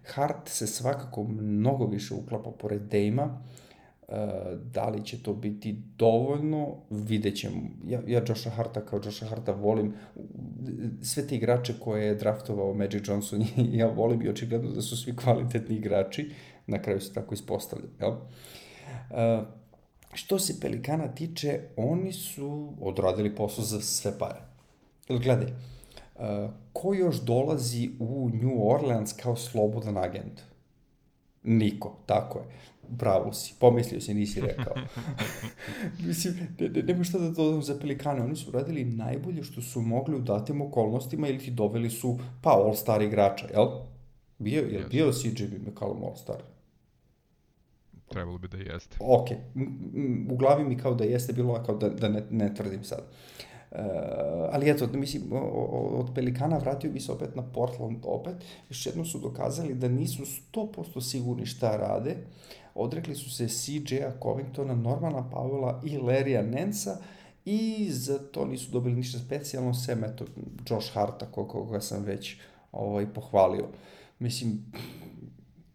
Hart 0.05 0.47
se 0.49 0.67
svakako 0.67 1.23
mnogo 1.23 1.85
više 1.85 2.13
uklapa 2.13 2.51
pored 2.51 2.81
Dejma, 2.81 3.23
Uh, 3.23 3.66
da 4.63 4.89
li 4.89 5.05
će 5.05 5.23
to 5.23 5.33
biti 5.33 5.81
dovoljno, 5.97 6.75
vidjet 6.89 7.35
ćemo. 7.35 7.61
Ja, 7.85 8.01
ja 8.07 8.21
Josha 8.27 8.49
Harta 8.49 8.85
kao 8.85 9.01
Josha 9.05 9.25
Harta 9.25 9.51
volim. 9.51 9.93
Sve 11.01 11.27
te 11.27 11.35
igrače 11.35 11.73
koje 11.79 12.05
je 12.05 12.15
draftovao 12.15 12.73
Magic 12.73 13.07
Johnson 13.07 13.45
ja 13.79 13.87
volim 13.87 14.21
i 14.21 14.29
očigledno 14.29 14.71
da 14.71 14.81
su 14.81 14.97
svi 14.97 15.15
kvalitetni 15.15 15.75
igrači. 15.75 16.31
Na 16.67 16.81
kraju 16.81 17.01
se 17.01 17.13
tako 17.13 17.33
ispostavlja. 17.33 17.87
Jel? 17.99 18.11
Uh, 18.11 19.47
što 20.13 20.39
se 20.39 20.59
Pelikana 20.59 21.07
tiče, 21.07 21.59
oni 21.75 22.13
su 22.13 22.73
odradili 22.81 23.35
posao 23.35 23.63
za 23.63 23.81
sve 23.81 24.17
pare. 24.19 24.39
Gledaj, 25.09 25.47
uh, 25.47 26.49
ko 26.73 26.93
još 26.93 27.21
dolazi 27.21 27.89
u 27.99 28.29
New 28.33 28.69
Orleans 28.69 29.13
kao 29.13 29.35
slobodan 29.35 29.97
agent? 29.97 30.41
Niko, 31.43 31.97
tako 32.05 32.39
je. 32.39 32.45
Bravo 32.89 33.33
si, 33.33 33.53
pomislio 33.59 34.01
si, 34.01 34.13
nisi 34.13 34.41
rekao. 34.41 34.73
Mislim, 36.07 36.35
ne, 36.59 36.69
ne, 36.69 36.83
nema 36.83 37.03
šta 37.03 37.19
da 37.19 37.29
dodam 37.29 37.63
za 37.63 37.79
Pelikane, 37.79 38.21
oni 38.21 38.35
su 38.35 38.51
radili 38.51 38.85
najbolje 38.85 39.43
što 39.43 39.61
su 39.61 39.81
mogli 39.81 40.15
u 40.15 40.19
datim 40.19 40.61
okolnostima 40.61 41.27
ili 41.27 41.39
ti 41.39 41.51
doveli 41.51 41.89
su, 41.89 42.19
pa, 42.41 42.49
all-star 42.49 43.01
igrača, 43.01 43.47
jel? 43.53 43.67
Bio, 44.39 44.61
je 44.61 44.79
yes. 44.79 44.89
bio 44.89 45.11
CJ 45.11 45.43
McCallum 45.43 46.03
all-star? 46.03 46.41
Trebalo 48.09 48.37
bi 48.37 48.47
da 48.47 48.57
jeste. 48.57 48.97
Ok, 48.99 49.27
u 50.31 50.35
glavi 50.35 50.63
mi 50.63 50.77
kao 50.77 50.95
da 50.95 51.03
jeste 51.03 51.33
bilo, 51.33 51.63
kao 51.65 51.75
da, 51.75 51.89
da 51.89 52.09
ne, 52.09 52.23
ne 52.29 52.55
tvrdim 52.55 52.83
sad. 52.83 52.99
Uh, 52.99 53.47
Uh, 53.71 53.77
ali 54.51 54.69
eto, 54.69 54.87
mislim, 54.93 55.23
od 55.93 56.09
Pelikana 56.15 56.57
vratio 56.57 56.91
bi 56.91 56.99
se 56.99 57.11
opet 57.11 57.35
na 57.35 57.43
Portland 57.43 57.97
opet. 58.03 58.35
Još 58.69 58.85
jednom 58.85 59.05
su 59.05 59.19
dokazali 59.19 59.73
da 59.73 59.87
nisu 59.87 60.23
100% 60.53 61.01
sigurni 61.01 61.45
šta 61.45 61.77
rade. 61.77 62.15
Odrekli 62.79 63.15
su 63.15 63.31
se 63.31 63.47
CJ-a 63.47 64.11
Covingtona, 64.23 64.75
Normana 64.75 65.29
Powella 65.31 65.81
i 65.83 65.97
Larrya 65.97 66.41
Nensa 66.41 66.97
i 67.45 67.87
za 67.91 68.19
to 68.19 68.45
nisu 68.45 68.71
dobili 68.71 68.95
ništa 68.95 69.19
specijalno, 69.19 69.73
sem 69.73 70.03
eto 70.03 70.25
Josh 70.69 70.93
Harta, 70.93 71.25
koga 71.31 71.81
sam 71.81 72.03
već 72.03 72.37
ovaj, 72.71 73.13
pohvalio. 73.13 73.67
Mislim, 74.19 74.65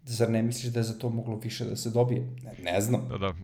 zar 0.05 0.31
ne 0.31 0.43
misliš 0.43 0.73
da 0.73 0.81
je 0.81 0.85
za 0.85 0.99
to 0.99 1.09
moglo 1.09 1.37
više 1.37 1.65
da 1.65 1.77
se 1.77 1.91
dobije? 1.91 2.21
Ne, 2.43 2.73
ne 2.73 2.81
znam. 2.81 3.09
Da, 3.09 3.19
da, 3.19 3.35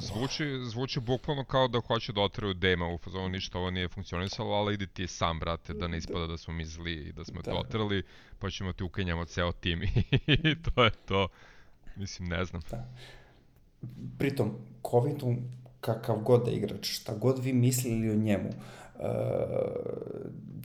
zvuči, 0.00 0.44
zvuči 0.64 1.00
bukvalno 1.00 1.44
kao 1.44 1.68
da 1.68 1.80
hoće 1.80 2.12
da 2.12 2.20
otraju 2.20 2.54
Dema 2.54 2.88
u 2.88 2.98
fazonu 2.98 3.28
ništa 3.28 3.58
ovo 3.58 3.70
nije 3.70 3.88
funkcionisalo, 3.88 4.54
ali 4.54 4.74
idi 4.74 4.86
ti 4.86 5.06
sam, 5.06 5.38
brate, 5.38 5.74
da 5.74 5.88
ne 5.88 5.98
ispada 5.98 6.26
da 6.26 6.36
smo 6.36 6.54
mi 6.54 6.64
zli 6.64 6.92
i 6.92 7.12
da 7.12 7.24
smo 7.24 7.42
da. 7.42 7.50
te 7.50 7.56
otrali, 7.56 8.02
pa 8.38 8.50
ćemo 8.50 8.72
ti 8.72 8.84
ukenjamo 8.84 9.24
ceo 9.24 9.52
tim 9.52 9.82
i 10.26 10.62
to 10.62 10.84
je 10.84 10.90
to. 10.90 11.28
Mislim, 11.96 12.28
ne 12.28 12.44
znam. 12.44 12.62
Da. 12.70 12.88
Pritom, 14.18 14.50
Covington, 14.90 15.38
kakav 15.80 16.18
god 16.18 16.44
da 16.44 16.50
igrač, 16.50 16.86
šta 16.86 17.14
god 17.14 17.44
vi 17.44 17.52
mislili 17.52 18.10
o 18.10 18.14
njemu, 18.14 18.48
uh, 18.48 19.04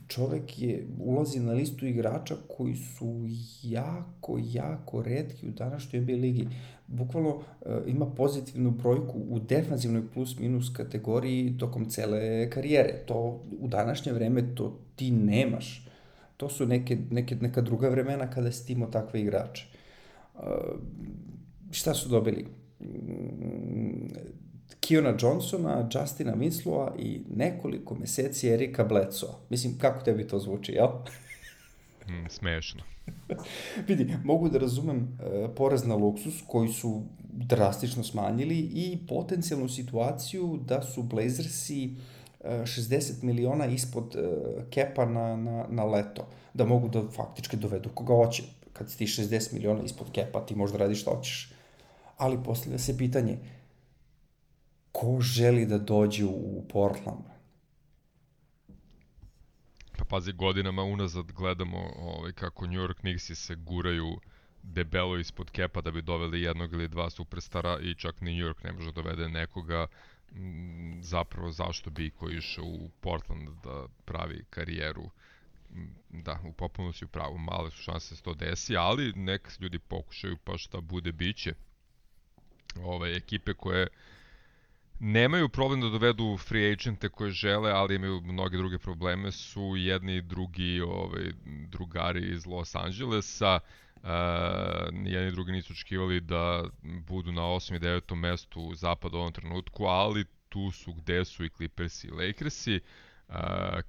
čovek 0.08 0.62
je, 0.62 0.86
ulazi 0.98 1.40
na 1.40 1.52
listu 1.52 1.86
igrača 1.86 2.34
koji 2.56 2.76
su 2.76 3.26
jako, 3.62 4.38
jako 4.42 5.02
redki 5.02 5.48
u 5.48 5.50
današnjoj 5.50 6.02
NBA 6.02 6.12
ligi. 6.12 6.48
Bukvalno 6.86 7.30
uh, 7.30 7.42
ima 7.86 8.06
pozitivnu 8.06 8.70
brojku 8.70 9.18
u 9.28 9.38
defanzivnoj 9.38 10.02
plus-minus 10.14 10.72
kategoriji 10.76 11.58
tokom 11.58 11.90
cele 11.90 12.50
karijere. 12.50 12.92
To 13.06 13.42
u 13.60 13.68
današnje 13.68 14.12
vreme 14.12 14.54
to 14.54 14.78
ti 14.96 15.10
nemaš. 15.10 15.86
To 16.36 16.48
su 16.48 16.66
neke, 16.66 16.98
neke, 17.10 17.36
neka 17.36 17.60
druga 17.60 17.88
vremena 17.88 18.30
kada 18.30 18.52
si 18.52 18.66
timo 18.66 18.86
takve 18.86 19.20
igrače. 19.20 19.79
Uh, 20.40 20.46
šta 21.70 21.94
su 21.94 22.08
dobili? 22.08 22.46
Kiona 24.80 25.14
Johnsona, 25.20 25.88
Justina 25.94 26.34
Winslowa 26.34 26.90
i 26.98 27.22
nekoliko 27.36 27.94
meseci 27.94 28.48
Erika 28.48 28.84
Bledsoa. 28.84 29.34
Mislim, 29.50 29.78
kako 29.78 30.04
tebi 30.04 30.26
to 30.26 30.38
zvuči, 30.38 30.72
jel? 30.72 30.88
mm, 32.08 32.28
smešno. 32.28 32.82
Vidi, 33.88 34.16
mogu 34.24 34.48
da 34.48 34.58
razumem 34.58 34.96
uh, 34.96 35.50
porez 35.56 35.86
na 35.86 35.94
luksus 35.94 36.42
koji 36.46 36.68
su 36.68 37.02
drastično 37.32 38.04
smanjili 38.04 38.58
i 38.58 38.98
potencijalnu 39.08 39.68
situaciju 39.68 40.60
da 40.66 40.82
su 40.82 41.02
Blazersi 41.02 41.90
uh, 42.40 42.50
60 42.50 43.22
miliona 43.22 43.66
ispod 43.66 44.16
uh, 44.16 44.62
kepa 44.70 45.04
na, 45.04 45.36
na, 45.36 45.66
na 45.68 45.84
leto. 45.84 46.26
Da 46.54 46.64
mogu 46.64 46.88
da 46.88 47.02
faktički 47.16 47.56
dovedu 47.56 47.88
koga 47.88 48.14
hoće. 48.14 48.42
Kad 48.80 48.90
si 48.90 48.98
ti 48.98 49.06
60 49.06 49.52
miliona 49.52 49.82
ispod 49.82 50.12
kepa, 50.12 50.46
ti 50.46 50.54
možda 50.54 50.78
radiš 50.78 51.00
šta 51.00 51.10
hoćeš. 51.10 51.52
Ali 52.16 52.42
postavlja 52.44 52.78
se 52.78 52.98
pitanje, 52.98 53.38
ko 54.92 55.20
želi 55.20 55.66
da 55.66 55.78
dođe 55.78 56.24
u 56.24 56.64
Portland? 56.68 57.24
Pa 59.98 60.04
pazi, 60.04 60.32
godinama 60.32 60.82
unazad 60.82 61.32
gledamo 61.32 61.78
ovaj, 61.96 62.32
kako 62.32 62.66
New 62.66 62.80
York 62.80 63.00
Knicksi 63.00 63.34
se 63.34 63.54
guraju 63.54 64.20
debelo 64.62 65.18
ispod 65.18 65.50
kepa 65.50 65.80
da 65.80 65.90
bi 65.90 66.02
doveli 66.02 66.42
jednog 66.42 66.72
ili 66.72 66.88
dva 66.88 67.10
superstara 67.10 67.78
i 67.82 67.94
čak 67.94 68.20
ni 68.20 68.30
New 68.36 68.48
York 68.48 68.64
ne 68.64 68.72
može 68.72 68.92
da 68.92 69.02
dovede 69.02 69.28
nekoga 69.28 69.86
zapravo 71.00 71.50
zašto 71.50 71.90
bi 71.90 72.10
ko 72.10 72.30
išao 72.30 72.64
u 72.64 72.90
Portland 73.00 73.48
da 73.64 73.86
pravi 74.04 74.44
karijeru 74.50 75.10
da, 76.10 76.40
u 76.44 76.52
potpunosti 76.52 77.04
u 77.04 77.08
pravu, 77.08 77.38
male 77.38 77.70
su 77.70 77.82
šanse 77.82 78.12
da 78.12 78.16
se 78.16 78.22
to 78.22 78.34
desi, 78.34 78.76
ali 78.76 79.12
nek 79.16 79.48
ljudi 79.60 79.78
pokušaju 79.78 80.36
pa 80.44 80.58
šta 80.58 80.80
bude 80.80 81.12
biće. 81.12 81.54
Ove 82.82 83.16
ekipe 83.16 83.54
koje 83.54 83.86
nemaju 85.00 85.48
problem 85.48 85.80
da 85.80 85.88
dovedu 85.88 86.36
free 86.36 86.72
agente 86.72 87.08
koje 87.08 87.30
žele, 87.30 87.70
ali 87.70 87.94
imaju 87.94 88.20
mnoge 88.20 88.56
druge 88.56 88.78
probleme, 88.78 89.32
su 89.32 89.74
jedni 89.76 90.16
i 90.16 90.22
drugi 90.22 90.80
ovaj, 90.80 91.32
drugari 91.68 92.34
iz 92.34 92.46
Los 92.46 92.74
Angelesa, 92.74 93.60
Uh, 94.02 94.06
jedni 95.04 95.28
i 95.28 95.32
drugi 95.32 95.52
nisu 95.52 95.72
očekivali 95.72 96.20
da 96.20 96.64
budu 96.82 97.32
na 97.32 97.42
8. 97.42 97.76
i 97.76 97.78
9. 97.78 98.14
mestu 98.14 98.60
u 98.60 98.74
zapadu 98.74 99.16
u 99.16 99.20
ovom 99.20 99.32
trenutku, 99.32 99.84
ali 99.84 100.24
tu 100.48 100.70
su 100.70 100.92
gde 100.92 101.24
su 101.24 101.44
i 101.44 101.50
Clippersi 101.50 102.06
i 102.06 102.10
Lakersi. 102.10 102.74
Uh, 102.76 103.09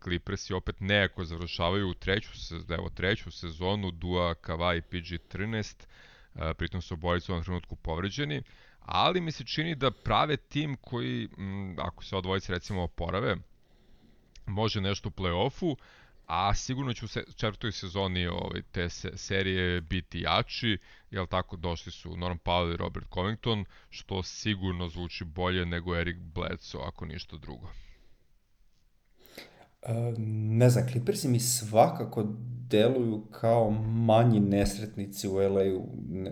Clippersi 0.03 0.53
opet 0.53 0.79
nejako 0.79 1.25
završavaju 1.25 1.89
u 1.89 1.93
treću, 1.93 2.29
evo, 2.69 2.89
treću 2.89 3.31
sezonu 3.31 3.91
Dua, 3.91 4.35
Kawhi 4.35 4.77
i 4.77 4.81
PG-13, 4.81 5.85
uh, 6.33 6.41
pritom 6.57 6.81
su 6.81 6.93
obojicu 6.93 7.31
u 7.31 7.33
ovom 7.33 7.43
trenutku 7.43 7.75
povređeni. 7.75 8.37
Uh, 8.37 8.43
ali 8.85 9.21
mi 9.21 9.31
se 9.31 9.45
čini 9.45 9.75
da 9.75 9.91
prave 9.91 10.37
tim 10.37 10.75
koji, 10.75 11.29
m, 11.37 11.75
ako 11.79 12.03
se 12.03 12.15
odvojice 12.15 12.53
recimo 12.53 12.83
oporave, 12.83 13.35
može 14.45 14.81
nešto 14.81 15.09
u 15.09 15.11
play-offu, 15.11 15.75
a 16.27 16.53
sigurno 16.53 16.93
će 16.93 17.05
u 17.05 17.07
četvrtoj 17.07 17.71
sezoni 17.71 18.27
ovaj, 18.27 18.61
te 18.71 18.89
se, 18.89 19.11
serije 19.17 19.81
biti 19.81 20.21
jači, 20.21 20.77
jel 21.11 21.27
tako, 21.27 21.57
došli 21.57 21.91
su 21.91 22.17
Norm 22.17 22.37
Powell 22.45 22.73
i 22.73 22.77
Robert 22.77 23.07
Covington, 23.13 23.65
što 23.89 24.23
sigurno 24.23 24.89
zvuči 24.89 25.23
bolje 25.23 25.65
nego 25.65 25.95
Eric 25.95 26.17
Bledsoe, 26.19 26.81
ako 26.85 27.05
ništa 27.05 27.37
drugo. 27.37 27.69
E, 29.81 30.13
ne 30.57 30.69
znam, 30.69 30.87
Clippersi 30.91 31.27
mi 31.27 31.39
svakako 31.39 32.27
deluju 32.69 33.21
kao 33.31 33.71
manji 33.71 34.39
nesretnici 34.39 35.27
u 35.27 35.35
LA-u 35.35 35.85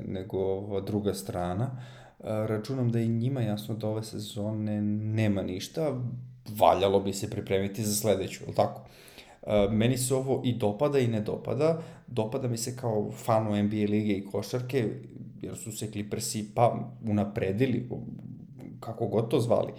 nego 0.08 0.38
ova 0.38 0.82
druga 0.82 1.14
strana. 1.14 1.72
E, 2.20 2.24
računam 2.24 2.92
da 2.92 3.00
i 3.00 3.08
njima 3.08 3.42
jasno 3.42 3.76
da 3.76 3.88
ove 3.88 4.04
sezone 4.04 4.82
nema 4.82 5.42
ništa, 5.42 6.02
valjalo 6.50 7.00
bi 7.00 7.14
se 7.14 7.30
pripremiti 7.30 7.84
za 7.84 7.96
sledeću, 7.96 8.44
ili 8.44 8.56
tako? 8.56 8.82
E, 9.48 9.68
meni 9.72 9.98
se 9.98 10.16
ovo 10.16 10.42
i 10.46 10.54
dopada 10.54 11.00
i 11.00 11.08
ne 11.08 11.22
dopada. 11.22 11.82
Dopada 12.08 12.48
mi 12.48 12.58
se 12.58 12.76
kao 12.76 13.12
fanu 13.12 13.64
NBA 13.64 13.76
lige 13.76 14.14
i 14.14 14.26
košarke, 14.26 14.90
jer 15.42 15.56
su 15.56 15.72
se 15.72 15.92
Clippersi 15.92 16.52
pa 16.56 16.90
unapredili, 17.10 17.90
kako 18.80 19.08
god 19.08 19.30
to 19.30 19.40
zvali. 19.40 19.72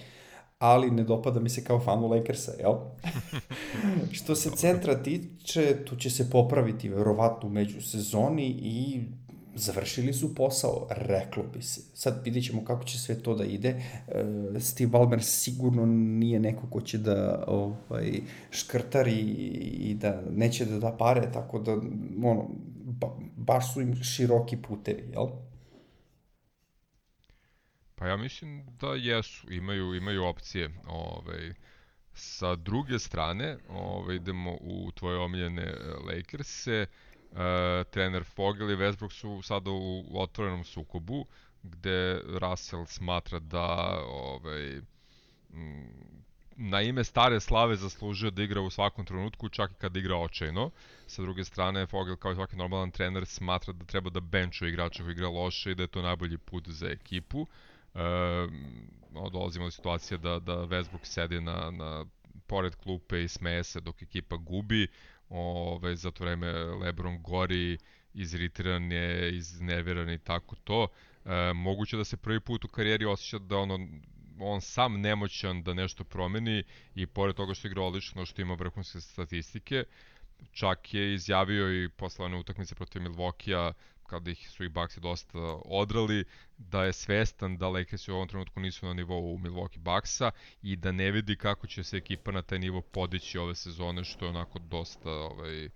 Ali 0.61 0.91
ne 0.91 1.05
dopada 1.05 1.41
mi 1.41 1.49
se 1.49 1.65
kao 1.65 1.81
fanu 1.81 2.09
Lakersa, 2.09 2.53
jel? 2.59 2.75
Što 4.17 4.35
se 4.35 4.51
centra 4.51 5.03
tiče, 5.03 5.85
tu 5.85 5.97
će 5.97 6.11
se 6.11 6.31
popraviti 6.31 6.89
verovatno 6.89 7.49
među 7.49 7.83
sezoni 7.83 8.47
i 8.47 9.01
završili 9.55 10.13
su 10.13 10.35
posao, 10.35 10.87
reklo 10.91 11.43
bi 11.55 11.63
se. 11.63 11.81
Sad 11.95 12.21
vidit 12.25 12.45
ćemo 12.45 12.65
kako 12.65 12.85
će 12.85 12.99
sve 12.99 13.15
to 13.23 13.35
da 13.35 13.45
ide. 13.45 13.69
E, 14.09 14.61
Steve 14.61 14.91
Ballmer 14.91 15.23
sigurno 15.23 15.87
nije 15.87 16.41
neko 16.41 16.67
ko 16.71 16.81
će 16.81 16.99
da 16.99 17.45
ovaj, 17.47 18.21
škrtari 18.51 19.19
i 19.81 19.95
da 19.95 20.23
neće 20.31 20.65
da 20.65 20.79
da 20.79 20.93
pare, 20.93 21.33
tako 21.33 21.59
da 21.59 21.73
ono, 22.25 22.49
ba, 22.85 23.09
baš 23.37 23.75
su 23.75 23.81
im 23.81 24.03
široki 24.03 24.57
putevi, 24.57 25.09
jel? 25.13 25.27
Pa 28.01 28.07
ja 28.07 28.17
mislim 28.17 28.67
da 28.81 28.95
jesu, 28.95 29.53
imaju, 29.53 29.95
imaju 29.95 30.25
opcije. 30.25 30.71
Ovaj, 30.87 31.55
sa 32.13 32.57
druge 32.57 32.99
strane, 32.99 33.57
ovaj, 33.69 34.17
idemo 34.17 34.57
u 34.61 34.91
tvoje 34.95 35.19
omiljene 35.19 35.75
Lakers-e, 36.07 36.73
e, 36.73 36.87
trener 37.91 38.25
Fogel 38.25 38.71
i 38.71 38.77
Westbrook 38.77 39.13
su 39.13 39.43
sada 39.43 39.71
u, 39.71 40.05
otvorenom 40.15 40.65
sukobu, 40.65 41.27
gde 41.63 42.21
Russell 42.41 42.87
smatra 42.87 43.39
da 43.39 43.67
ovaj, 44.07 44.81
na 46.57 46.81
ime 46.81 47.05
stare 47.05 47.41
slave 47.41 47.77
zaslužio 47.77 48.31
da 48.31 48.43
igra 48.43 48.61
u 48.61 48.71
svakom 48.71 49.05
trenutku, 49.05 49.49
čak 49.49 49.71
i 49.71 49.75
kada 49.75 49.99
igra 49.99 50.17
očajno. 50.17 50.71
Sa 51.07 51.23
druge 51.23 51.45
strane, 51.45 51.87
Fogel 51.87 52.17
kao 52.17 52.33
i 52.33 52.35
svaki 52.35 52.57
normalan 52.57 52.91
trener 52.91 53.27
smatra 53.27 53.73
da 53.73 53.85
treba 53.85 54.11
da 54.11 54.21
benčuje 54.21 54.69
igrača 54.69 55.03
koji 55.03 55.13
igra 55.13 55.29
loše 55.29 55.71
i 55.71 55.75
da 55.75 55.83
je 55.83 55.87
to 55.87 56.03
najbolji 56.03 56.39
put 56.39 56.69
za 56.69 56.89
ekipu. 56.89 57.47
E, 57.95 58.01
dolazimo 59.33 59.65
do 59.65 59.71
situacije 59.71 60.19
da, 60.19 60.39
da 60.39 60.53
Westbrook 60.53 61.05
sedi 61.05 61.41
na, 61.41 61.71
na 61.71 62.05
pored 62.47 62.77
klupe 62.77 63.23
i 63.23 63.29
smeje 63.29 63.65
se 63.65 63.81
dok 63.81 64.03
ekipa 64.03 64.37
gubi 64.37 64.87
ove, 65.29 65.97
za 65.97 66.11
to 66.11 66.25
vreme 66.25 66.53
Lebron 66.53 67.23
gori, 67.23 67.79
iziritiran 68.15 68.93
je, 68.93 69.37
iznerviran 69.37 70.11
i 70.11 70.19
tako 70.19 70.57
to. 70.57 70.89
E, 71.25 71.53
moguće 71.55 71.97
da 71.97 72.05
se 72.05 72.17
prvi 72.17 72.41
put 72.41 72.65
u 72.65 72.69
karijeri 72.69 73.05
osjeća 73.05 73.39
da 73.39 73.57
ono, 73.57 73.79
on 74.39 74.61
sam 74.61 75.01
nemoćan 75.01 75.63
da 75.63 75.75
nešto 75.75 76.05
promeni 76.05 76.65
i 76.95 77.07
pored 77.07 77.37
toga 77.37 77.55
što 77.55 77.69
igra 77.69 77.83
odlično, 77.83 78.27
što 78.27 78.43
ima 78.43 78.55
vrhunske 78.55 79.01
statistike, 79.01 79.85
čak 80.53 80.95
je 80.95 81.15
izjavio 81.15 81.85
i 81.85 81.89
posle 81.89 82.25
one 82.25 82.37
utakmice 82.37 82.75
protiv 82.75 83.03
Milvokija 83.03 83.73
kada 84.11 84.31
ih 84.31 84.51
su 84.51 84.65
i 84.65 84.69
Bucksi 84.69 85.01
dosta 85.01 85.39
odrali, 85.65 86.25
da 86.59 86.85
je 86.85 86.93
svestan 86.93 87.57
da 87.57 87.69
Lakersi 87.69 88.11
u 88.11 88.15
ovom 88.15 88.29
trenutku 88.29 88.61
nisu 88.61 88.87
na 88.87 88.95
nivou 88.95 89.39
Milwaukee 89.39 89.79
Bucksa 89.79 90.31
i 90.63 90.77
da 90.77 90.93
ne 90.93 91.11
vidi 91.11 91.37
kako 91.37 91.67
će 91.67 91.85
se 91.85 91.97
ekipa 91.97 92.33
na 92.33 92.43
taj 92.43 92.59
nivo 92.59 92.81
podići 92.81 93.39
ove 93.39 93.55
sezone, 93.55 94.05
što 94.05 94.25
je 94.25 94.31
onako 94.31 94.59
dosta 94.59 95.11
ovaj, 95.11 95.67
uh, 95.67 95.73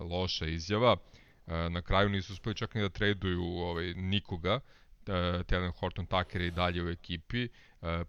loša 0.00 0.46
izjava. 0.46 0.92
Uh, 0.92 1.52
na 1.70 1.82
kraju 1.82 2.08
nisu 2.08 2.32
uspeli 2.32 2.54
čak 2.54 2.74
ni 2.74 2.80
da 2.80 2.88
traduju 2.88 3.42
ovaj, 3.42 3.94
nikoga, 3.94 4.60
Telen 5.46 5.70
Horton 5.70 6.06
Tucker 6.06 6.40
je 6.40 6.46
i 6.46 6.50
dalje 6.50 6.82
u 6.82 6.88
ekipi. 6.88 7.48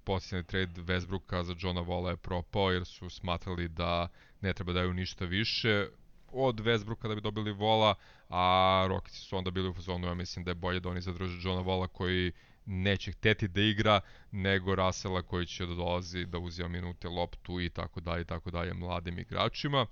Posljednji 0.03 0.43
trade 0.43 0.81
Westbrooka 0.81 1.43
za 1.43 1.55
Johna 1.59 1.81
Vola 1.81 2.09
je 2.09 2.17
propao 2.17 2.71
jer 2.71 2.85
su 2.85 3.09
smatrali 3.09 3.67
da 3.67 4.07
ne 4.41 4.53
treba 4.53 4.73
daju 4.73 4.93
ništa 4.93 5.25
više 5.25 5.87
od 6.31 6.59
Westbrooka 6.59 7.07
da 7.07 7.15
bi 7.15 7.21
dobili 7.21 7.51
Vola, 7.51 7.95
a 8.29 8.85
Rockets 8.89 9.17
su 9.17 9.37
onda 9.37 9.51
bili 9.51 9.69
u 9.69 9.73
fazonu, 9.73 10.07
ja 10.07 10.13
mislim 10.13 10.45
da 10.45 10.51
je 10.51 10.55
bolje 10.55 10.79
da 10.79 10.89
oni 10.89 11.01
zadrže 11.01 11.39
Johna 11.47 11.61
Vola 11.61 11.87
koji 11.87 12.31
neće 12.65 13.11
hteti 13.11 13.47
da 13.47 13.61
igra, 13.61 13.99
nego 14.31 14.75
Rasela 14.75 15.21
koji 15.21 15.45
će 15.45 15.65
da 15.65 15.73
dolazi 15.73 16.25
da 16.25 16.39
uzima 16.39 16.69
minute 16.69 17.07
loptu 17.09 17.61
i 17.61 17.69
tako 17.69 17.99
dalje 17.99 18.21
i 18.21 18.25
tako 18.25 18.51
dalje 18.51 18.73
mladim 18.73 19.19
igračima. 19.19 19.85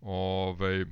Ovaj, 0.00 0.84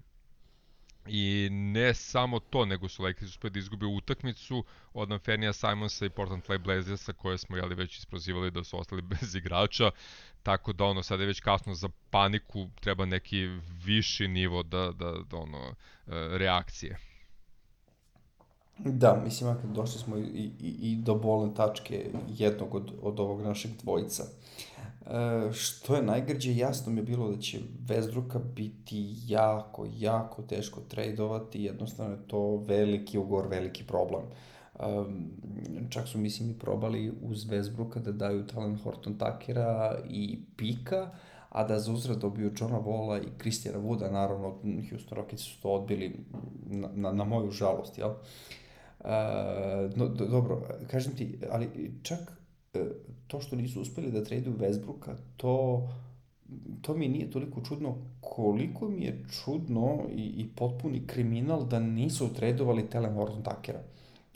I 1.06 1.48
ne 1.50 1.94
samo 1.94 2.38
to, 2.38 2.64
nego 2.64 2.88
su 2.88 3.02
Lakers 3.02 3.30
uspeli 3.30 3.50
da 3.52 3.58
izgube 3.58 3.86
utakmicu 3.86 4.64
od 4.94 5.12
Anfernija 5.12 5.52
Simonsa 5.52 6.06
i 6.06 6.10
Portland 6.10 6.42
Trail 6.42 6.60
Blazersa 6.60 7.12
koje 7.12 7.38
smo 7.38 7.56
jeli 7.56 7.74
već 7.74 7.98
isprozivali 7.98 8.50
da 8.50 8.64
su 8.64 8.78
ostali 8.78 9.02
bez 9.20 9.34
igrača. 9.34 9.90
Tako 10.42 10.72
da 10.72 10.84
ono 10.84 11.02
sad 11.02 11.20
je 11.20 11.26
već 11.26 11.40
kasno 11.40 11.74
za 11.74 11.88
paniku, 12.10 12.70
treba 12.80 13.04
neki 13.04 13.46
viši 13.84 14.28
nivo 14.28 14.62
da, 14.62 14.92
da, 14.92 15.12
da 15.30 15.36
ono 15.36 15.68
e, 15.68 15.74
reakcije. 16.38 17.11
Da, 18.84 19.20
mislim, 19.24 19.50
ako 19.50 19.66
došli 19.66 20.00
smo 20.00 20.16
i, 20.16 20.50
i, 20.60 20.76
i 20.80 20.96
do 20.96 21.14
bolne 21.14 21.54
tačke 21.54 22.10
jednog 22.28 22.74
od, 22.74 22.92
od 23.02 23.20
ovog 23.20 23.42
našeg 23.42 23.70
dvojica. 23.82 24.24
E, 25.06 25.52
što 25.52 25.96
je 25.96 26.02
najgrđe, 26.02 26.56
jasno 26.56 26.92
mi 26.92 27.00
je 27.00 27.04
bilo 27.04 27.30
da 27.30 27.40
će 27.40 27.60
Vezdruka 27.88 28.38
biti 28.38 29.14
jako, 29.26 29.86
jako 29.98 30.42
teško 30.42 30.80
tradovati, 30.80 31.62
jednostavno 31.62 32.12
je 32.12 32.26
to 32.26 32.56
veliki 32.56 33.18
ugor, 33.18 33.46
veliki 33.48 33.84
problem. 33.84 34.22
Um, 34.80 35.30
čak 35.90 36.08
su, 36.08 36.18
mislim, 36.18 36.50
i 36.50 36.58
probali 36.58 37.12
uz 37.22 37.46
Westbrooka 37.46 37.98
da 37.98 38.12
daju 38.12 38.46
talent 38.46 38.82
Horton 38.82 39.18
Takera 39.18 39.98
i 40.08 40.38
Pika, 40.56 41.10
a 41.48 41.64
da 41.64 41.78
za 41.78 41.92
uzrad 41.92 42.18
dobiju 42.18 42.52
Johna 42.60 42.78
Vola 42.78 43.18
i 43.18 43.26
Kristijana 43.38 43.78
Wooda, 43.78 44.10
naravno, 44.10 44.58
Houston 44.90 45.18
Rockets 45.18 45.42
su 45.42 45.62
to 45.62 45.70
odbili 45.70 46.24
na, 46.66 46.88
na, 46.94 47.12
na 47.12 47.24
moju 47.24 47.50
žalost, 47.50 47.98
jel? 47.98 48.10
Uh, 48.10 48.16
no, 49.96 50.08
do, 50.08 50.26
dobro, 50.26 50.62
kažem 50.90 51.16
ti, 51.16 51.38
ali 51.50 51.92
čak 52.02 52.18
uh, 52.74 52.80
to 53.26 53.40
što 53.40 53.56
nisu 53.56 53.80
uspeli 53.80 54.12
da 54.12 54.24
traduju 54.24 54.56
Westbrooka, 54.56 55.14
to 55.36 55.88
to 56.80 56.94
mi 56.94 57.08
nije 57.08 57.30
toliko 57.30 57.60
čudno 57.60 57.96
koliko 58.20 58.88
mi 58.88 59.04
je 59.04 59.24
čudno 59.30 59.98
i, 60.10 60.22
i 60.22 60.48
potpuni 60.56 61.06
kriminal 61.06 61.66
da 61.66 61.80
nisu 61.80 62.34
tradovali 62.34 62.90
Telen 62.90 63.14
Horton 63.14 63.42
Takera. 63.42 63.80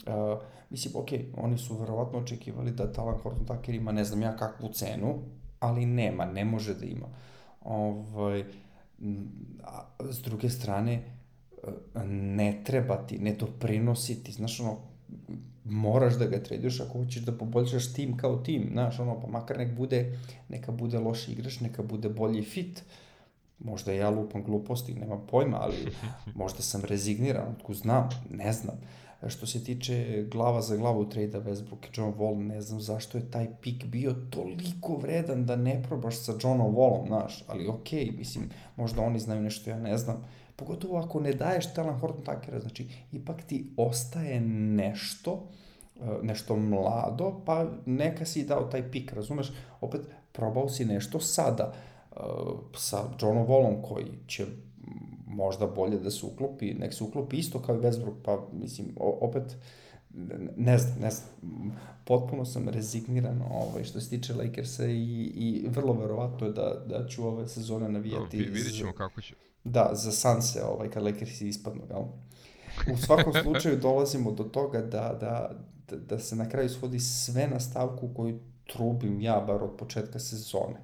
Uh, 0.07 0.41
mislim, 0.69 0.93
ok, 0.95 1.07
oni 1.37 1.57
su 1.57 1.77
verovatno 1.77 2.19
očekivali 2.19 2.71
da 2.71 2.91
Talan 2.91 3.17
Horton 3.17 3.45
Tucker 3.45 3.75
ima 3.75 3.91
ne 3.91 4.03
znam 4.03 4.21
ja 4.21 4.37
kakvu 4.37 4.69
cenu, 4.69 5.15
ali 5.59 5.85
nema, 5.85 6.25
ne 6.25 6.45
može 6.45 6.73
da 6.73 6.85
ima. 6.85 7.07
Ovaj, 7.61 8.43
a, 9.63 9.81
s 10.11 10.21
druge 10.21 10.49
strane, 10.49 11.16
ne 12.05 12.61
treba 12.65 12.97
ti, 13.07 13.19
ne 13.19 13.37
to 13.37 13.47
prinositi, 13.59 14.31
znaš, 14.31 14.59
ono, 14.59 14.77
moraš 15.65 16.15
da 16.15 16.25
ga 16.25 16.43
traduješ 16.43 16.79
ako 16.79 16.99
hoćeš 16.99 17.21
da 17.21 17.31
poboljšaš 17.31 17.93
tim 17.93 18.17
kao 18.17 18.37
tim, 18.37 18.69
znaš, 18.71 18.99
ono, 18.99 19.21
pa 19.21 19.27
makar 19.27 19.57
nek 19.57 19.75
bude, 19.75 20.19
neka 20.49 20.71
bude 20.71 20.99
loši 20.99 21.31
igrač, 21.31 21.59
neka 21.59 21.83
bude 21.83 22.09
bolji 22.09 22.43
fit, 22.43 22.83
možda 23.59 23.91
ja 23.91 24.09
lupam 24.09 24.43
gluposti, 24.43 24.93
nema 24.93 25.17
pojma, 25.17 25.57
ali 25.61 25.75
možda 26.41 26.61
sam 26.61 26.81
rezigniran, 26.81 27.51
otko 27.51 27.73
znam, 27.73 28.09
ne 28.29 28.53
znam. 28.53 28.75
Što 29.27 29.45
se 29.45 29.63
tiče 29.63 30.25
glava 30.31 30.61
za 30.61 30.75
glavu 30.77 31.09
trade-a 31.09 31.41
Westbrook 31.41 31.85
i 31.85 31.89
John 31.93 32.13
Wall, 32.13 32.47
ne 32.47 32.61
znam 32.61 32.81
zašto 32.81 33.17
je 33.17 33.31
taj 33.31 33.47
pik 33.61 33.85
bio 33.85 34.15
toliko 34.29 34.95
vredan 34.97 35.45
da 35.45 35.55
ne 35.55 35.83
probaš 35.83 36.17
sa 36.17 36.33
Johnom 36.43 36.75
Wallom, 36.75 37.07
znaš, 37.07 37.43
ali 37.47 37.67
okej, 37.67 38.05
okay, 38.05 38.17
mislim, 38.17 38.49
možda 38.75 39.01
oni 39.01 39.19
znaju 39.19 39.41
nešto, 39.41 39.69
ja 39.69 39.79
ne 39.79 39.97
znam. 39.97 40.23
Pogotovo 40.57 40.97
ako 40.97 41.19
ne 41.19 41.33
daješ 41.33 41.73
Talan 41.73 41.99
Horton 41.99 42.23
Tuckera, 42.23 42.59
znači, 42.59 42.87
ipak 43.11 43.43
ti 43.43 43.73
ostaje 43.77 44.39
nešto, 44.41 45.47
e, 45.95 46.01
nešto 46.21 46.55
mlado, 46.55 47.41
pa 47.45 47.65
neka 47.85 48.25
si 48.25 48.45
dao 48.45 48.63
taj 48.63 48.91
pik, 48.91 49.13
razumeš? 49.13 49.53
Opet, 49.81 50.01
probao 50.31 50.69
si 50.69 50.85
nešto 50.85 51.19
sada 51.19 51.73
uh, 52.11 52.17
sa 52.75 53.03
Johnom 53.21 53.47
Wallom 53.47 53.81
koji 53.81 54.05
će 54.27 54.45
možda 55.27 55.67
bolje 55.67 55.99
da 55.99 56.11
se 56.11 56.25
uklopi, 56.25 56.73
nek 56.73 56.93
se 56.93 57.03
uklopi 57.03 57.37
isto 57.37 57.59
kao 57.59 57.75
i 57.75 57.79
Westbrook, 57.79 58.15
pa 58.23 58.47
mislim, 58.53 58.87
opet, 58.97 59.57
ne 60.57 60.77
znam, 60.77 60.99
ne 60.99 61.11
znam, 61.11 61.29
potpuno 62.05 62.45
sam 62.45 62.69
rezigniran 62.69 63.41
ovaj, 63.51 63.83
što 63.83 64.01
se 64.01 64.09
tiče 64.09 64.33
Lakersa 64.33 64.85
i, 64.85 65.31
i 65.35 65.67
vrlo 65.69 65.93
verovatno 65.93 66.47
je 66.47 66.53
da, 66.53 66.83
da 66.89 67.07
ću 67.07 67.27
ove 67.27 67.47
sezone 67.47 67.89
navijati. 67.89 68.37
No, 68.37 68.43
vidit 68.53 68.77
ćemo 68.77 68.93
kako 68.93 69.21
će, 69.21 69.35
Da, 69.71 69.89
za 69.93 70.11
Sanse, 70.11 70.63
ovaj, 70.63 70.89
kad 70.89 71.03
Lakersi 71.03 71.47
ispadnu, 71.47 71.81
jel? 71.89 72.03
U 72.93 72.97
svakom 72.97 73.33
slučaju 73.43 73.77
dolazimo 73.77 74.31
do 74.31 74.43
toga 74.43 74.81
da, 74.81 75.17
da, 75.19 75.51
da, 75.89 75.97
da 75.97 76.19
se 76.19 76.35
na 76.35 76.49
kraju 76.49 76.69
svodi 76.69 76.99
sve 76.99 77.47
na 77.47 77.59
stavku 77.59 78.09
koju 78.15 78.39
trubim 78.73 79.21
ja, 79.21 79.39
bar 79.47 79.63
od 79.63 79.77
početka 79.77 80.19
sezone. 80.19 80.75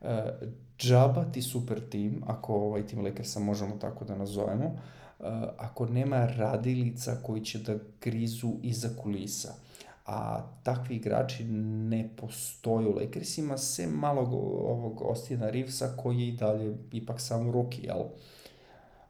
E, 0.00 0.32
džaba 0.78 1.24
ti 1.24 1.42
super 1.42 1.80
tim, 1.90 2.22
ako 2.26 2.54
ovaj 2.54 2.86
tim 2.86 3.04
Lakersa 3.04 3.40
možemo 3.40 3.76
tako 3.76 4.04
da 4.04 4.16
nazovemo, 4.16 4.64
e, 4.64 4.74
ako 5.56 5.86
nema 5.86 6.26
radilica 6.26 7.16
koji 7.22 7.44
će 7.44 7.58
da 7.58 7.74
grizu 8.00 8.52
iza 8.62 8.88
kulisa 9.02 9.54
a 10.04 10.42
takvi 10.62 10.96
igrači 10.96 11.44
ne 11.44 12.08
postoje 12.16 12.86
u 12.86 12.96
Lakersima, 12.96 13.58
sem 13.58 13.90
malog 13.90 14.32
ovog 14.32 15.02
Ostina 15.02 15.50
Reevesa 15.50 15.96
koji 15.96 16.20
je 16.20 16.28
i 16.28 16.32
dalje 16.32 16.76
ipak 16.92 17.20
samo 17.20 17.52
ruki, 17.52 17.82
jel? 17.82 18.02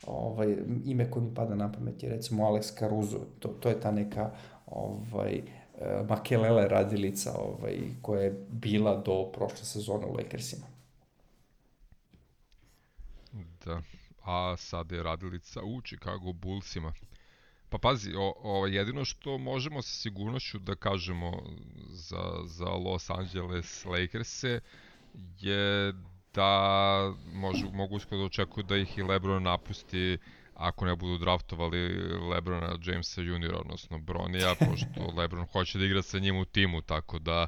Ovaj, 0.07 0.57
ime 0.85 1.11
koje 1.11 1.25
mi 1.25 1.35
pada 1.35 1.55
na 1.55 1.73
pamet 1.73 2.03
je 2.03 2.09
recimo 2.09 2.45
Alex 2.45 2.79
Caruso, 2.79 3.19
to, 3.39 3.49
to 3.49 3.69
je 3.69 3.81
ta 3.81 3.91
neka 3.91 4.31
ovaj, 4.67 5.43
Makelele 6.09 6.69
radilica 6.69 7.33
ovaj, 7.39 7.79
koja 8.03 8.23
je 8.23 8.47
bila 8.49 8.97
do 8.97 9.33
prošle 9.33 9.65
sezone 9.65 10.07
u 10.07 10.15
Lakersima. 10.15 10.67
Da, 13.65 13.83
a 14.25 14.57
sad 14.57 14.93
je 14.93 15.03
radilica 15.03 15.61
u 15.63 15.81
Chicago 15.83 16.33
Bullsima. 16.33 16.93
Pa 17.75 17.79
pazi, 17.79 18.13
o, 18.17 18.35
o, 18.43 18.67
jedino 18.67 19.05
što 19.05 19.39
možemo 19.39 19.83
sa 19.83 19.91
sigurnošću 19.91 20.59
da 20.59 20.75
kažemo 20.75 21.43
za, 21.89 22.23
za 22.45 22.69
Los 22.69 23.11
Angeles 23.11 23.85
Lakers-e 23.85 24.61
je 25.41 25.93
da 26.35 27.13
možu, 27.33 27.67
mogu 27.73 27.97
uskoro 27.97 28.19
da 28.19 28.25
očekuju 28.25 28.65
da 28.65 28.77
ih 28.77 28.99
i 28.99 29.03
Lebron 29.03 29.43
napusti 29.43 30.19
ako 30.55 30.87
ne 30.87 30.97
budu 30.97 31.19
draftovali 31.19 31.89
Lebrona 32.31 32.77
Jamesa 32.85 33.23
Jr. 33.23 33.55
odnosno 33.55 33.99
Bronija, 33.99 34.55
pošto 34.71 35.13
Lebron 35.17 35.47
hoće 35.47 35.79
da 35.79 35.85
igra 35.85 36.03
sa 36.03 36.19
njim 36.19 36.37
u 36.37 36.45
timu, 36.45 36.83
tako 36.83 37.19
da 37.19 37.47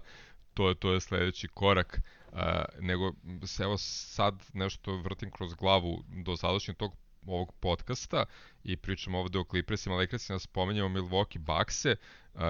to 0.55 0.69
je, 0.69 0.75
to 0.75 0.93
je 0.93 1.01
sledeći 1.01 1.49
korak. 1.49 2.01
Uh, 2.33 2.39
nego 2.81 3.13
se 3.45 3.63
evo 3.63 3.79
sad 3.79 4.35
nešto 4.53 4.97
vrtim 4.97 5.31
kroz 5.31 5.55
glavu 5.55 6.05
do 6.25 6.37
sadašnjeg 6.37 6.77
tog 6.77 6.97
ovog 7.29 7.53
podcasta 7.61 8.25
i 8.65 8.77
pričamo 8.77 9.19
ovde 9.19 9.39
o 9.39 9.45
Clippersima, 9.45 9.97
Lakersima, 9.97 10.39
spomenjamo 10.39 11.01
Milwaukee 11.01 11.39
Buckse, 11.39 11.97
uh, 12.35 12.41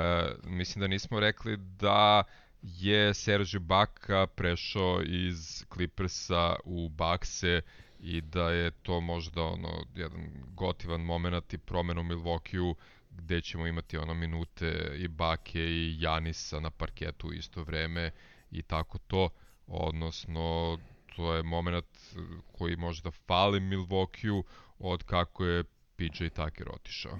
mislim 0.44 0.80
da 0.80 0.86
nismo 0.86 1.20
rekli 1.20 1.56
da 1.56 2.24
je 2.62 3.14
Sergio 3.14 3.60
Baka 3.60 4.26
prešao 4.26 5.02
iz 5.02 5.64
Clippersa 5.72 6.56
u 6.64 6.88
Buckse 6.88 7.60
i 8.00 8.20
da 8.20 8.50
je 8.50 8.70
to 8.70 9.00
možda 9.00 9.42
ono 9.42 9.84
jedan 9.94 10.30
gotivan 10.54 11.00
moment 11.00 11.54
i 11.54 11.58
promenu 11.58 12.02
Milwaukee-u 12.02 12.74
gde 13.10 13.40
ćemo 13.40 13.66
imati 13.66 13.98
ono 13.98 14.14
minute 14.14 14.92
i 14.96 15.08
Bake 15.08 15.60
i 15.60 15.96
Janisa 16.00 16.60
na 16.60 16.70
parketu 16.70 17.28
u 17.28 17.32
isto 17.32 17.62
vreme 17.62 18.10
i 18.50 18.62
tako 18.62 18.98
to, 18.98 19.28
odnosno 19.66 20.78
to 21.16 21.34
je 21.34 21.42
moment 21.42 21.98
koji 22.52 22.76
možda 22.76 23.10
fali 23.10 23.60
Milwaukee-u 23.60 24.44
od 24.78 25.02
kako 25.02 25.44
je 25.44 25.64
PJ 25.96 26.28
Tucker 26.28 26.68
otišao. 26.74 27.18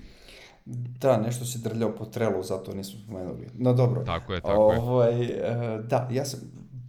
Da, 1.01 1.17
nešto 1.17 1.45
se 1.45 1.59
drljao 1.59 1.95
po 1.95 2.05
trelu, 2.05 2.43
zato 2.43 2.75
nismo 2.75 3.01
spomenuli. 3.05 3.49
No 3.55 3.73
dobro. 3.73 4.05
Tako 4.05 4.35
je, 4.35 4.41
tako 4.41 4.63
ovaj, 4.63 5.21
je. 5.21 5.83
Da, 5.89 6.09
ja 6.13 6.25
sam, 6.25 6.41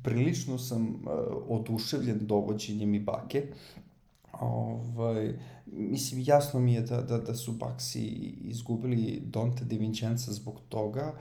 prilično 0.03 0.57
sam 0.57 0.87
uh, 0.87 0.99
oduševljen 1.47 2.19
dovođenjem 2.21 2.93
i 2.93 2.99
bake. 2.99 3.43
Ovaj, 4.39 5.39
mislim, 5.65 6.23
jasno 6.25 6.59
mi 6.59 6.73
je 6.73 6.81
da, 6.81 7.01
da, 7.01 7.17
da 7.17 7.35
su 7.35 7.51
Baxi 7.51 7.99
izgubili 8.41 9.21
Dante 9.25 9.65
Di 9.65 9.77
Vincenza 9.77 10.31
zbog 10.31 10.61
toga, 10.69 11.13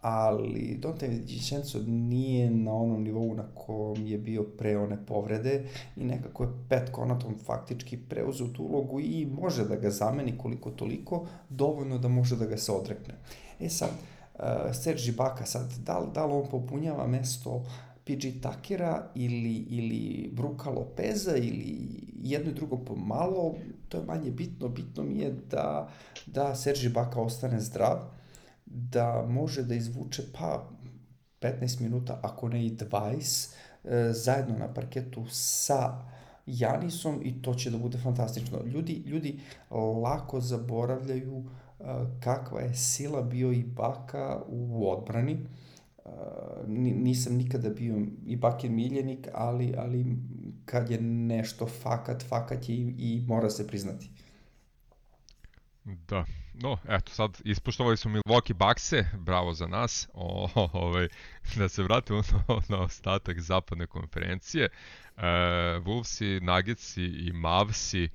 ali 0.00 0.78
Dante 0.82 1.08
Vincenzo 1.08 1.78
nije 1.86 2.50
na 2.50 2.74
onom 2.74 3.02
nivou 3.02 3.34
na 3.34 3.44
kom 3.54 4.06
je 4.06 4.18
bio 4.18 4.42
pre 4.42 4.78
one 4.78 5.06
povrede 5.06 5.64
i 5.96 6.04
nekako 6.04 6.42
je 6.42 6.50
Pet 6.68 6.90
Conaton 6.94 7.34
faktički 7.44 7.96
preuzeo 7.96 8.46
tu 8.46 8.62
ulogu 8.62 9.00
i 9.00 9.26
može 9.40 9.64
da 9.64 9.76
ga 9.76 9.90
zameni 9.90 10.38
koliko 10.38 10.70
toliko, 10.70 11.26
dovoljno 11.48 11.98
da 11.98 12.08
može 12.08 12.36
da 12.36 12.46
ga 12.46 12.56
se 12.56 12.72
odrekne. 12.72 13.14
E 13.60 13.68
sad, 13.68 13.90
uh, 14.34 14.42
Sergi 14.72 15.12
Baka 15.12 15.46
sad, 15.46 15.72
da 15.86 15.98
li, 15.98 16.06
da 16.14 16.26
li 16.26 16.32
on 16.32 16.46
popunjava 16.50 17.06
mesto 17.06 17.64
PG 18.04 18.42
Takera 18.42 19.10
ili, 19.14 19.54
ili 19.54 20.30
Bruka 20.32 20.70
Lopeza 20.70 21.36
ili 21.36 21.88
jedno 22.22 22.50
i 22.50 22.54
drugo 22.54 22.76
pomalo, 22.76 23.54
to 23.88 23.98
je 23.98 24.04
manje 24.04 24.30
bitno. 24.30 24.68
Bitno 24.68 25.02
mi 25.02 25.18
je 25.18 25.34
da, 25.50 25.88
da 26.26 26.54
Sergi 26.54 26.88
Baka 26.88 27.20
ostane 27.20 27.60
zdrav, 27.60 28.17
da 28.70 29.26
može 29.28 29.62
da 29.62 29.74
izvuče 29.74 30.22
pa 30.38 30.70
15 31.40 31.80
minuta, 31.80 32.20
ako 32.22 32.48
ne 32.48 32.66
i 32.66 32.76
20, 32.76 33.54
e, 33.84 34.12
zajedno 34.12 34.58
na 34.58 34.74
parketu 34.74 35.24
sa 35.30 36.04
Janisom 36.46 37.20
i 37.24 37.42
to 37.42 37.54
će 37.54 37.70
da 37.70 37.78
bude 37.78 37.98
fantastično. 37.98 38.62
Ljudi, 38.64 38.92
ljudi 38.92 39.40
lako 40.02 40.40
zaboravljaju 40.40 41.44
e, 41.44 41.84
kakva 42.20 42.60
je 42.60 42.74
sila 42.74 43.22
bio 43.22 43.52
i 43.52 43.62
Baka 43.62 44.42
u 44.48 44.90
odbrani 44.90 45.38
nisam 46.66 47.36
nikada 47.36 47.70
bio 47.70 48.06
i 48.26 48.36
bakir 48.36 48.70
miljenik, 48.70 49.28
ali, 49.34 49.74
ali 49.78 50.16
kad 50.64 50.90
je 50.90 51.00
nešto 51.00 51.66
fakat, 51.66 52.22
fakat 52.28 52.68
je 52.68 52.74
i, 52.74 52.94
i 52.98 53.24
mora 53.26 53.50
se 53.50 53.66
priznati. 53.66 54.10
Da, 55.84 56.24
no, 56.62 56.78
eto, 56.88 57.12
sad 57.12 57.38
ispoštovali 57.44 57.96
smo 57.96 58.10
Milwaukee 58.10 58.52
Buckse, 58.52 59.04
bravo 59.18 59.52
za 59.52 59.66
nas, 59.66 60.08
o, 60.14 60.48
ovaj, 60.72 61.08
da 61.56 61.68
se 61.68 61.82
vratimo 61.82 62.22
na, 62.48 62.60
na 62.68 62.82
ostatak 62.82 63.40
zapadne 63.40 63.86
konferencije. 63.86 64.64
E, 64.64 64.70
Wolvesi, 65.84 66.42
Nuggetsi 66.42 67.04
i 67.04 67.32
Mavsi 67.32 68.08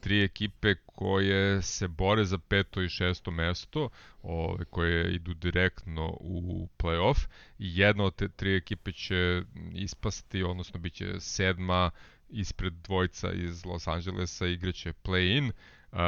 tri 0.00 0.22
ekipe 0.22 0.74
koje 0.86 1.62
se 1.62 1.88
bore 1.88 2.24
za 2.24 2.38
peto 2.38 2.82
i 2.82 2.88
šesto 2.88 3.30
mesto, 3.30 3.88
ove, 4.22 4.64
koje 4.64 5.14
idu 5.14 5.34
direktno 5.34 6.16
u 6.20 6.68
playoff 6.78 7.26
jedna 7.58 8.04
od 8.04 8.14
te 8.14 8.28
tri 8.28 8.56
ekipe 8.56 8.92
će 8.92 9.42
ispasti, 9.74 10.42
odnosno 10.42 10.80
bit 10.80 10.94
će 10.94 11.20
sedma 11.20 11.90
ispred 12.28 12.72
dvojca 12.72 13.32
iz 13.32 13.64
Los 13.64 13.86
Angelesa 13.86 14.46
igraće 14.46 14.92
play-in. 14.92 15.52
Uh, 15.92 15.98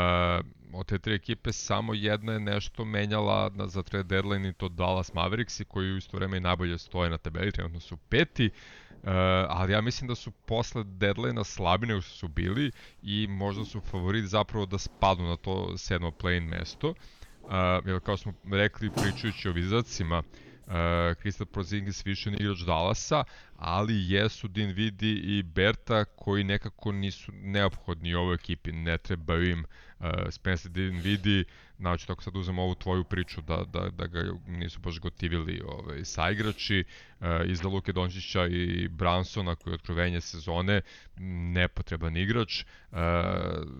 od 0.74 0.86
te 0.86 0.98
tri 0.98 1.14
ekipe 1.14 1.52
samo 1.52 1.94
jedna 1.94 2.32
je 2.32 2.40
nešto 2.40 2.84
menjala 2.84 3.50
na, 3.54 3.66
za 3.66 3.82
trade 3.82 4.04
deadline 4.04 4.48
i 4.48 4.52
to 4.52 4.68
Dallas 4.68 5.14
Mavericks 5.14 5.60
i 5.60 5.64
koji 5.64 5.92
u 5.92 5.96
isto 5.96 6.16
vreme 6.16 6.36
i 6.36 6.40
najbolje 6.40 6.78
stoje 6.78 7.10
na 7.10 7.18
tabeli, 7.18 7.52
trenutno 7.52 7.80
su 7.80 7.96
peti. 7.96 8.46
Uh, 8.46 8.82
Uh, 9.02 9.08
ali 9.48 9.72
ja 9.72 9.80
mislim 9.80 10.08
da 10.08 10.14
su 10.14 10.30
posle 10.30 10.84
deadline-a 10.84 11.44
slabi 11.44 11.86
nego 11.86 12.00
su 12.00 12.28
bili 12.28 12.70
i 13.02 13.26
možda 13.30 13.64
su 13.64 13.80
favoriti 13.80 14.26
zapravo 14.26 14.66
da 14.66 14.78
spadnu 14.78 15.28
na 15.28 15.36
to 15.36 15.78
sedmo 15.78 16.10
play-in 16.10 16.48
mesto. 16.48 16.88
Uh, 16.88 17.50
jer 17.86 18.00
kao 18.00 18.16
smo 18.16 18.32
rekli 18.52 18.90
pričajući 18.90 19.48
o 19.48 19.52
vizacima, 19.52 20.18
uh, 20.18 20.72
Krista 21.18 21.44
Prozingis 21.44 22.06
više 22.06 22.30
nije 22.30 22.42
igrač 22.42 22.58
Dallasa, 22.58 23.24
ali 23.56 24.12
jesu 24.12 24.48
Dinvidi 24.48 25.12
i 25.12 25.42
Berta 25.42 26.04
koji 26.04 26.44
nekako 26.44 26.92
nisu 26.92 27.32
neophodni 27.32 28.14
ovoj 28.14 28.34
ekipi, 28.34 28.72
ne 28.72 28.98
trebaju 28.98 29.50
im 29.50 29.60
uh, 29.60 29.91
Spencer 30.30 30.70
Dinvidi, 30.70 31.44
znači 31.78 32.06
tako 32.06 32.22
sad 32.22 32.36
uzem 32.36 32.58
ovu 32.58 32.74
tvoju 32.74 33.04
priču 33.04 33.40
da, 33.40 33.64
da, 33.72 33.88
da 33.90 34.06
ga 34.06 34.20
nisu 34.46 34.80
baš 34.80 35.00
gotivili 35.00 35.62
ovaj, 35.66 36.04
saigrači, 36.04 36.84
uh, 37.20 37.26
izda 37.46 37.68
Luke 37.68 37.92
Dončića 37.92 38.46
i 38.46 38.88
Bransona 38.88 39.54
koji 39.54 39.72
je 39.72 39.74
otkrovenje 39.74 40.20
sezone, 40.20 40.80
nepotreban 41.54 42.16
igrač, 42.16 42.64
uh, 42.90 42.98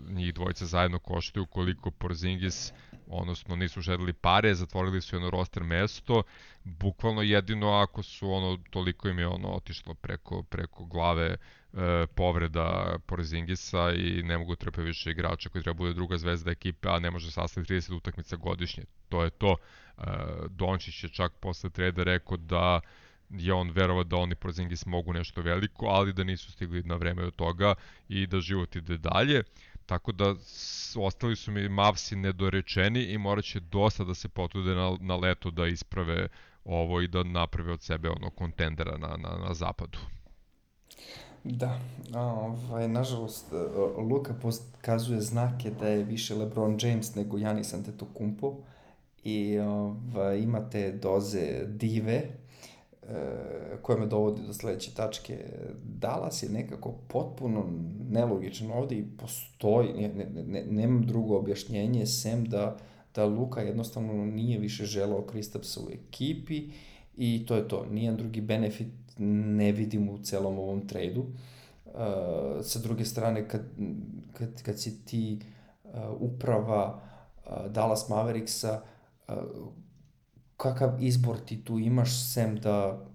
njih 0.09 0.33
dvojica 0.33 0.65
zajedno 0.65 0.99
koštaju 0.99 1.45
koliko 1.45 1.91
Porzingis 1.91 2.73
odnosno 3.07 3.55
nisu 3.55 3.81
želeli 3.81 4.13
pare, 4.13 4.55
zatvorili 4.55 5.01
su 5.01 5.15
jedno 5.15 5.29
roster 5.29 5.63
mesto, 5.63 6.23
bukvalno 6.63 7.21
jedino 7.21 7.69
ako 7.71 8.03
su 8.03 8.31
ono, 8.31 8.57
toliko 8.69 9.09
im 9.09 9.19
je 9.19 9.27
ono 9.27 9.47
otišlo 9.47 9.93
preko, 9.93 10.43
preko 10.43 10.85
glave 10.85 11.37
e, 11.73 12.07
povreda 12.15 12.97
Porzingisa 13.05 13.91
i 13.91 14.23
ne 14.23 14.37
mogu 14.37 14.55
trpe 14.55 14.81
više 14.81 15.11
igrača 15.11 15.49
koji 15.49 15.63
treba 15.63 15.77
bude 15.77 15.93
druga 15.93 16.17
zvezda 16.17 16.51
ekipe, 16.51 16.89
a 16.89 16.99
ne 16.99 17.11
može 17.11 17.31
sastaviti 17.31 17.73
30 17.73 17.95
utakmica 17.95 18.35
godišnje. 18.35 18.83
To 19.09 19.23
je 19.23 19.29
to. 19.29 19.55
E, 19.97 20.01
Dončić 20.49 21.03
je 21.03 21.09
čak 21.09 21.33
posle 21.39 21.69
treda 21.69 22.03
rekao 22.03 22.37
da 22.37 22.79
je 23.29 23.53
on 23.53 23.71
verovao 23.71 24.03
da 24.03 24.15
oni 24.15 24.35
Porzingis 24.35 24.85
mogu 24.85 25.13
nešto 25.13 25.41
veliko, 25.41 25.85
ali 25.85 26.13
da 26.13 26.23
nisu 26.23 26.51
stigli 26.51 26.83
na 26.83 26.95
vreme 26.95 27.23
od 27.23 27.35
toga 27.35 27.75
i 28.09 28.27
da 28.27 28.39
život 28.39 28.75
ide 28.75 28.97
dalje. 28.97 29.43
Tako 29.85 30.11
da 30.11 30.35
ostali 30.95 31.35
su 31.35 31.51
mi 31.51 31.69
Mavsi 31.69 32.15
nedorečeni 32.15 33.03
i 33.03 33.17
morat 33.17 33.45
će 33.45 33.59
dosta 33.59 34.03
da 34.03 34.13
se 34.13 34.29
potrude 34.29 34.75
na, 34.75 34.97
na 34.99 35.15
leto 35.15 35.51
da 35.51 35.67
isprave 35.67 36.27
ovo 36.65 37.01
i 37.01 37.07
da 37.07 37.23
naprave 37.23 37.71
od 37.71 37.81
sebe 37.81 38.09
ono 38.09 38.29
kontendera 38.29 38.97
na, 38.97 39.07
na, 39.07 39.37
na 39.47 39.53
zapadu. 39.53 39.99
Da, 41.43 41.79
ovaj, 42.15 42.87
nažalost, 42.87 43.45
Luka 43.97 44.33
pokazuje 44.41 45.21
znake 45.21 45.71
da 45.79 45.87
je 45.87 46.03
više 46.03 46.35
LeBron 46.35 46.77
James 46.81 47.15
nego 47.15 47.37
Janis 47.37 47.73
Antetokounmpo 47.73 48.55
i 49.23 49.59
ovaj, 49.59 50.39
imate 50.39 50.91
doze 50.91 51.65
dive 51.67 52.13
e, 52.13 52.27
koja 53.81 53.99
me 53.99 54.05
dovodi 54.05 54.41
do 54.47 54.53
sledeće 54.53 54.93
tačke. 54.93 55.37
Dallas 55.83 56.43
je 56.43 56.49
nekako 56.49 56.91
potpuno 57.07 57.65
nelogičan 58.09 58.71
ovde 58.71 58.95
i 58.95 59.05
postoji, 59.17 59.93
ne, 59.93 60.07
ne, 60.07 60.43
ne, 60.43 60.65
nemam 60.69 61.05
drugo 61.05 61.37
objašnjenje, 61.37 62.05
sem 62.05 62.45
da, 62.45 62.77
da 63.15 63.25
Luka 63.25 63.61
jednostavno 63.61 64.25
nije 64.25 64.59
više 64.59 64.85
želao 64.85 65.21
Kristapsa 65.21 65.79
u 65.79 65.89
ekipi 65.91 66.69
i 67.17 67.45
to 67.45 67.55
je 67.55 67.67
to. 67.67 67.85
Nijedan 67.91 68.17
drugi 68.17 68.41
benefit 68.41 69.02
ne 69.17 69.71
vidim 69.71 70.09
u 70.09 70.17
celom 70.17 70.59
ovom 70.59 70.87
tradu. 70.87 71.25
Uh, 71.85 71.93
sa 72.61 72.79
druge 72.79 73.05
strane, 73.05 73.47
kad, 73.47 73.61
kad, 74.33 74.61
kad 74.61 74.79
si 74.79 75.05
ti 75.05 75.39
uh, 75.83 75.91
uprava 76.19 77.01
uh, 77.45 77.71
Dallas 77.71 78.09
Mavericksa, 78.09 78.81
uh, 79.27 79.35
kakav 80.57 81.03
izbor 81.03 81.37
ti 81.45 81.63
tu 81.63 81.79
imaš 81.79 82.33
sem 82.33 82.55
da 82.55 83.05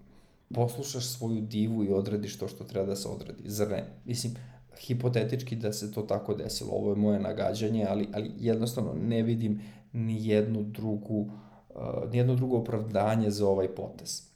poslušaš 0.55 1.07
svoju 1.07 1.41
divu 1.41 1.85
i 1.85 1.93
odradiš 1.93 2.39
to 2.39 2.49
što 2.49 2.65
treba 2.65 2.87
da 2.87 2.97
se 2.97 3.09
odradi, 3.09 3.43
zar 3.51 3.69
ne? 3.69 3.85
Mislim, 4.05 4.35
hipotetički 4.81 5.57
da 5.57 5.73
se 5.73 5.93
to 5.93 6.03
tako 6.03 6.35
desilo, 6.35 6.71
ovo 6.73 6.91
je 6.91 6.97
moje 6.97 7.21
nagađanje, 7.21 7.87
ali, 7.89 8.09
ali 8.13 8.33
jednostavno 8.39 8.95
ne 8.95 9.23
vidim 9.23 9.61
ni 9.93 10.27
jednu 10.29 10.63
drugu, 10.63 11.21
uh, 11.21 12.11
ni 12.11 12.19
jedno 12.19 12.35
drugo 12.35 12.57
opravdanje 12.57 13.31
za 13.31 13.49
ovaj 13.49 13.75
potez. 13.75 14.28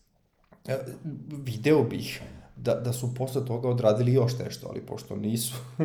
E, 0.68 0.78
video 1.44 1.84
bih 1.84 2.22
da, 2.56 2.74
da 2.74 2.92
su 2.92 3.14
posle 3.14 3.44
toga 3.46 3.68
odradili 3.68 4.12
još 4.12 4.38
nešto, 4.38 4.66
ali 4.70 4.80
pošto 4.80 5.16
nisu... 5.16 5.54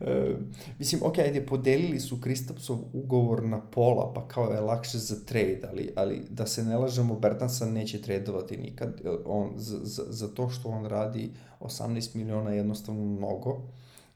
e, 0.00 0.36
mislim, 0.78 1.00
ok, 1.04 1.18
ajde, 1.18 1.46
podelili 1.46 2.00
su 2.00 2.20
Kristapsov 2.20 2.78
ugovor 2.92 3.42
na 3.42 3.60
pola, 3.60 4.12
pa 4.14 4.28
kao 4.28 4.52
je 4.52 4.60
lakše 4.60 4.98
za 4.98 5.24
trade, 5.24 5.60
ali, 5.70 5.92
ali 5.96 6.24
da 6.30 6.46
se 6.46 6.64
ne 6.64 6.76
lažemo, 6.76 7.18
Bertansa 7.18 7.66
neće 7.66 8.02
tradovati 8.02 8.56
nikad. 8.56 9.00
On, 9.24 9.52
za, 9.56 9.78
za, 9.82 10.02
za 10.08 10.28
to 10.28 10.48
što 10.48 10.68
on 10.68 10.86
radi 10.86 11.32
18 11.60 12.16
miliona 12.16 12.50
je 12.50 12.56
jednostavno 12.56 13.04
mnogo. 13.04 13.62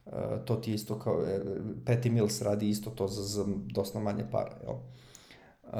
E, 0.05 0.11
to 0.45 0.55
ti 0.55 0.73
isto 0.73 0.99
kao, 0.99 1.23
e, 1.27 1.39
Petty 1.85 2.09
Mills 2.09 2.41
radi 2.41 2.69
isto 2.69 2.89
to 2.89 3.07
za, 3.07 3.23
za 3.23 3.45
dosta 3.73 3.99
manje 3.99 4.23
para, 4.31 4.57
jel? 4.63 4.75
Uh, 5.63 5.77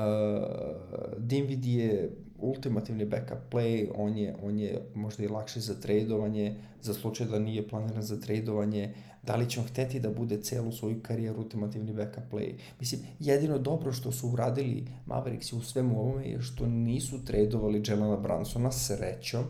Dinvidi 1.18 1.74
je 1.74 2.16
ultimativni 2.42 3.06
backup 3.06 3.38
play, 3.52 3.88
on 3.96 4.18
je, 4.18 4.36
on 4.44 4.60
je 4.60 4.82
možda 4.96 5.24
i 5.24 5.28
lakše 5.28 5.60
za 5.60 5.80
tradovanje, 5.82 6.56
za 6.82 6.94
slučaj 6.94 7.28
da 7.28 7.40
nije 7.40 7.68
planiran 7.68 8.04
za 8.04 8.20
tradovanje, 8.20 8.94
da 9.24 9.36
li 9.36 9.50
će 9.50 9.60
on 9.60 9.66
hteti 9.66 10.00
da 10.00 10.10
bude 10.10 10.42
celu 10.42 10.72
svoju 10.72 11.00
karijeru 11.02 11.40
ultimativni 11.40 11.94
backup 11.94 12.24
play. 12.32 12.54
Mislim, 12.80 13.02
jedino 13.20 13.58
dobro 13.58 13.92
što 13.92 14.12
su 14.12 14.30
uradili 14.30 14.88
Mavericks 15.06 15.54
u 15.54 15.62
svemu 15.62 16.00
ovome 16.00 16.30
je 16.30 16.42
što 16.42 16.68
nisu 16.68 17.26
tradovali 17.26 17.84
Jelena 17.88 18.18
Bransona 18.18 18.72
srećom, 18.72 19.44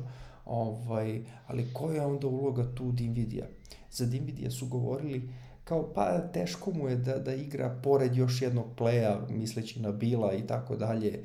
ovaj, 0.45 1.21
ali 1.47 1.73
koja 1.73 1.95
je 1.95 2.05
onda 2.05 2.27
uloga 2.27 2.75
tu 2.75 2.91
Dinvidija? 2.91 3.45
Za 3.91 4.05
Dinvidija 4.05 4.51
su 4.51 4.67
govorili 4.67 5.29
kao 5.63 5.93
pa 5.93 6.19
teško 6.19 6.71
mu 6.71 6.89
je 6.89 6.95
da, 6.95 7.17
da 7.17 7.33
igra 7.33 7.79
pored 7.83 8.15
još 8.15 8.41
jednog 8.41 8.65
pleja, 8.77 9.21
misleći 9.29 9.81
na 9.81 9.91
Bila 9.91 10.33
i 10.33 10.47
tako 10.47 10.75
dalje, 10.75 11.23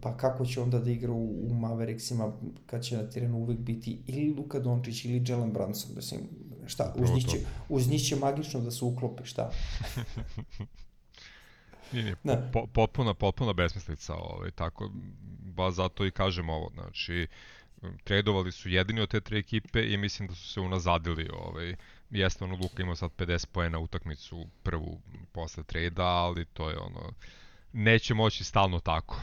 pa 0.00 0.16
kako 0.16 0.46
će 0.46 0.60
onda 0.60 0.78
da 0.78 0.90
igra 0.90 1.12
u, 1.12 1.46
u 1.46 1.54
Mavericksima 1.54 2.32
kad 2.66 2.82
će 2.82 2.96
na 2.96 3.10
terenu 3.10 3.36
uvek 3.36 3.58
biti 3.58 3.98
ili 4.06 4.34
Luka 4.34 4.58
Dončić 4.58 5.04
ili 5.04 5.24
Jalen 5.28 5.52
Brunson, 5.52 5.96
mislim, 5.96 6.20
šta, 6.66 6.94
uz 6.96 7.10
njih, 7.10 7.26
će, 7.26 7.36
uz 7.68 7.88
njih 7.88 8.02
će 8.02 8.16
magično 8.16 8.60
da 8.60 8.70
se 8.70 8.84
uklopi, 8.84 9.24
šta? 9.24 9.50
Nije, 11.92 12.04
nije, 12.04 12.16
da. 12.36 12.50
po, 12.52 12.66
potpuna, 12.66 13.14
potpuna 13.14 13.52
besmislica, 13.52 14.14
ovaj, 14.14 14.50
tako, 14.50 14.90
ba 15.40 15.70
zato 15.70 16.06
i 16.06 16.10
kažem 16.10 16.48
ovo, 16.48 16.70
znači, 16.74 17.26
tradovali 18.04 18.52
su 18.52 18.68
jedini 18.68 19.00
od 19.00 19.10
te 19.10 19.20
tri 19.20 19.38
ekipe 19.38 19.86
i 19.86 19.96
mislim 19.96 20.28
da 20.28 20.34
su 20.34 20.48
se 20.48 20.60
unazadili, 20.60 21.28
ovaj, 21.32 21.74
jeste 22.10 22.44
ono 22.44 22.56
Luka 22.62 22.82
imao 22.82 22.96
sad 22.96 23.10
50 23.18 23.46
poena 23.46 23.78
utakmicu 23.78 24.46
prvu 24.62 25.00
posle 25.32 25.62
trejda, 25.62 26.06
ali 26.06 26.44
to 26.44 26.70
je 26.70 26.78
ono 26.78 27.12
neće 27.72 28.14
moći 28.14 28.44
stalno 28.44 28.80
tako. 28.80 29.20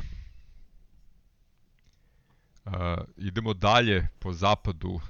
Uh, 2.66 2.74
idemo 3.18 3.54
dalje 3.54 4.08
po 4.20 4.34
zapadu. 4.34 4.90
Uh, 4.90 5.02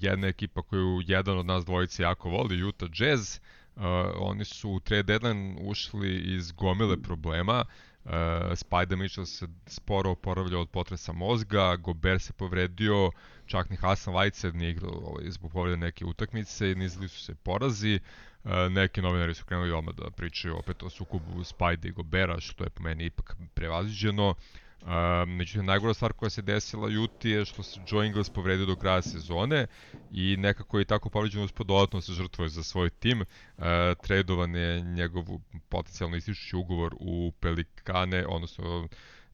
jedna 0.00 0.26
ekipa 0.26 0.62
koju 0.62 1.00
jedan 1.06 1.38
od 1.38 1.46
nas 1.46 1.64
dvojice 1.64 2.02
jako 2.02 2.30
voli, 2.30 2.62
Utah 2.62 2.88
Jazz. 3.00 3.38
Uh, 3.76 3.82
oni 4.18 4.44
su 4.44 4.70
u 4.70 4.80
trade 4.80 5.02
deadline 5.02 5.56
ušli 5.60 6.16
iz 6.16 6.52
gomile 6.52 7.02
problema. 7.02 7.64
Uh, 8.04 8.12
Spider 8.54 8.98
Mitchell 8.98 9.26
se 9.26 9.48
sporo 9.66 10.10
oporavljao 10.10 10.60
od 10.60 10.68
potresa 10.70 11.12
mozga, 11.12 11.76
Gober 11.76 12.20
se 12.20 12.32
povredio, 12.32 13.10
čak 13.46 13.70
ni 13.70 13.76
Hasan 13.76 14.14
Whiteside 14.14 14.54
nije 14.54 14.70
igrao 14.70 14.92
ovaj, 14.92 15.30
zbog 15.30 15.52
povrede 15.52 15.76
neke 15.76 16.04
utakmice, 16.04 16.74
nizili 16.74 17.08
su 17.08 17.20
se 17.20 17.34
porazi. 17.34 18.00
Uh, 18.44 18.52
neki 18.70 19.02
novinari 19.02 19.34
su 19.34 19.44
krenuli 19.44 19.72
odmah 19.72 19.94
da 19.94 20.10
pričaju 20.10 20.56
opet 20.56 20.82
o 20.82 20.90
sukubu 20.90 21.44
Spajda 21.44 21.88
i 21.88 21.90
Gobera, 21.90 22.40
što 22.40 22.64
je 22.64 22.70
po 22.70 22.82
meni 22.82 23.04
ipak 23.04 23.36
prevaziđeno. 23.54 24.34
Uh, 24.80 24.88
međutim, 25.26 25.66
najgora 25.66 25.94
stvar 25.94 26.12
koja 26.12 26.30
se 26.30 26.42
desila 26.42 26.90
Juti 26.90 27.30
je 27.30 27.44
što 27.44 27.62
se 27.62 27.80
Joe 27.88 28.06
Ingles 28.06 28.30
povredio 28.30 28.66
do 28.66 28.76
kraja 28.76 29.02
sezone 29.02 29.66
i 30.12 30.36
nekako 30.36 30.78
je 30.78 30.84
tako 30.84 31.10
povređeno 31.10 31.44
uspod 31.44 31.66
dodatno 31.66 32.00
se 32.00 32.12
žrtvuje 32.12 32.48
za 32.48 32.62
svoj 32.62 32.90
tim. 32.90 33.20
Uh, 33.20 33.64
tradovan 34.02 34.54
je 34.54 34.80
njegov 34.80 35.24
potencijalno 35.68 36.16
ističući 36.16 36.56
ugovor 36.56 36.94
u 37.00 37.32
Pelikane, 37.40 38.26
odnosno 38.26 38.88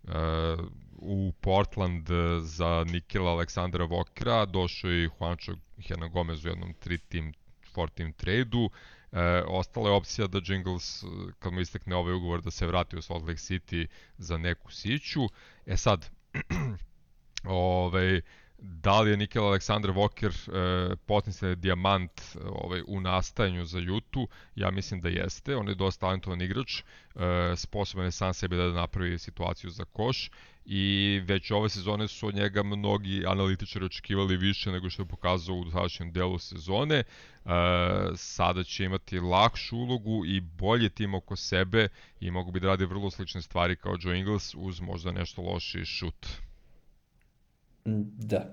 uh, 0.05 0.13
u 1.03 1.33
Portland 1.41 2.09
za 2.41 2.85
Nikela 2.89 3.31
Aleksandra 3.31 3.85
Vokera, 3.85 4.47
došao 4.47 4.91
je 4.91 5.11
Juancho 5.21 5.53
Hernan 5.79 6.11
Gomez 6.11 6.45
u 6.45 6.49
jednom 6.49 6.75
tri 6.75 6.99
team, 6.99 7.33
four 7.75 7.91
team 7.91 8.13
trade-u. 8.13 8.71
E, 9.13 9.43
ostala 9.47 9.89
je 9.89 9.95
opcija 9.95 10.27
da 10.27 10.41
Jingles, 10.45 11.05
kad 11.39 11.53
mu 11.53 11.61
istekne 11.61 11.97
ovaj 11.97 12.15
ugovor, 12.15 12.43
da 12.43 12.51
se 12.51 12.67
vrati 12.67 12.97
u 12.97 13.03
Salt 13.03 13.23
Lake 13.23 13.41
City 13.41 13.87
za 14.19 14.39
neku 14.39 14.73
siću. 14.73 15.21
E 15.67 15.77
sad, 15.77 16.11
ovaj, 17.45 18.21
da 18.63 19.01
li 19.01 19.11
je 19.11 19.17
Nikel 19.17 19.45
Aleksandar 19.45 19.91
Walker 19.91 20.31
e, 20.31 20.97
potencijalni 20.97 21.57
dijamant 21.57 22.21
ovaj, 22.45 22.83
u 22.87 23.01
nastajanju 23.01 23.65
za 23.65 23.79
Jutu, 23.79 24.29
ja 24.55 24.71
mislim 24.71 25.01
da 25.01 25.09
jeste, 25.09 25.57
on 25.57 25.69
je 25.69 25.75
dosta 25.75 26.01
talentovan 26.01 26.43
igrač, 26.43 26.79
e, 26.79 26.83
sposoban 27.57 28.05
je 28.05 28.11
sam 28.11 28.35
sebi 28.35 28.57
da 28.57 28.73
napravi 28.73 29.19
situaciju 29.19 29.71
za 29.71 29.85
koš 29.85 30.31
i 30.65 31.21
već 31.25 31.51
ove 31.51 31.69
sezone 31.69 32.09
su 32.09 32.27
od 32.27 32.35
njega 32.35 32.63
mnogi 32.63 33.27
analitičari 33.27 33.85
očekivali 33.85 34.37
više 34.37 34.73
nego 34.73 34.91
što 34.91 35.03
je 35.03 35.07
pokazao 35.07 35.57
u 35.57 35.65
dosadašnjem 35.65 36.13
delu 36.13 36.39
sezone. 36.39 36.97
E, 36.97 37.05
sada 38.17 38.65
će 38.65 38.85
imati 38.85 39.21
lakšu 39.21 39.77
ulogu 39.77 40.25
i 40.27 40.41
bolje 40.41 40.89
tim 40.89 41.15
oko 41.15 41.37
sebe 41.37 41.89
i 42.21 42.31
mogu 42.31 42.51
bi 42.51 42.61
da 42.61 42.69
radi 42.69 42.85
vrlo 42.85 43.11
slične 43.11 43.43
stvari 43.43 43.77
kao 43.77 43.97
Joe 44.01 44.19
Ingles 44.19 44.55
uz 44.55 44.81
možda 44.81 45.13
nešto 45.13 45.43
loši 45.43 45.85
šut. 45.85 46.27
Da. 47.85 48.45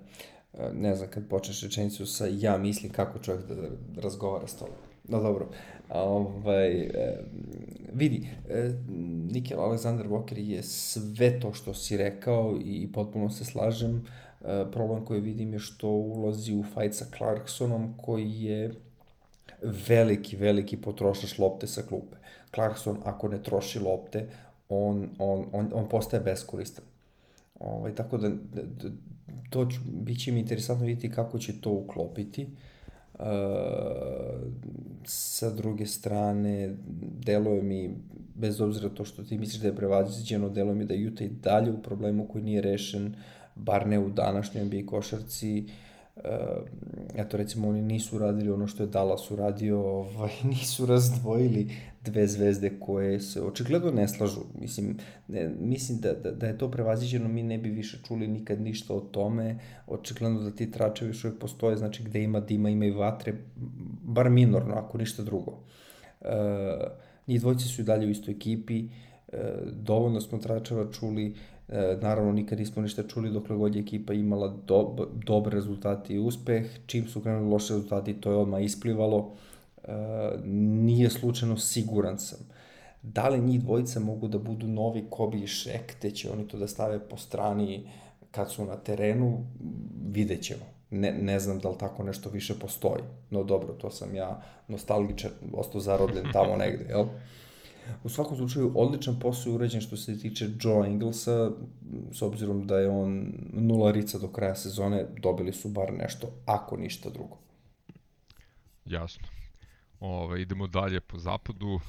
E, 0.53 0.73
ne 0.73 0.95
znam, 0.95 1.09
kad 1.09 1.27
počneš 1.27 1.63
rečenicu 1.63 2.05
sa 2.05 2.27
ja 2.31 2.57
mislim 2.57 2.91
kako 2.91 3.19
čovjek 3.19 3.45
da, 3.47 3.55
razgovara 4.01 4.47
s 4.47 4.55
tobom. 4.55 4.75
No 5.07 5.21
dobro, 5.21 5.49
ovaj, 5.89 6.81
e, 6.81 7.23
vidi, 7.93 8.27
e, 8.49 8.73
Nikel 9.31 9.59
Alexander 9.59 10.07
Walker 10.07 10.37
je 10.37 10.63
sve 10.63 11.39
to 11.39 11.53
što 11.53 11.73
si 11.73 11.97
rekao 11.97 12.57
i 12.65 12.91
potpuno 12.93 13.29
se 13.29 13.45
slažem. 13.45 14.05
Problem 14.71 15.05
koji 15.05 15.21
vidim 15.21 15.53
je 15.53 15.59
što 15.59 15.87
ulazi 15.87 16.55
u 16.55 16.63
fight 16.63 16.95
sa 16.95 17.05
Clarksonom 17.17 17.93
koji 17.97 18.43
je 18.43 18.71
veliki, 19.87 20.35
veliki 20.35 20.77
potrošač 20.77 21.37
lopte 21.39 21.67
sa 21.67 21.81
klupe. 21.81 22.17
Clarkson 22.55 22.97
ako 23.05 23.27
ne 23.27 23.43
troši 23.43 23.79
lopte, 23.79 24.29
on, 24.69 25.09
on, 25.19 25.45
on, 25.51 25.69
on 25.73 25.89
postaje 25.89 26.23
beskoristan. 26.23 26.85
Ovaj, 27.59 27.95
tako 27.95 28.17
da, 28.17 28.29
da 28.29 28.89
to 29.49 29.65
ću, 29.65 29.79
bit 29.85 30.19
će 30.19 30.31
mi 30.31 30.39
interesantno 30.39 30.85
vidjeti 30.85 31.15
kako 31.15 31.39
će 31.39 31.61
to 31.61 31.71
uklopiti. 31.71 32.47
Uh, 33.13 33.25
sa 35.05 35.49
druge 35.49 35.85
strane, 35.85 36.75
deluje 37.25 37.61
mi, 37.61 37.95
bez 38.35 38.61
obzira 38.61 38.89
to 38.89 39.05
što 39.05 39.23
ti 39.23 39.37
misliš 39.37 39.61
da 39.61 39.67
je 39.67 39.75
prevaziđeno, 39.75 40.49
deluje 40.49 40.75
mi 40.75 40.85
da 40.85 40.93
Utah 41.11 41.27
i 41.27 41.29
dalje 41.29 41.71
u 41.71 41.81
problemu 41.81 42.27
koji 42.27 42.43
nije 42.43 42.61
rešen, 42.61 43.15
bar 43.55 43.87
ne 43.87 43.99
u 43.99 44.09
današnjoj 44.09 44.65
NBA 44.65 44.85
košarci. 44.85 45.65
eto 47.15 47.37
recimo 47.37 47.69
oni 47.69 47.81
nisu 47.81 48.17
radili 48.17 48.51
ono 48.51 48.67
što 48.67 48.83
je 48.83 48.87
Dallas 48.87 49.31
uradio, 49.31 49.81
ovaj, 49.81 50.31
nisu 50.51 50.85
razdvojili 50.85 51.71
dve 52.05 52.27
zvezde 52.27 52.79
koje 52.79 53.19
se 53.19 53.41
očigledno 53.41 53.91
ne 53.91 54.07
slažu. 54.07 54.41
Mislim, 54.59 54.97
ne, 55.27 55.49
mislim 55.59 55.99
da, 55.99 56.13
da, 56.13 56.31
da 56.31 56.47
je 56.47 56.57
to 56.57 56.71
prevaziđeno, 56.71 57.27
mi 57.29 57.43
ne 57.43 57.57
bi 57.57 57.69
više 57.69 57.99
čuli 58.07 58.27
nikad 58.27 58.61
ništa 58.61 58.93
o 58.93 58.99
tome. 58.99 59.59
Očigledno 59.87 60.41
da 60.41 60.51
ti 60.51 60.71
tračevi 60.71 61.09
još 61.09 61.23
uvijek 61.23 61.39
postoje, 61.39 61.77
znači 61.77 62.03
gde 62.03 62.23
ima 62.23 62.39
dima, 62.39 62.69
ima 62.69 62.85
i 62.85 62.91
vatre, 62.91 63.33
bar 64.03 64.29
minorno, 64.29 64.75
ako 64.75 64.97
ništa 64.97 65.23
drugo. 65.23 65.59
E, 66.21 66.27
njih 67.27 67.41
dvojci 67.41 67.65
su 67.65 67.81
i 67.81 67.85
dalje 67.85 68.07
u 68.07 68.09
istoj 68.09 68.33
ekipi, 68.33 68.85
e, 69.27 69.37
dovoljno 69.71 70.21
smo 70.21 70.37
tračeva 70.37 70.91
čuli, 70.91 71.35
E, 71.71 71.97
naravno, 72.01 72.31
nikad 72.31 72.59
nismo 72.59 72.81
ništa 72.81 73.03
čuli 73.03 73.31
dokle 73.31 73.55
god 73.55 73.75
je 73.75 73.81
ekipa 73.81 74.13
imala 74.13 74.47
do, 74.67 75.07
dobre 75.25 75.55
rezultate 75.55 76.13
i 76.13 76.19
uspeh. 76.19 76.65
Čim 76.85 77.07
su 77.07 77.21
krenuli 77.21 77.49
loše 77.49 77.73
rezultati, 77.73 78.13
to 78.13 78.31
je 78.31 78.37
odmah 78.37 78.63
isplivalo. 78.63 79.35
Nije 80.45 81.09
slučajno 81.09 81.57
siguran 81.57 82.19
sam. 82.19 82.39
Da 83.01 83.29
li 83.29 83.41
njih 83.41 83.61
dvojica 83.61 83.99
mogu 83.99 84.27
da 84.27 84.37
budu 84.37 84.67
novi 84.67 85.05
Kobe 85.09 85.37
i 85.37 85.47
Shaq, 85.47 85.93
te 86.01 86.11
će 86.11 86.31
oni 86.31 86.47
to 86.47 86.57
da 86.57 86.67
stave 86.67 87.09
po 87.09 87.17
strani 87.17 87.89
kad 88.31 88.51
su 88.51 88.65
na 88.65 88.75
terenu, 88.75 89.45
vidjet 90.05 90.43
ćemo. 90.43 90.65
Ne, 90.91 91.11
ne 91.11 91.39
znam 91.39 91.59
da 91.59 91.69
li 91.69 91.77
tako 91.77 92.03
nešto 92.03 92.29
više 92.29 92.59
postoji. 92.59 93.03
No 93.29 93.43
dobro, 93.43 93.73
to 93.73 93.91
sam 93.91 94.15
ja 94.15 94.41
nostalgičan, 94.67 95.31
ostao 95.53 95.81
zarobljen 95.81 96.25
tamo 96.33 96.55
negde, 96.63 96.85
jel? 96.89 97.05
U 98.03 98.09
svakom 98.09 98.37
slučaju, 98.37 98.71
odličan 98.75 99.19
posao 99.19 99.51
je 99.51 99.55
urađen 99.55 99.81
što 99.81 99.97
se 99.97 100.19
tiče 100.19 100.49
Joe 100.61 100.87
Inglesa, 100.87 101.51
s 102.11 102.21
obzirom 102.21 102.67
da 102.67 102.79
je 102.79 102.89
on 102.89 103.33
nula 103.53 103.91
rica 103.91 104.17
do 104.17 104.27
kraja 104.27 104.55
sezone, 104.55 105.05
dobili 105.21 105.53
su 105.53 105.69
bar 105.69 105.93
nešto, 105.93 106.27
ako 106.45 106.77
ništa 106.77 107.09
drugo. 107.09 107.37
Jasno. 108.85 109.27
Ove, 109.99 110.41
idemo 110.41 110.67
dalje 110.67 110.99
po 110.99 111.17
zapadu. 111.17 111.79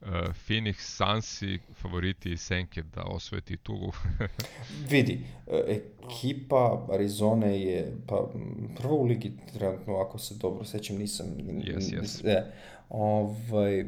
Uh, 0.00 0.08
Phoenix 0.48 0.74
Sunsi, 0.78 1.58
favoriti 1.74 2.32
i 2.32 2.36
Senke 2.36 2.82
da 2.82 3.02
osvoje 3.02 3.40
titulu. 3.40 3.92
Vidi, 4.90 5.20
e, 5.46 5.80
ekipa 6.04 6.86
Arizona 6.92 7.46
je 7.46 7.96
pa, 8.06 8.28
prva 8.76 8.94
u 8.94 9.04
ligi 9.04 9.32
trenutno, 9.52 9.96
ako 9.96 10.18
se 10.18 10.34
dobro 10.34 10.64
sećam, 10.64 10.96
nisam... 10.96 11.26
Yes, 11.36 12.00
yes. 12.00 12.28
E, 12.28 12.52
ovaj, 12.88 13.84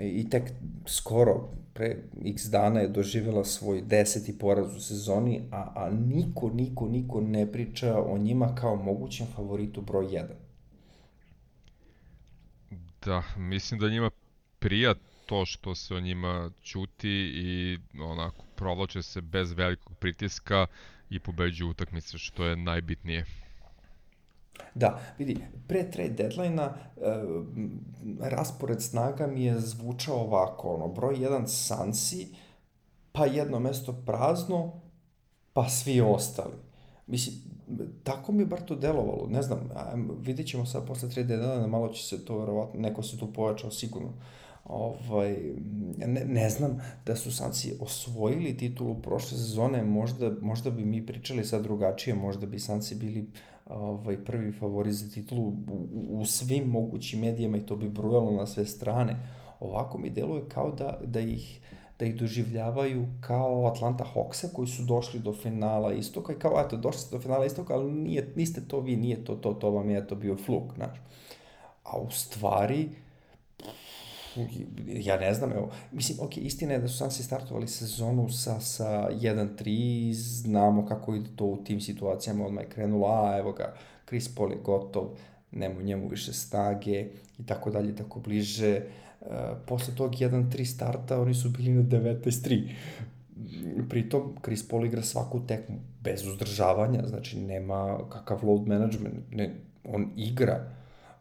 i 0.00 0.30
tek 0.30 0.52
skoro 0.86 1.48
pre 1.72 1.96
x 2.24 2.44
dana 2.44 2.80
je 2.80 2.88
doživjela 2.88 3.44
svoj 3.44 3.82
deseti 3.82 4.38
poraz 4.38 4.76
u 4.76 4.80
sezoni, 4.80 5.42
a, 5.50 5.72
a 5.74 5.90
niko, 5.90 6.50
niko, 6.54 6.88
niko 6.88 7.20
ne 7.20 7.52
priča 7.52 8.02
o 8.02 8.18
njima 8.18 8.54
kao 8.54 8.76
mogućem 8.76 9.26
favoritu 9.36 9.80
broj 9.80 10.06
1. 10.06 10.24
Da, 13.06 13.22
mislim 13.36 13.80
da 13.80 13.88
njima 13.88 14.10
prija 14.58 14.94
to 15.26 15.46
što 15.46 15.74
se 15.74 15.94
o 15.94 16.00
njima 16.00 16.50
čuti 16.62 17.32
i 17.34 17.78
onako 18.00 18.44
provlače 18.56 19.02
se 19.02 19.20
bez 19.20 19.52
velikog 19.52 19.96
pritiska 19.98 20.66
i 21.10 21.20
pobeđuju 21.20 21.70
utakmice, 21.70 22.18
što 22.18 22.44
je 22.44 22.56
najbitnije. 22.56 23.24
Da, 24.74 25.00
vidi, 25.18 25.38
pre 25.68 25.90
trade 25.90 26.10
deadline-a 26.10 26.64
e, 26.64 26.70
raspored 28.20 28.82
snaga 28.82 29.26
mi 29.26 29.44
je 29.44 29.60
zvučao 29.60 30.16
ovako, 30.16 30.74
ono, 30.74 30.88
broj 30.88 31.16
1 31.16 31.46
Sansi, 31.46 32.28
pa 33.12 33.26
jedno 33.26 33.58
mesto 33.58 33.92
prazno, 33.92 34.80
pa 35.52 35.68
svi 35.68 36.00
ostali. 36.00 36.54
Mislim, 37.06 37.34
tako 38.04 38.32
mi 38.32 38.42
je 38.42 38.46
bar 38.46 38.60
to 38.60 38.74
delovalo, 38.74 39.26
ne 39.30 39.42
znam, 39.42 39.68
vidjet 40.20 40.48
ćemo 40.48 40.66
sad 40.66 40.86
posle 40.86 41.08
trade 41.08 41.36
deadline 41.36 41.66
malo 41.66 41.88
će 41.88 42.04
se 42.04 42.24
to 42.24 42.38
verovatno, 42.38 42.80
neko 42.80 43.02
se 43.02 43.18
tu 43.18 43.32
pojačao 43.32 43.70
sigurno. 43.70 44.12
Ovaj, 44.64 45.36
ne, 46.06 46.24
ne 46.24 46.50
znam 46.50 46.78
da 47.06 47.16
su 47.16 47.32
Sansi 47.32 47.76
osvojili 47.80 48.56
titulu 48.56 48.94
prošle 48.94 49.38
sezone, 49.38 49.84
možda, 49.84 50.32
možda 50.40 50.70
bi 50.70 50.84
mi 50.84 51.06
pričali 51.06 51.44
sad 51.44 51.62
drugačije, 51.62 52.14
možda 52.14 52.46
bi 52.46 52.58
Sansi 52.58 52.94
bili 52.94 53.30
ovaj, 53.66 54.24
prvi 54.24 54.52
favorit 54.52 54.94
za 54.94 55.10
titulu 55.10 55.48
u, 55.48 55.86
u 56.10 56.26
svim 56.26 56.64
mogućim 56.64 57.20
medijama 57.20 57.56
i 57.56 57.66
to 57.66 57.76
bi 57.76 57.88
brujalo 57.88 58.30
na 58.30 58.46
sve 58.46 58.64
strane. 58.64 59.16
Ovako 59.60 59.98
mi 59.98 60.10
deluje 60.10 60.48
kao 60.48 60.72
da, 60.72 61.00
da 61.04 61.20
ih 61.20 61.60
da 61.98 62.04
ih 62.04 62.16
doživljavaju 62.16 63.06
kao 63.20 63.66
Atlanta 63.66 64.04
Hawksa 64.14 64.52
koji 64.52 64.68
su 64.68 64.82
došli 64.82 65.20
do 65.20 65.32
finala 65.32 65.92
istoka 65.92 66.32
i 66.32 66.38
kao, 66.38 66.62
eto, 66.66 66.76
došli 66.76 67.00
ste 67.00 67.16
do 67.16 67.22
finala 67.22 67.46
istoka, 67.46 67.74
ali 67.74 67.92
nije, 67.92 68.32
niste 68.36 68.60
to 68.68 68.80
vi, 68.80 68.96
nije 68.96 69.24
to, 69.24 69.34
to, 69.34 69.52
to 69.52 69.70
vam 69.70 69.90
je 69.90 70.06
to 70.06 70.14
bio 70.14 70.36
fluk, 70.36 70.74
znaš. 70.74 70.98
A 71.82 71.98
u 71.98 72.10
stvari, 72.10 72.88
ja 74.86 75.16
ne 75.16 75.34
znam, 75.34 75.52
evo, 75.52 75.70
mislim, 75.92 76.18
ok, 76.20 76.36
istina 76.36 76.72
je 76.72 76.78
da 76.78 76.88
su 76.88 76.96
Sansi 76.96 77.22
startovali 77.22 77.68
sezonu 77.68 78.28
sa, 78.28 78.60
sa 78.60 79.08
1-3, 79.10 80.12
znamo 80.12 80.86
kako 80.86 81.14
ide 81.14 81.30
to 81.36 81.44
u 81.44 81.64
tim 81.64 81.80
situacijama, 81.80 82.46
odmah 82.46 82.64
je 82.64 82.70
krenulo, 82.70 83.06
a 83.06 83.38
evo 83.38 83.52
ga, 83.52 83.74
Chris 84.06 84.34
Paul 84.34 84.52
je 84.52 84.58
gotov, 84.64 85.08
nema 85.50 85.82
njemu 85.82 86.08
više 86.08 86.32
snage 86.32 87.06
i 87.38 87.46
tako 87.46 87.70
dalje, 87.70 87.96
tako 87.96 88.20
bliže. 88.20 88.76
Uh, 88.76 89.05
posle 89.66 89.94
tog 89.94 90.12
1-3 90.12 90.64
starta 90.64 91.20
oni 91.20 91.34
su 91.34 91.50
bili 91.50 91.70
na 91.70 91.82
19-3. 91.82 92.70
Pritom, 93.88 94.36
Chris 94.44 94.68
Paul 94.68 94.86
igra 94.86 95.02
svaku 95.02 95.46
tekmu 95.46 95.76
bez 96.00 96.26
uzdržavanja, 96.26 97.02
znači 97.06 97.40
nema 97.40 97.98
kakav 98.08 98.44
load 98.44 98.66
management, 98.66 99.14
ne, 99.30 99.54
on 99.84 100.10
igra 100.16 100.76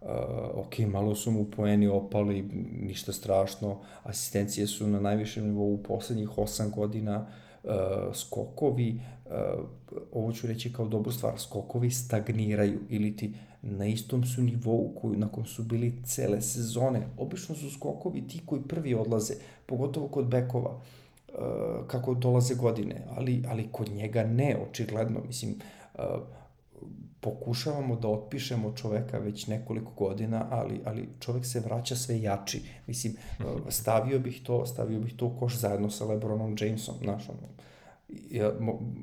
Uh, 0.06 0.66
ok, 0.66 0.80
malo 0.80 1.16
su 1.16 1.32
mu 1.32 1.46
poeni 1.46 1.88
opali, 1.88 2.42
ništa 2.82 3.14
strašno, 3.14 3.80
asistencije 4.04 4.68
su 4.68 4.88
na 4.88 5.00
najvišem 5.00 5.46
nivou 5.46 5.74
u 5.74 5.84
poslednjih 5.84 6.30
8 6.30 6.70
godina, 6.70 7.28
uh, 7.64 7.72
skokovi, 8.14 9.02
uh, 9.26 9.32
ovo 10.12 10.32
ću 10.32 10.48
reći 10.48 10.74
kao 10.74 10.88
dobru 10.88 11.12
stvar, 11.12 11.40
skokovi 11.40 11.92
stagniraju 11.92 12.80
ili 12.90 13.16
ti 13.16 13.34
na 13.66 13.86
istom 13.86 14.24
su 14.26 14.42
nivou 14.42 14.94
koju, 15.02 15.18
na 15.18 15.28
kom 15.28 15.46
su 15.46 15.64
bili 15.64 15.94
cele 16.04 16.42
sezone. 16.42 17.08
Obično 17.18 17.56
su 17.56 17.72
skokovi 17.72 18.28
ti 18.28 18.42
koji 18.46 18.62
prvi 18.62 18.94
odlaze, 18.94 19.34
pogotovo 19.66 20.08
kod 20.08 20.26
bekova, 20.26 20.72
uh, 20.72 21.88
kako 21.88 22.14
dolaze 22.14 22.56
godine, 22.56 23.06
ali, 23.16 23.44
ali 23.48 23.68
kod 23.72 23.90
njega 23.90 24.24
ne, 24.24 24.58
očigledno, 24.70 25.20
mislim, 25.28 25.56
uh, 25.94 26.02
pokušavamo 27.22 27.96
da 27.96 28.08
otpišemo 28.08 28.74
čoveka 28.76 29.18
već 29.18 29.48
nekoliko 29.48 29.92
godina, 29.92 30.48
ali, 30.52 30.82
ali 30.86 31.10
čovek 31.20 31.46
se 31.46 31.60
vraća 31.60 31.96
sve 31.96 32.22
jači. 32.22 32.62
Mislim, 32.88 33.16
stavio 33.70 34.20
bih 34.20 34.42
to, 34.44 34.66
stavio 34.66 35.00
bih 35.00 35.14
to 35.16 35.38
koš 35.40 35.58
zajedno 35.58 35.90
sa 35.90 36.06
LeBronom 36.06 36.56
Jamesom, 36.60 36.96
znaš, 37.04 37.30
ono, 37.30 37.55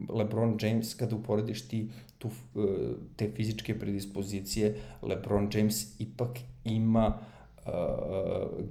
LeBron 0.09 0.59
James, 0.61 0.94
kada 0.94 1.16
uporediš 1.16 1.68
ti 1.68 1.88
tu, 2.18 2.28
e, 2.28 2.94
te 3.16 3.30
fizičke 3.36 3.78
predispozicije, 3.78 4.74
LeBron 5.03 5.50
James 5.55 6.00
ipak 6.00 6.38
ima 6.64 7.18
uh, 7.66 7.72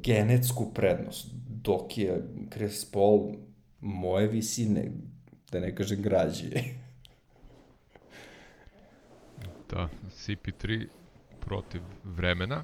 genetsku 0.04 0.74
prednost, 0.74 1.28
dok 1.48 1.98
je 1.98 2.24
Chris 2.54 2.86
Paul 2.92 3.36
moje 3.82 4.28
visine, 4.28 4.92
da 5.52 5.60
ne 5.60 5.76
kažem 5.76 6.02
građe. 6.02 6.50
Da, 9.72 9.90
CP3 10.10 10.88
protiv 11.40 11.82
vremena. 12.04 12.64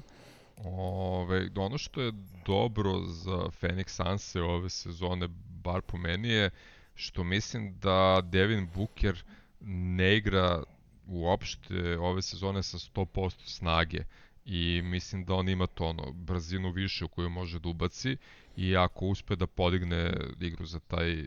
Ove, 0.64 1.48
ono 1.56 1.78
što 1.78 2.00
je 2.00 2.12
dobro 2.46 3.00
za 3.00 3.30
Phoenix 3.60 3.88
Sunse 3.88 4.40
ove 4.40 4.70
sezone, 4.70 5.28
bar 5.64 5.82
po 5.82 5.98
meni 5.98 6.28
je, 6.28 6.50
što 6.98 7.24
mislim 7.24 7.78
da 7.78 8.20
Devin 8.24 8.68
Booker 8.74 9.22
ne 9.60 10.16
igra 10.16 10.62
uopšte 11.06 11.98
ove 11.98 12.22
sezone 12.22 12.62
sa 12.62 12.78
100% 12.78 13.32
snage 13.44 13.98
i 14.44 14.82
mislim 14.84 15.24
da 15.24 15.34
on 15.34 15.48
ima 15.48 15.66
to 15.66 15.84
ono, 15.84 16.12
brzinu 16.12 16.70
više 16.70 17.04
u 17.04 17.08
koju 17.08 17.30
može 17.30 17.58
da 17.58 17.68
ubaci 17.68 18.16
i 18.56 18.76
ako 18.76 19.06
uspe 19.06 19.36
da 19.36 19.46
podigne 19.46 20.12
igru 20.40 20.66
za 20.66 20.80
taj 20.80 21.24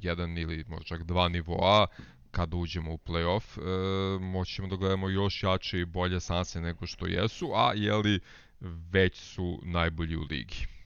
jedan 0.00 0.38
ili 0.38 0.64
možda 0.68 0.84
čak 0.84 1.02
dva 1.02 1.28
nivoa, 1.28 1.86
kada 2.30 2.56
uđemo 2.56 2.92
u 2.92 2.98
playoff, 2.98 3.58
e, 3.58 4.18
moćemo 4.20 4.68
da 4.68 4.76
gledamo 4.76 5.08
još 5.08 5.42
jače 5.42 5.80
i 5.80 5.84
bolje 5.84 6.20
sanse 6.20 6.60
nego 6.60 6.86
što 6.86 7.06
jesu, 7.06 7.50
a 7.54 7.72
jeli 7.74 8.20
već 8.60 9.16
su 9.16 9.60
najbolji 9.62 10.16
u 10.16 10.22
ligi. 10.30 10.77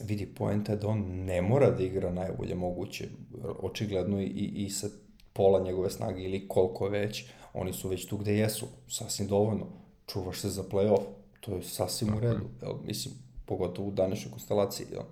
Vidi, 0.00 0.26
poenta 0.26 0.76
da 0.76 0.88
on 0.88 0.98
ne 1.24 1.42
mora 1.42 1.70
da 1.70 1.82
igra 1.82 2.10
najbolje 2.10 2.54
moguće, 2.54 3.08
očigledno 3.60 4.20
i, 4.20 4.52
i 4.54 4.70
sa 4.70 4.88
pola 5.32 5.60
njegove 5.60 5.90
snage 5.90 6.22
ili 6.22 6.48
koliko 6.48 6.88
već, 6.88 7.24
oni 7.54 7.72
su 7.72 7.88
već 7.88 8.06
tu 8.06 8.16
gde 8.16 8.36
jesu, 8.36 8.66
sasvim 8.88 9.28
dovoljno, 9.28 9.66
čuvaš 10.06 10.40
se 10.40 10.48
za 10.48 10.62
playoff, 10.62 11.02
to 11.40 11.56
je 11.56 11.62
sasvim 11.62 12.14
u 12.16 12.20
redu, 12.20 12.44
jel, 12.62 12.74
mislim, 12.84 13.14
pogotovo 13.46 13.88
u 13.88 13.92
današnjoj 13.92 14.30
konstelaciji. 14.30 14.86
Jel. 14.92 15.02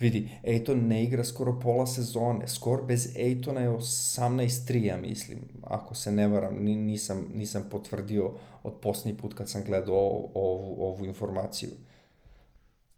Vidi, 0.00 0.28
Ejton 0.42 0.86
ne 0.86 1.04
igra 1.04 1.24
skoro 1.24 1.60
pola 1.60 1.86
sezone. 1.86 2.48
Skor 2.48 2.84
bez 2.86 3.16
Ejtona 3.16 3.60
je 3.60 3.68
18-3, 3.68 4.84
ja 4.84 4.96
mislim. 4.96 5.38
Ako 5.62 5.94
se 5.94 6.12
ne 6.12 6.28
varam, 6.28 6.64
nisam, 6.64 7.26
nisam 7.34 7.68
potvrdio 7.70 8.32
od 8.62 8.74
posljednji 8.80 9.20
put 9.20 9.34
kad 9.34 9.48
sam 9.50 9.64
gledao 9.64 10.30
ovu, 10.34 10.76
ovu 10.84 11.04
informaciju. 11.04 11.70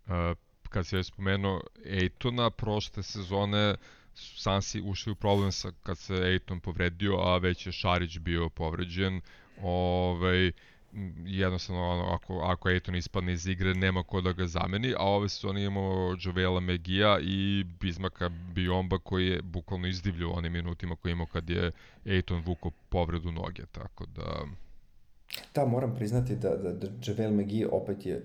Uh, 0.07 0.50
kad 0.71 0.87
se 0.87 0.97
je 0.97 1.05
spomenuo 1.05 1.61
Ejtona, 1.85 2.51
prošle 2.51 3.03
sezone 3.03 3.75
su 4.15 4.39
Sansi 4.39 4.81
ušli 4.81 5.13
u 5.13 5.15
problem 5.15 5.53
sa, 5.53 5.73
kad 5.83 5.99
se 5.99 6.15
Ejton 6.15 6.61
povredio, 6.61 7.17
a 7.17 7.39
već 7.39 7.67
je 7.67 7.73
Šarić 7.73 8.19
bio 8.19 8.49
povređen. 8.49 9.21
Ovaj, 9.63 10.53
jednostavno 11.25 11.89
ono, 11.91 12.15
ako, 12.15 12.41
ako 12.41 12.71
Ejton 12.71 12.95
ispadne 12.95 13.33
iz 13.33 13.47
igre 13.47 13.75
nema 13.75 14.03
ko 14.03 14.21
da 14.21 14.33
ga 14.33 14.47
zameni, 14.47 14.95
a 14.99 15.03
ove 15.03 15.29
sezone 15.29 15.65
imamo 15.65 16.17
Jovela 16.21 16.61
Megija 16.61 17.19
i 17.23 17.65
Bizmaka 17.81 18.29
Biomba 18.29 18.99
koji 18.99 19.27
je 19.27 19.43
bukvalno 19.43 19.87
izdivlju 19.87 20.33
onim 20.33 20.53
minutima 20.53 20.97
koje 20.97 21.13
imao 21.13 21.27
kad 21.27 21.51
je 21.51 21.71
Ejton 22.05 22.43
vuko 22.47 22.71
povredu 22.71 23.33
noge, 23.33 23.67
tako 23.73 24.07
da... 24.07 24.45
Da, 25.55 25.67
moram 25.67 25.95
priznati 25.95 26.37
da, 26.37 26.57
da, 26.57 26.73
da 26.73 26.87
Javel 27.07 27.33
McGee 27.33 27.67
opet 27.67 28.07
je 28.07 28.17
uh, 28.17 28.23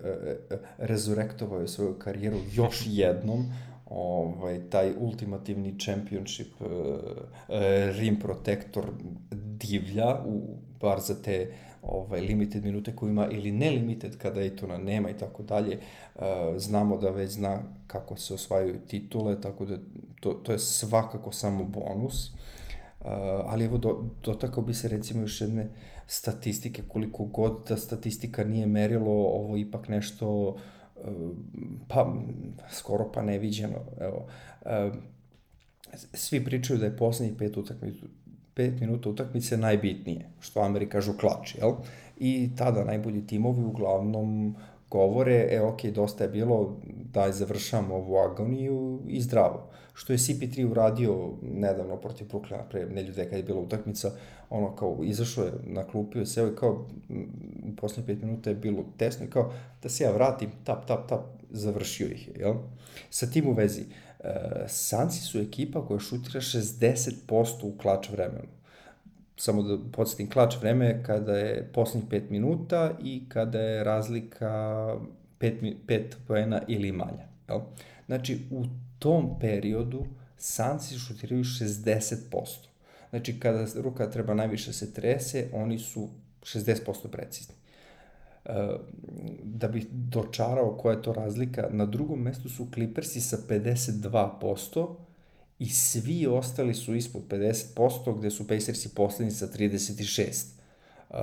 uh, 0.52 0.60
rezurektovao 0.78 1.62
je 1.62 1.68
svoju 1.68 1.94
karijeru 1.94 2.38
još 2.54 2.84
jednom, 2.86 3.46
ovaj, 3.86 4.70
taj 4.70 4.94
ultimativni 5.00 5.80
championship 5.80 6.62
uh, 6.62 6.68
uh, 6.68 7.56
rim 8.00 8.20
protector 8.20 8.86
divlja, 9.32 10.20
u, 10.26 10.42
bar 10.82 11.00
za 11.00 11.22
te 11.22 11.52
ovaj, 11.82 12.22
limited 12.22 12.66
minute 12.66 12.96
koje 12.96 13.10
ima 13.10 13.28
ili 13.32 13.52
ne 13.52 13.70
limited 13.70 14.18
kada 14.18 14.42
Ejtona 14.42 14.78
nema 14.78 15.10
i 15.10 15.18
tako 15.18 15.44
dalje. 15.44 15.80
Uh, 16.16 16.22
znamo 16.58 16.98
da 16.98 17.10
već 17.10 17.32
zna 17.32 17.60
kako 17.88 18.18
se 18.18 18.34
osvajaju 18.34 18.80
titule, 18.88 19.42
tako 19.42 19.66
da 19.66 19.78
to, 20.20 20.34
to 20.34 20.52
je 20.52 20.60
svakako 20.60 21.32
samo 21.32 21.64
bonus. 21.64 22.32
Uh, 23.06 23.12
ali 23.46 23.66
evo, 23.66 23.78
do, 23.78 24.06
dotakao 24.24 24.64
bi 24.64 24.74
se 24.74 24.88
recimo 24.88 25.22
još 25.22 25.42
jedne 25.42 25.68
statistike, 26.08 26.84
koliko 26.88 27.26
god 27.26 27.66
da 27.70 27.78
statistika 27.78 28.44
nije 28.44 28.66
merilo, 28.66 29.12
ovo 29.12 29.58
ipak 29.58 29.88
nešto 29.88 30.48
uh, 30.48 30.56
pa 31.88 32.14
skoro 32.72 33.12
pa 33.12 33.22
neviđeno. 33.22 33.80
Evo, 34.00 34.28
uh, 34.62 34.96
svi 36.14 36.46
pričaju 36.46 36.80
da 36.80 36.86
je 36.86 36.98
poslednjih 36.98 37.38
pet 37.38 37.58
utakmica 37.58 38.06
5 38.56 38.80
minuta 38.80 39.10
utakmice 39.10 39.58
najbitnije, 39.58 40.30
što 40.40 40.62
Ameri 40.62 40.90
kažu 40.90 41.14
klač, 41.14 41.56
jel? 41.56 41.72
I 42.18 42.50
tada 42.58 42.84
najbolji 42.84 43.28
timovi 43.28 43.64
uglavnom 43.64 44.56
govore, 44.96 45.48
e, 45.52 45.62
ok, 45.62 45.86
dosta 45.86 46.24
je 46.24 46.30
bilo, 46.30 46.78
daj 47.14 47.32
završamo 47.32 47.96
ovu 47.96 48.18
agoniju 48.18 49.02
i 49.08 49.22
zdravo. 49.22 49.70
Što 49.94 50.14
je 50.14 50.18
CP3 50.18 50.72
uradio 50.72 51.34
nedavno 51.42 51.98
protiv 51.98 52.28
Brooklyna, 52.28 52.64
pre 52.70 52.86
nedelju 52.86 53.14
dve 53.14 53.30
kad 53.30 53.38
je 53.38 53.44
bila 53.44 53.60
utakmica, 53.60 54.12
ono 54.50 54.76
kao 54.76 55.00
izašao 55.04 55.46
je 55.46 55.52
na 55.64 55.84
klupio, 55.84 56.26
seo 56.26 56.48
i 56.48 56.56
kao 56.56 56.86
u 57.68 57.76
poslednjih 57.76 58.18
5 58.18 58.24
minuta 58.24 58.50
je 58.50 58.56
bilo 58.56 58.84
tesno 58.98 59.26
i 59.26 59.30
kao 59.30 59.54
da 59.84 59.90
se 59.90 60.04
ja 60.04 60.12
vratim, 60.12 60.52
tap, 60.64 60.86
tap, 60.86 61.10
tap, 61.10 61.22
završio 61.50 62.08
ih 62.08 62.28
je, 62.28 62.34
jel? 62.40 62.56
Sa 63.10 63.28
tim 63.28 63.48
u 63.48 63.54
vezi, 63.54 63.82
uh, 63.82 64.06
E, 64.26 64.68
Sanci 64.68 65.22
su 65.22 65.40
ekipa 65.40 65.86
koja 65.86 66.00
šutira 66.00 66.42
60% 66.42 67.64
u 67.64 67.78
klač 67.78 68.10
vremenu. 68.10 68.48
Samo 69.38 69.64
da 69.64 69.78
podsjetim, 69.92 70.30
klač 70.30 70.56
vreme 70.62 71.04
kada 71.04 71.38
je 71.38 71.70
poslednjih 71.74 72.12
5 72.12 72.32
minuta 72.32 72.98
i 73.04 73.24
kada 73.30 73.60
je 73.60 73.84
razlika 73.84 74.48
5, 75.40 75.76
5 75.88 76.04
poena 76.28 76.62
ili 76.68 76.92
manja. 76.92 77.28
Jel? 77.50 77.60
Znači, 78.06 78.40
u 78.52 78.64
tom 79.00 79.40
periodu 79.40 80.06
Sanci 80.38 81.00
šutiraju 81.00 81.44
60%. 81.44 82.16
Znači, 83.10 83.40
kada 83.40 83.66
ruka 83.76 84.10
treba 84.10 84.34
najviše 84.34 84.74
se 84.74 84.94
trese, 84.94 85.50
oni 85.54 85.80
su 85.80 86.10
60% 86.42 87.08
precizni 87.12 87.56
da 89.44 89.68
bih 89.68 89.88
dočarao 89.92 90.78
koja 90.78 90.96
je 90.96 91.02
to 91.02 91.14
razlika, 91.14 91.68
na 91.72 91.86
drugom 91.86 92.22
mestu 92.22 92.50
su 92.50 92.68
Clippersi 92.74 93.22
sa 93.22 93.38
52% 93.50 94.96
i 95.60 95.70
svi 95.70 96.28
ostali 96.28 96.74
su 96.74 96.96
ispod 96.96 97.22
50%, 97.30 98.18
gde 98.18 98.32
su 98.32 98.48
Pacersi 98.48 98.96
poslednji 98.96 99.32
sa 99.32 99.48
36%. 99.48 100.56
Uh, 101.10 101.18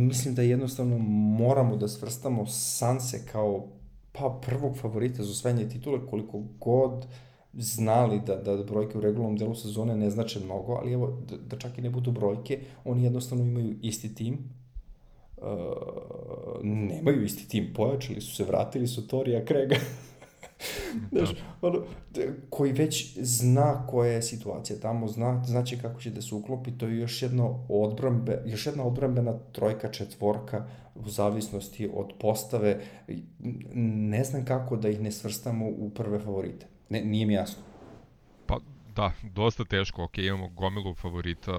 mislim 0.00 0.34
da 0.34 0.42
jednostavno 0.42 0.98
moramo 1.38 1.76
da 1.76 1.88
svrstamo 1.88 2.46
Sanse 2.46 3.26
kao 3.32 3.66
pa 4.12 4.40
prvog 4.46 4.78
favorita 4.78 5.22
za 5.22 5.30
osvajanje 5.30 5.68
titule 5.68 6.06
koliko 6.10 6.42
god 6.60 7.06
znali 7.54 8.20
da, 8.26 8.36
da 8.36 8.64
brojke 8.64 8.98
u 8.98 9.00
regularnom 9.00 9.36
delu 9.36 9.54
sezone 9.54 9.96
ne 9.96 10.10
znače 10.10 10.40
mnogo, 10.40 10.72
ali 10.72 10.92
evo, 10.92 11.22
da, 11.28 11.36
da 11.36 11.58
čak 11.58 11.78
i 11.78 11.82
ne 11.82 11.90
budu 11.90 12.12
brojke, 12.12 12.60
oni 12.84 13.04
jednostavno 13.04 13.44
imaju 13.44 13.76
isti 13.82 14.14
tim, 14.14 14.38
uh, 15.36 15.44
nemaju 16.62 17.24
isti 17.24 17.48
tim, 17.48 17.72
pojačali 17.74 18.20
su 18.20 18.34
se, 18.34 18.44
vratili 18.44 18.86
su 18.86 19.08
Torija 19.08 19.44
Krega. 19.44 19.76
Znaš, 21.12 21.30
da. 21.30 21.68
ono, 21.68 21.84
koji 22.50 22.72
već 22.72 23.18
zna 23.20 23.86
koja 23.86 24.12
je 24.12 24.22
situacija 24.22 24.78
tamo, 24.80 25.08
zna, 25.08 25.44
znaće 25.44 25.78
kako 25.78 26.00
će 26.00 26.10
da 26.10 26.22
se 26.22 26.34
uklopi, 26.34 26.78
to 26.78 26.86
je 26.86 26.98
još 26.98 27.22
jedno 27.22 27.66
odbrambe, 27.68 28.42
još 28.46 28.66
jedna 28.66 28.84
odbrambena 28.84 29.38
trojka, 29.52 29.90
četvorka, 29.90 30.66
u 30.94 31.08
zavisnosti 31.08 31.90
od 31.94 32.12
postave, 32.20 32.80
ne 33.74 34.24
znam 34.24 34.44
kako 34.44 34.76
da 34.76 34.88
ih 34.88 35.00
ne 35.00 35.12
svrstamo 35.12 35.66
u 35.66 35.90
prve 35.90 36.18
favorite. 36.18 36.66
Ne, 36.88 37.04
nije 37.04 37.26
mi 37.26 37.34
jasno. 37.34 37.62
Pa, 38.46 38.58
da, 38.96 39.12
dosta 39.22 39.64
teško, 39.64 40.04
ok, 40.04 40.18
imamo 40.18 40.48
gomilu 40.48 40.94
favorita 40.94 41.52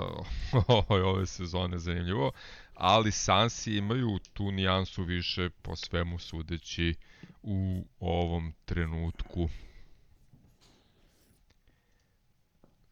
ove 0.90 1.26
sezone, 1.26 1.80
zanimljivo, 1.80 2.32
ali 2.74 3.12
Sansi 3.12 3.78
imaju 3.78 4.20
tu 4.34 4.52
nijansu 4.52 5.04
više 5.04 5.50
po 5.50 5.76
svemu 5.76 6.20
sudeći 6.20 6.96
u 7.48 7.86
ovom 8.00 8.54
trenutku. 8.66 9.50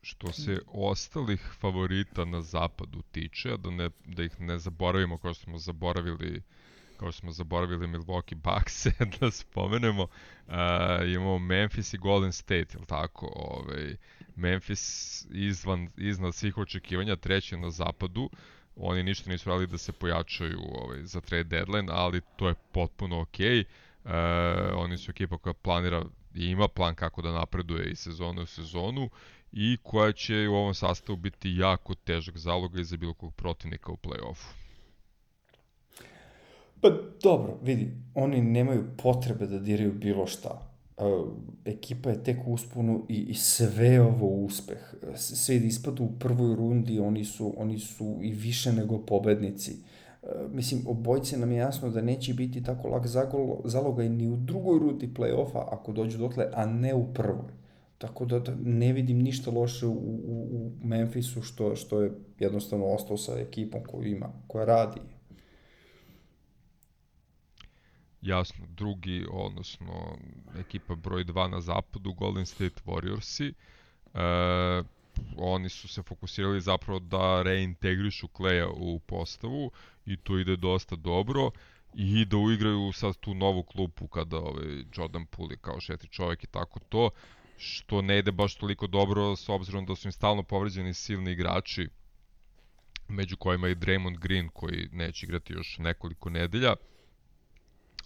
Što 0.01 0.31
se 0.31 0.59
ostalih 0.67 1.41
favorita 1.59 2.25
na 2.25 2.41
zapadu 2.41 3.01
tiče, 3.11 3.57
da, 3.57 3.69
ne, 3.69 3.89
da 4.05 4.23
ih 4.23 4.41
ne 4.41 4.57
zaboravimo 4.57 5.17
kao 5.17 5.33
smo 5.33 5.57
zaboravili 5.57 6.41
kao 6.97 7.11
smo 7.11 7.31
zaboravili 7.31 7.87
Milwaukee 7.87 8.35
Bucks 8.35 8.85
da 9.19 9.31
spomenemo, 9.31 10.03
uh, 10.03 10.53
imamo 11.13 11.39
Memphis 11.39 11.93
i 11.93 11.97
Golden 11.97 12.31
State, 12.31 12.77
je 12.79 12.85
tako? 12.87 13.31
Ovaj, 13.35 13.95
Memphis 14.35 15.25
izvan, 15.29 15.89
iznad 15.97 16.35
svih 16.35 16.57
očekivanja, 16.57 17.15
treći 17.15 17.57
na 17.57 17.71
zapadu, 17.71 18.29
Oni 18.75 19.03
ništa 19.03 19.29
nisu 19.29 19.49
radili 19.49 19.67
da 19.67 19.77
se 19.77 19.91
pojačaju 19.91 20.59
ovaj, 20.59 21.03
za 21.03 21.21
trade 21.21 21.43
deadline, 21.43 21.87
ali 21.91 22.21
to 22.35 22.47
je 22.47 22.55
potpuno 22.71 23.21
okej. 23.21 23.47
Okay. 23.47 23.63
E, 24.05 24.11
oni 24.75 24.97
su 24.97 25.11
ekipa 25.11 25.37
koja 25.37 25.53
planira 25.53 26.05
i 26.35 26.45
ima 26.45 26.67
plan 26.67 26.95
kako 26.95 27.21
da 27.21 27.31
napreduje 27.31 27.91
iz 27.91 27.99
sezone 27.99 28.41
u 28.41 28.45
sezonu 28.45 29.09
i 29.51 29.77
koja 29.83 30.11
će 30.11 30.47
u 30.47 30.55
ovom 30.55 30.73
sastavu 30.73 31.17
biti 31.17 31.55
jako 31.57 31.95
težak 31.95 32.37
zaloga 32.37 32.83
za 32.83 32.97
bilo 32.97 33.13
kog 33.13 33.33
protivnika 33.33 33.91
u 33.91 33.97
play-offu. 33.97 34.53
Pa 36.81 36.89
dobro, 37.23 37.59
vidi, 37.61 37.91
oni 38.15 38.41
nemaju 38.41 38.85
potrebe 38.97 39.45
da 39.45 39.59
diraju 39.59 39.93
bilo 39.93 40.27
šta 40.27 40.75
uh, 40.97 41.33
ekipa 41.65 42.09
je 42.09 42.23
tek 42.23 42.37
usponu 42.45 43.05
i, 43.09 43.15
i 43.15 43.33
sve 43.33 44.01
ovo 44.01 44.27
uspeh. 44.27 44.93
Sve 45.15 45.55
ispadu 45.55 46.03
u 46.03 46.19
prvoj 46.19 46.55
rundi, 46.55 46.99
oni 46.99 47.25
su, 47.25 47.53
oni 47.57 47.79
su 47.79 48.19
i 48.21 48.33
više 48.33 48.73
nego 48.73 49.05
pobednici. 49.05 49.71
Uh, 49.71 49.94
mislim, 50.51 50.81
obojce 50.87 51.37
nam 51.37 51.51
je 51.51 51.57
jasno 51.57 51.89
da 51.89 52.01
neće 52.01 52.33
biti 52.33 52.63
tako 52.63 52.87
lak 52.87 53.07
zalogaj 53.63 54.09
ni 54.09 54.27
u 54.27 54.35
drugoj 54.35 54.79
rundi 54.79 55.09
play-offa 55.17 55.63
ako 55.71 55.91
dođu 55.91 56.17
dotle, 56.17 56.47
a 56.53 56.65
ne 56.65 56.93
u 56.93 57.13
prvoj. 57.13 57.51
Tako 57.97 58.25
da, 58.25 58.39
da 58.39 58.55
ne 58.63 58.93
vidim 58.93 59.17
ništa 59.17 59.51
loše 59.51 59.85
u, 59.85 59.91
u, 59.91 60.47
u 60.51 60.71
Memphisu 60.83 61.41
što, 61.41 61.75
što 61.75 62.01
je 62.01 62.11
jednostavno 62.39 62.85
ostao 62.85 63.17
sa 63.17 63.39
ekipom 63.39 63.83
koju 63.83 64.07
ima, 64.07 64.29
koja 64.47 64.65
radi 64.65 64.99
jasno 68.25 68.65
drugi, 68.69 69.25
odnosno 69.31 70.17
ekipa 70.59 70.95
broj 70.95 71.23
2 71.25 71.47
na 71.47 71.61
zapadu, 71.61 72.13
Golden 72.13 72.45
State 72.45 72.81
Warriorsi. 72.85 73.53
E, 74.13 74.83
oni 75.37 75.69
su 75.69 75.87
se 75.87 76.03
fokusirali 76.03 76.61
zapravo 76.61 76.99
da 76.99 77.41
reintegrišu 77.41 78.27
Kleja 78.27 78.69
u 78.69 78.99
postavu 78.99 79.71
i 80.05 80.17
to 80.17 80.39
ide 80.39 80.55
dosta 80.55 80.95
dobro 80.95 81.51
i 81.93 82.25
da 82.25 82.37
uigraju 82.37 82.91
sad 82.91 83.17
tu 83.17 83.33
novu 83.33 83.63
klupu 83.63 84.07
kada 84.07 84.37
ovaj 84.37 84.83
Jordan 84.97 85.25
Poole 85.25 85.57
kao 85.61 85.79
šeti 85.79 86.07
čovjek 86.07 86.43
i 86.43 86.47
tako 86.47 86.79
to 86.79 87.09
što 87.57 88.01
ne 88.01 88.19
ide 88.19 88.31
baš 88.31 88.55
toliko 88.55 88.87
dobro 88.87 89.35
s 89.35 89.49
obzirom 89.49 89.85
da 89.85 89.95
su 89.95 90.07
im 90.07 90.11
stalno 90.11 90.43
povređeni 90.43 90.93
silni 90.93 91.31
igrači 91.31 91.87
među 93.07 93.37
kojima 93.37 93.67
i 93.67 93.75
Draymond 93.75 94.17
Green 94.17 94.49
koji 94.49 94.89
neće 94.91 95.25
igrati 95.25 95.53
još 95.53 95.77
nekoliko 95.77 96.29
nedelja. 96.29 96.75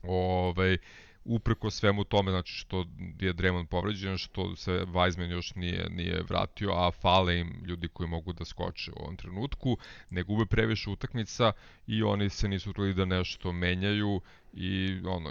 Ovaj, 0.03 0.77
upreko 1.25 1.69
svemu 1.69 2.03
tome, 2.03 2.31
znači 2.31 2.53
što 2.53 2.85
je 3.19 3.33
Draymond 3.33 3.65
povređen, 3.65 4.17
što 4.17 4.55
se 4.55 4.71
Weizman 4.71 5.31
još 5.31 5.55
nije, 5.55 5.89
nije 5.89 6.23
vratio, 6.29 6.71
a 6.71 6.91
fale 6.91 7.39
im 7.39 7.63
ljudi 7.65 7.87
koji 7.87 8.09
mogu 8.09 8.33
da 8.33 8.45
skoče 8.45 8.91
u 8.91 9.03
ovom 9.03 9.15
trenutku, 9.15 9.77
ne 10.09 10.23
gube 10.23 10.45
previše 10.45 10.89
utakmica 10.89 11.51
i 11.87 12.03
oni 12.03 12.29
se 12.29 12.47
nisu 12.47 12.73
trudili 12.73 12.93
da 12.93 13.05
nešto 13.05 13.51
menjaju 13.51 14.21
i 14.53 14.99
ono, 15.05 15.29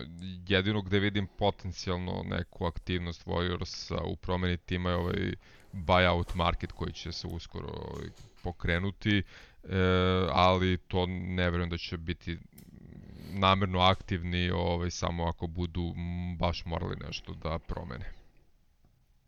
jedino 0.48 0.82
gde 0.82 0.98
vidim 0.98 1.26
potencijalno 1.38 2.22
neku 2.26 2.66
aktivnost 2.66 3.26
Warriorsa 3.26 4.00
u 4.04 4.16
promeni 4.16 4.56
tima 4.56 4.90
je 4.90 4.96
ovaj 4.96 5.32
buyout 5.72 6.34
market 6.34 6.72
koji 6.72 6.92
će 6.92 7.12
se 7.12 7.26
uskoro 7.26 7.68
ovaj, 7.68 8.08
pokrenuti, 8.42 9.18
e, 9.18 9.22
ali 10.32 10.76
to 10.76 11.06
ne 11.06 11.50
verujem 11.50 11.70
da 11.70 11.78
će 11.78 11.96
biti 11.96 12.38
namerno 13.32 13.78
aktivni 13.78 14.50
ovaj, 14.50 14.90
samo 14.90 15.24
ako 15.24 15.46
budu 15.46 15.94
baš 16.38 16.64
morali 16.64 16.96
nešto 17.06 17.34
da 17.34 17.58
promene. 17.58 18.12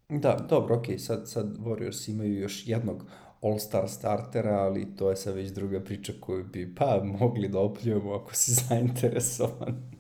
Da, 0.09 0.47
dobro, 0.49 0.77
okej, 0.77 0.97
okay. 0.97 0.99
sad, 0.99 1.31
sad 1.31 1.59
Warriors 1.59 2.11
imaju 2.11 2.39
još 2.39 2.67
jednog 2.67 3.05
all-star 3.43 3.89
startera, 3.89 4.59
ali 4.59 4.97
to 4.97 5.11
je 5.11 5.17
sad 5.17 5.35
već 5.35 5.51
druga 5.51 5.81
priča 5.81 6.13
koju 6.21 6.45
bi 6.45 6.75
pa 6.75 7.01
mogli 7.21 7.49
da 7.49 7.59
opljujemo 7.59 8.13
ako 8.13 8.35
si 8.35 8.53
zainteresovan. 8.69 9.91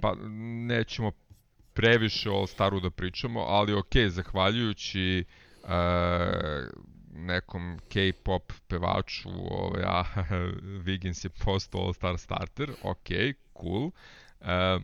pa 0.00 0.14
nećemo 0.66 1.12
previše 1.72 2.30
o 2.30 2.34
All-Staru 2.34 2.80
da 2.80 2.90
pričamo, 2.90 3.40
ali 3.40 3.74
ok, 3.74 3.96
zahvaljujući 4.08 5.24
uh, 5.62 5.68
nekom 7.22 7.78
K-pop 7.88 8.52
pevaču, 8.68 9.28
ovaj, 9.50 9.82
a 9.82 10.04
Wiggins 10.86 11.24
je 11.24 11.30
postao 11.44 11.80
All-Star 11.80 12.18
starter, 12.18 12.70
ok, 12.82 13.08
cool. 13.54 13.90
Uh, 14.40 14.82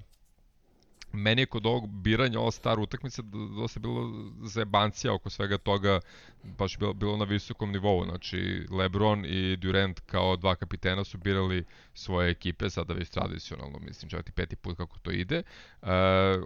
meni 1.13 1.43
je 1.43 1.47
kod 1.47 1.67
ovog 1.67 1.89
biranja 1.89 2.41
All 2.41 2.51
Star 2.51 2.81
utakmice 2.81 3.23
dosta 3.57 3.81
bilo 3.81 4.31
zajebancija 4.43 5.15
oko 5.15 5.31
svega 5.31 5.59
toga, 5.59 6.01
baš 6.43 6.79
bilo, 6.79 6.93
bilo 6.93 7.17
na 7.17 7.25
visokom 7.25 7.73
nivou, 7.73 8.05
znači 8.05 8.67
Lebron 8.71 9.25
i 9.25 9.57
Durant 9.57 10.01
kao 10.01 10.37
dva 10.37 10.55
kapitena 10.55 11.05
su 11.05 11.19
birali 11.19 11.65
svoje 11.95 12.31
ekipe, 12.31 12.71
sada 12.71 12.95
već 12.95 13.09
tradicionalno, 13.11 13.79
mislim, 13.79 14.11
čak 14.11 14.29
i 14.29 14.33
peti 14.33 14.57
put 14.57 14.77
kako 14.77 14.99
to 14.99 15.11
ide. 15.11 15.43
E, 15.83 15.93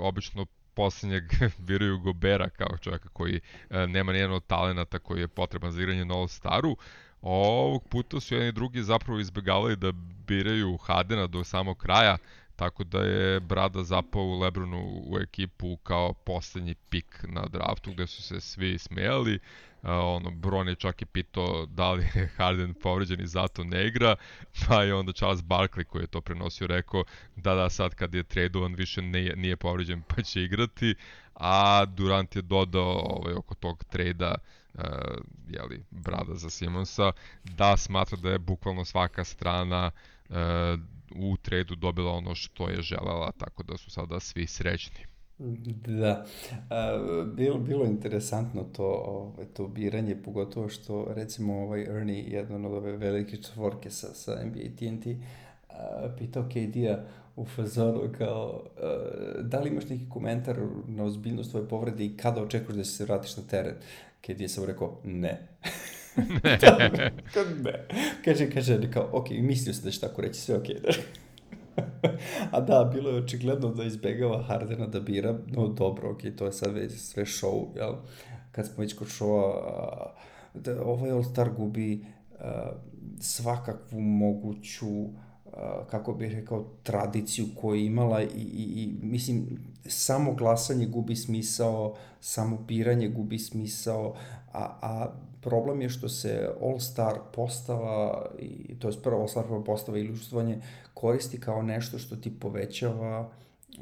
obično 0.01 0.47
poslednjeg 0.75 1.25
biraju 1.67 1.99
Gobera 1.99 2.49
kao 2.49 2.79
čovjeka 2.81 3.09
koji 3.09 3.41
e, 3.71 3.87
nema 3.87 4.13
nijednog 4.13 4.45
talenata 4.47 4.99
koji 4.99 5.21
je 5.21 5.29
potreban 5.29 5.73
za 5.73 5.83
igranje 5.83 6.07
All 6.11 6.29
Staru. 6.29 6.77
Ovog 7.23 7.89
puta 7.89 8.21
su 8.21 8.35
jedni 8.35 8.53
drugi 8.53 8.83
zapravo 8.83 9.21
izbjegavali 9.21 9.77
da 9.77 9.93
biraju 10.27 10.77
Hadena 10.77 11.27
do 11.27 11.45
samog 11.45 11.79
kraja, 11.79 12.19
Tako 12.63 12.85
da 12.85 12.99
je 12.99 13.41
Brada 13.41 13.83
zapao 13.83 14.23
u 14.23 14.39
Lebronu 14.39 15.03
u 15.07 15.19
ekipu 15.19 15.77
kao 15.77 16.13
poslednji 16.13 16.75
pik 16.75 17.25
na 17.29 17.47
draftu 17.47 17.93
gde 17.93 18.07
su 18.07 18.23
se 18.23 18.41
svi 18.41 18.79
smejali. 18.79 19.35
Uh, 19.35 19.89
ono, 19.91 20.31
Bron 20.31 20.69
je 20.69 20.75
čak 20.75 21.03
i 21.03 21.07
pitao 21.07 21.67
da 21.67 21.93
li 21.93 22.07
je 22.15 22.27
Harden 22.37 22.75
povređen 22.75 23.21
i 23.21 23.27
zato 23.27 23.65
ne 23.65 23.87
igra, 23.87 24.17
pa 24.69 24.83
je 24.83 24.95
onda 24.95 25.13
Charles 25.13 25.41
Barkley 25.41 25.85
koji 25.85 26.03
je 26.03 26.07
to 26.07 26.21
prenosio 26.21 26.67
rekao 26.67 27.05
da 27.37 27.55
da 27.55 27.71
sad 27.71 27.95
kad 27.95 28.15
je 28.15 28.23
tradovan 28.23 28.75
više 28.75 29.03
nije, 29.03 29.37
nije 29.37 29.57
povređen 29.57 30.03
pa 30.03 30.23
će 30.23 30.43
igrati, 30.43 30.95
a 31.35 31.85
Durant 31.85 32.37
je 32.37 32.43
dodao 32.43 33.03
ovaj, 33.05 33.35
oko 33.35 33.55
tog 33.55 33.85
trejda 33.85 34.35
uh, 34.75 34.83
jeli, 35.49 35.85
Brada 35.91 36.35
za 36.35 36.51
Simonsa 36.51 37.13
da 37.45 37.77
smatra 37.77 38.19
da 38.19 38.31
je 38.31 38.39
bukvalno 38.39 38.85
svaka 38.85 39.25
strana 39.25 39.91
uh, 40.29 40.37
u 41.17 41.37
tradu 41.37 41.75
dobila 41.75 42.13
ono 42.13 42.35
što 42.35 42.69
je 42.69 42.83
želela, 42.83 43.33
tako 43.33 43.63
da 43.63 43.77
su 43.77 43.91
sada 43.91 44.21
svi 44.21 44.47
srećni. 44.47 45.13
Da, 45.87 46.27
bilo, 47.37 47.59
bilo 47.59 47.85
interesantno 47.85 48.63
to, 48.63 49.05
ovaj, 49.07 49.47
to 49.47 49.69
biranje, 49.69 50.17
pogotovo 50.25 50.69
što 50.69 51.07
recimo 51.09 51.55
ovaj 51.55 51.83
Ernie, 51.83 52.25
jedan 52.29 52.65
od 52.65 52.73
ove 52.73 52.97
velike 52.97 53.37
četvorke 53.37 53.91
sa, 53.91 54.15
sa 54.15 54.45
NBA 54.45 54.77
TNT, 54.79 55.07
pitao 56.19 56.49
KD-a 56.49 57.05
u 57.37 57.47
fazonu 57.47 58.13
kao 58.19 58.65
da 59.41 59.61
li 59.61 59.71
imaš 59.71 59.89
neki 59.89 60.09
komentar 60.09 60.57
na 60.87 61.05
ozbiljnost 61.05 61.51
tvoje 61.51 61.69
povrede 61.69 62.05
i 62.05 62.17
kada 62.17 62.43
očekuješ 62.43 62.77
da 62.77 62.85
se 62.85 63.05
vratiš 63.05 63.37
na 63.37 63.43
teren? 63.43 63.75
KD 64.21 64.41
je 64.41 64.49
sam 64.49 64.65
rekao 64.65 65.01
ne. 65.05 65.49
ne. 66.17 66.59
ne. 67.63 67.87
Kaže, 68.25 68.51
kaže, 68.51 68.91
kao, 68.91 69.09
ok, 69.13 69.31
mislio 69.31 69.75
sam 69.75 69.85
da 69.85 69.91
će 69.91 70.01
tako 70.01 70.23
reći, 70.23 70.41
sve 70.41 70.57
ok. 70.57 70.67
A 72.51 72.61
da, 72.61 72.91
bilo 72.95 73.11
je 73.11 73.17
očigledno 73.17 73.69
da 73.69 73.85
izbegava 73.85 74.43
Hardena 74.43 74.87
da 74.87 75.01
bira, 75.01 75.39
no 75.47 75.69
dobro, 75.69 76.11
ok, 76.11 76.21
to 76.37 76.47
je 76.47 76.53
sad 76.53 76.75
već 76.75 76.93
sve 76.93 77.25
show, 77.25 77.77
jel? 77.77 77.95
Kad 78.53 78.67
smo 78.67 78.81
već 78.81 78.95
kod 78.95 79.09
showa, 79.09 80.11
da 80.55 80.85
ovaj 80.85 81.11
All-Star 81.11 81.51
gubi 81.57 82.05
a, 82.41 82.73
svakakvu 83.21 84.01
moguću 84.01 85.07
kako 85.91 86.13
bih 86.13 86.35
rekao, 86.35 86.65
tradiciju 86.83 87.47
koju 87.61 87.81
je 87.81 87.87
imala 87.87 88.23
i, 88.23 88.27
i, 88.37 88.83
i 88.83 88.95
mislim, 89.03 89.59
samo 89.87 90.35
glasanje 90.35 90.87
gubi 90.87 91.17
smisao, 91.17 91.95
samo 92.21 92.59
biranje 92.59 93.09
gubi 93.09 93.39
smisao, 93.39 94.15
a, 94.53 94.79
a 94.83 95.13
problem 95.43 95.83
je 95.83 95.89
što 95.89 96.09
se 96.09 96.49
All-Star 96.61 97.15
postava, 97.35 98.27
i, 98.39 98.79
to 98.79 98.89
je 98.89 98.95
prvo 99.03 99.21
All-Star 99.21 99.65
postava 99.65 99.99
i 99.99 100.11
učestvovanje 100.11 100.59
koristi 100.95 101.41
kao 101.41 101.63
nešto 101.63 101.99
što 101.99 102.17
ti 102.17 102.41
povećava 102.41 103.31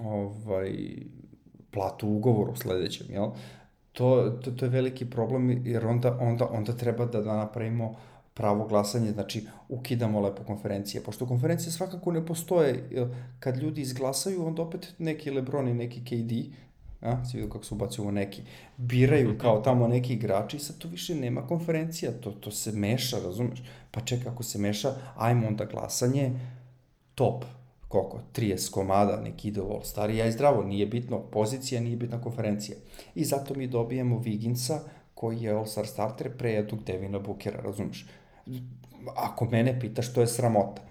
ovaj, 0.04 0.72
platu 1.70 2.08
u 2.08 2.16
ugovoru 2.16 2.56
sledećem, 2.56 3.06
jel? 3.10 3.30
To, 3.92 4.30
to, 4.44 4.50
to 4.50 4.64
je 4.64 4.68
veliki 4.68 5.10
problem 5.10 5.66
jer 5.66 5.86
onda, 5.86 6.18
onda, 6.20 6.48
onda 6.50 6.72
treba 6.72 7.06
da, 7.06 7.20
da 7.20 7.36
napravimo 7.36 7.96
pravo 8.34 8.66
glasanje, 8.66 9.12
znači 9.12 9.46
ukidamo 9.68 10.20
lepo 10.20 10.42
konferencije, 10.42 11.02
pošto 11.02 11.26
konferencije 11.26 11.72
svakako 11.72 12.12
ne 12.12 12.26
postoje, 12.26 12.88
kad 13.40 13.56
ljudi 13.56 13.80
izglasaju, 13.80 14.46
onda 14.46 14.62
opet 14.62 14.94
neki 14.98 15.30
Lebron 15.30 15.68
i 15.68 15.74
neki 15.74 16.00
KD, 16.04 16.54
a, 17.00 17.24
si 17.24 17.36
vidio 17.36 17.52
kako 17.52 17.64
se 17.64 17.74
ubacuju 17.74 18.12
neki, 18.12 18.42
biraju 18.76 19.38
kao 19.38 19.60
tamo 19.60 19.88
neki 19.88 20.12
igrači 20.12 20.56
i 20.56 20.60
sad 20.60 20.78
tu 20.78 20.88
više 20.88 21.14
nema 21.14 21.46
konferencija, 21.46 22.12
to, 22.12 22.30
to 22.30 22.50
se 22.50 22.72
meša, 22.72 23.16
razumeš? 23.24 23.62
Pa 23.90 24.00
čekaj, 24.00 24.32
ako 24.32 24.42
se 24.42 24.58
meša, 24.58 24.94
ajmo 25.16 25.46
onda 25.46 25.64
glasanje, 25.64 26.32
top, 27.14 27.44
koliko, 27.88 28.20
30 28.36 28.70
komada, 28.70 29.20
neki 29.20 29.48
ide 29.48 29.60
u 29.60 29.70
All-Star, 29.70 30.10
ja 30.10 30.26
i 30.26 30.32
zdravo, 30.32 30.62
nije 30.62 30.86
bitno 30.86 31.18
pozicija, 31.18 31.80
nije 31.80 31.96
bitna 31.96 32.20
konferencija. 32.20 32.76
I 33.14 33.24
zato 33.24 33.54
mi 33.54 33.66
dobijemo 33.66 34.18
Viginsa, 34.18 34.80
koji 35.14 35.42
je 35.42 35.54
All-Star 35.54 35.86
starter 35.86 36.36
pre 36.36 36.52
jednog 36.52 36.84
Devina 36.84 37.18
Bookera, 37.18 37.60
razumeš? 37.60 38.06
Ako 39.16 39.44
mene 39.44 39.80
pitaš, 39.80 40.12
to 40.12 40.20
je 40.20 40.26
sramota. 40.26 40.82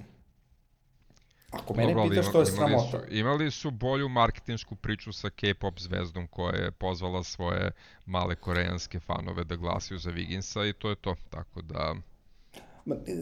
Ako 1.51 1.73
mene 1.73 1.93
Dobro, 1.93 2.09
pitaš, 2.09 2.31
to 2.31 2.39
je 2.39 2.45
sramota. 2.45 2.89
Su, 2.91 2.97
imali 3.09 3.51
su 3.51 3.71
bolju 3.71 4.09
marketinšku 4.09 4.75
priču 4.75 5.11
sa 5.11 5.29
K-pop 5.29 5.79
zvezdom 5.79 6.27
koja 6.27 6.55
je 6.55 6.71
pozvala 6.71 7.23
svoje 7.23 7.71
male 8.05 8.35
koreanske 8.35 8.99
fanove 8.99 9.43
da 9.43 9.55
glasaju 9.55 9.99
za 9.99 10.11
Viginsa 10.11 10.65
i 10.65 10.73
to 10.73 10.89
je 10.89 10.95
to. 10.95 11.15
Tako 11.29 11.61
da... 11.61 11.95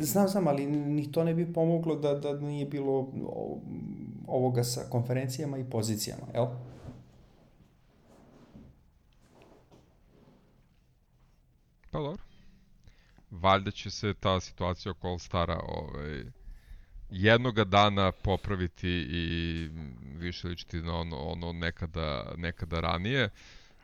Znam, 0.02 0.28
znam, 0.28 0.48
ali 0.48 0.66
ni 0.66 1.12
to 1.12 1.24
ne 1.24 1.34
bi 1.34 1.54
pomoglo 1.54 1.96
da, 1.96 2.14
da 2.14 2.34
nije 2.34 2.66
bilo 2.66 3.08
ovoga 4.28 4.64
sa 4.64 4.82
konferencijama 4.90 5.58
i 5.58 5.70
pozicijama, 5.70 6.24
jel? 6.34 6.46
Pa 11.92 12.00
dobro. 12.00 12.24
Valjda 13.32 13.72
će 13.72 13.92
se 13.92 14.14
ta 14.14 14.40
situacija 14.40 14.92
oko 14.92 15.08
All-Stara 15.08 15.60
ovaj, 15.68 16.24
jednoga 17.10 17.64
dana 17.64 18.12
popraviti 18.12 18.90
i 19.10 19.70
više 20.18 20.48
ličiti 20.48 20.82
na 20.82 20.96
ono, 20.96 21.18
ono 21.18 21.54
nekada, 21.54 22.34
nekada 22.38 22.80
ranije. 22.80 23.30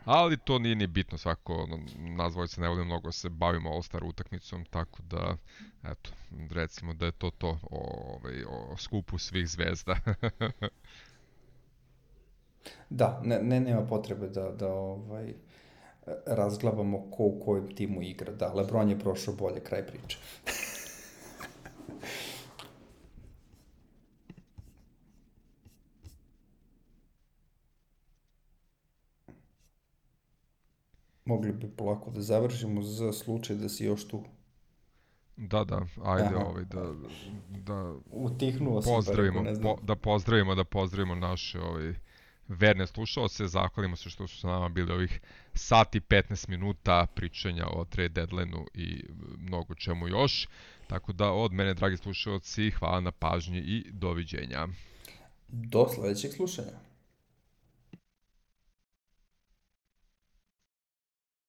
Ali 0.05 0.37
to 0.37 0.59
nije 0.59 0.75
ni 0.75 0.87
bitno, 0.87 1.17
svako, 1.17 1.53
ono, 1.53 1.79
nazvoj 1.97 2.47
se 2.47 2.61
ne 2.61 2.67
volim 2.67 2.85
mnogo 2.85 3.11
se 3.11 3.29
bavimo 3.29 3.69
All-Star 3.69 4.03
utakmicom, 4.03 4.65
tako 4.65 4.99
da, 5.09 5.37
eto, 5.83 6.09
recimo 6.51 6.93
da 6.93 7.05
je 7.05 7.11
to 7.11 7.29
to 7.29 7.59
o, 7.71 8.15
ovaj, 8.15 8.43
o 8.47 8.77
skupu 8.77 9.17
svih 9.17 9.47
zvezda. 9.47 9.95
da, 12.89 13.21
ne, 13.23 13.39
ne, 13.41 13.59
nema 13.59 13.87
potrebe 13.87 14.27
da, 14.27 14.51
da 14.51 14.67
ovaj, 14.67 15.33
razglabamo 16.25 17.11
ko 17.11 17.23
u 17.23 17.41
kojem 17.45 17.75
timu 17.75 18.01
igra. 18.01 18.31
Da, 18.31 18.53
Lebron 18.53 18.89
je 18.89 18.99
prošao 18.99 19.33
bolje, 19.33 19.59
kraj 19.59 19.87
priče. 19.87 20.17
Mogli 31.25 31.51
bi 31.51 31.69
polako 31.77 32.11
da 32.11 32.21
završimo 32.21 32.81
za 32.81 33.13
slučaj 33.13 33.55
da 33.55 33.69
si 33.69 33.85
još 33.85 34.07
tu. 34.07 34.23
Da, 35.37 35.63
da, 35.63 35.85
ajde 36.03 36.35
Aha. 36.35 36.45
ovaj, 36.45 36.65
da, 36.65 36.93
da 37.49 37.95
Utihnuo 38.11 38.81
pozdravimo, 38.81 39.45
sam, 39.45 39.63
po, 39.63 39.77
da 39.81 39.95
pozdravimo, 39.95 40.55
da 40.55 40.63
pozdravimo 40.63 41.15
naše 41.15 41.59
ovaj, 41.61 41.93
verne 42.47 42.87
slušalce, 42.87 43.47
zahvalimo 43.47 43.95
se 43.95 44.09
što 44.09 44.27
su 44.27 44.39
sa 44.39 44.47
nama 44.47 44.69
bili 44.69 44.93
ovih 44.93 45.21
sati 45.53 45.99
15 45.99 46.49
minuta 46.49 47.07
pričanja 47.15 47.65
o 47.67 47.85
trade 47.85 48.09
deadline-u 48.09 48.65
i 48.73 49.03
mnogo 49.37 49.75
čemu 49.75 50.07
još. 50.07 50.47
Tako 50.87 51.13
da 51.13 51.31
od 51.31 51.53
mene, 51.53 51.73
dragi 51.73 51.97
slušalci, 51.97 52.71
hvala 52.71 52.99
na 52.99 53.11
pažnji 53.11 53.57
i 53.57 53.91
doviđenja. 53.91 54.67
Do 55.47 55.87
sledećeg 55.95 56.31
slušanja. 56.31 56.92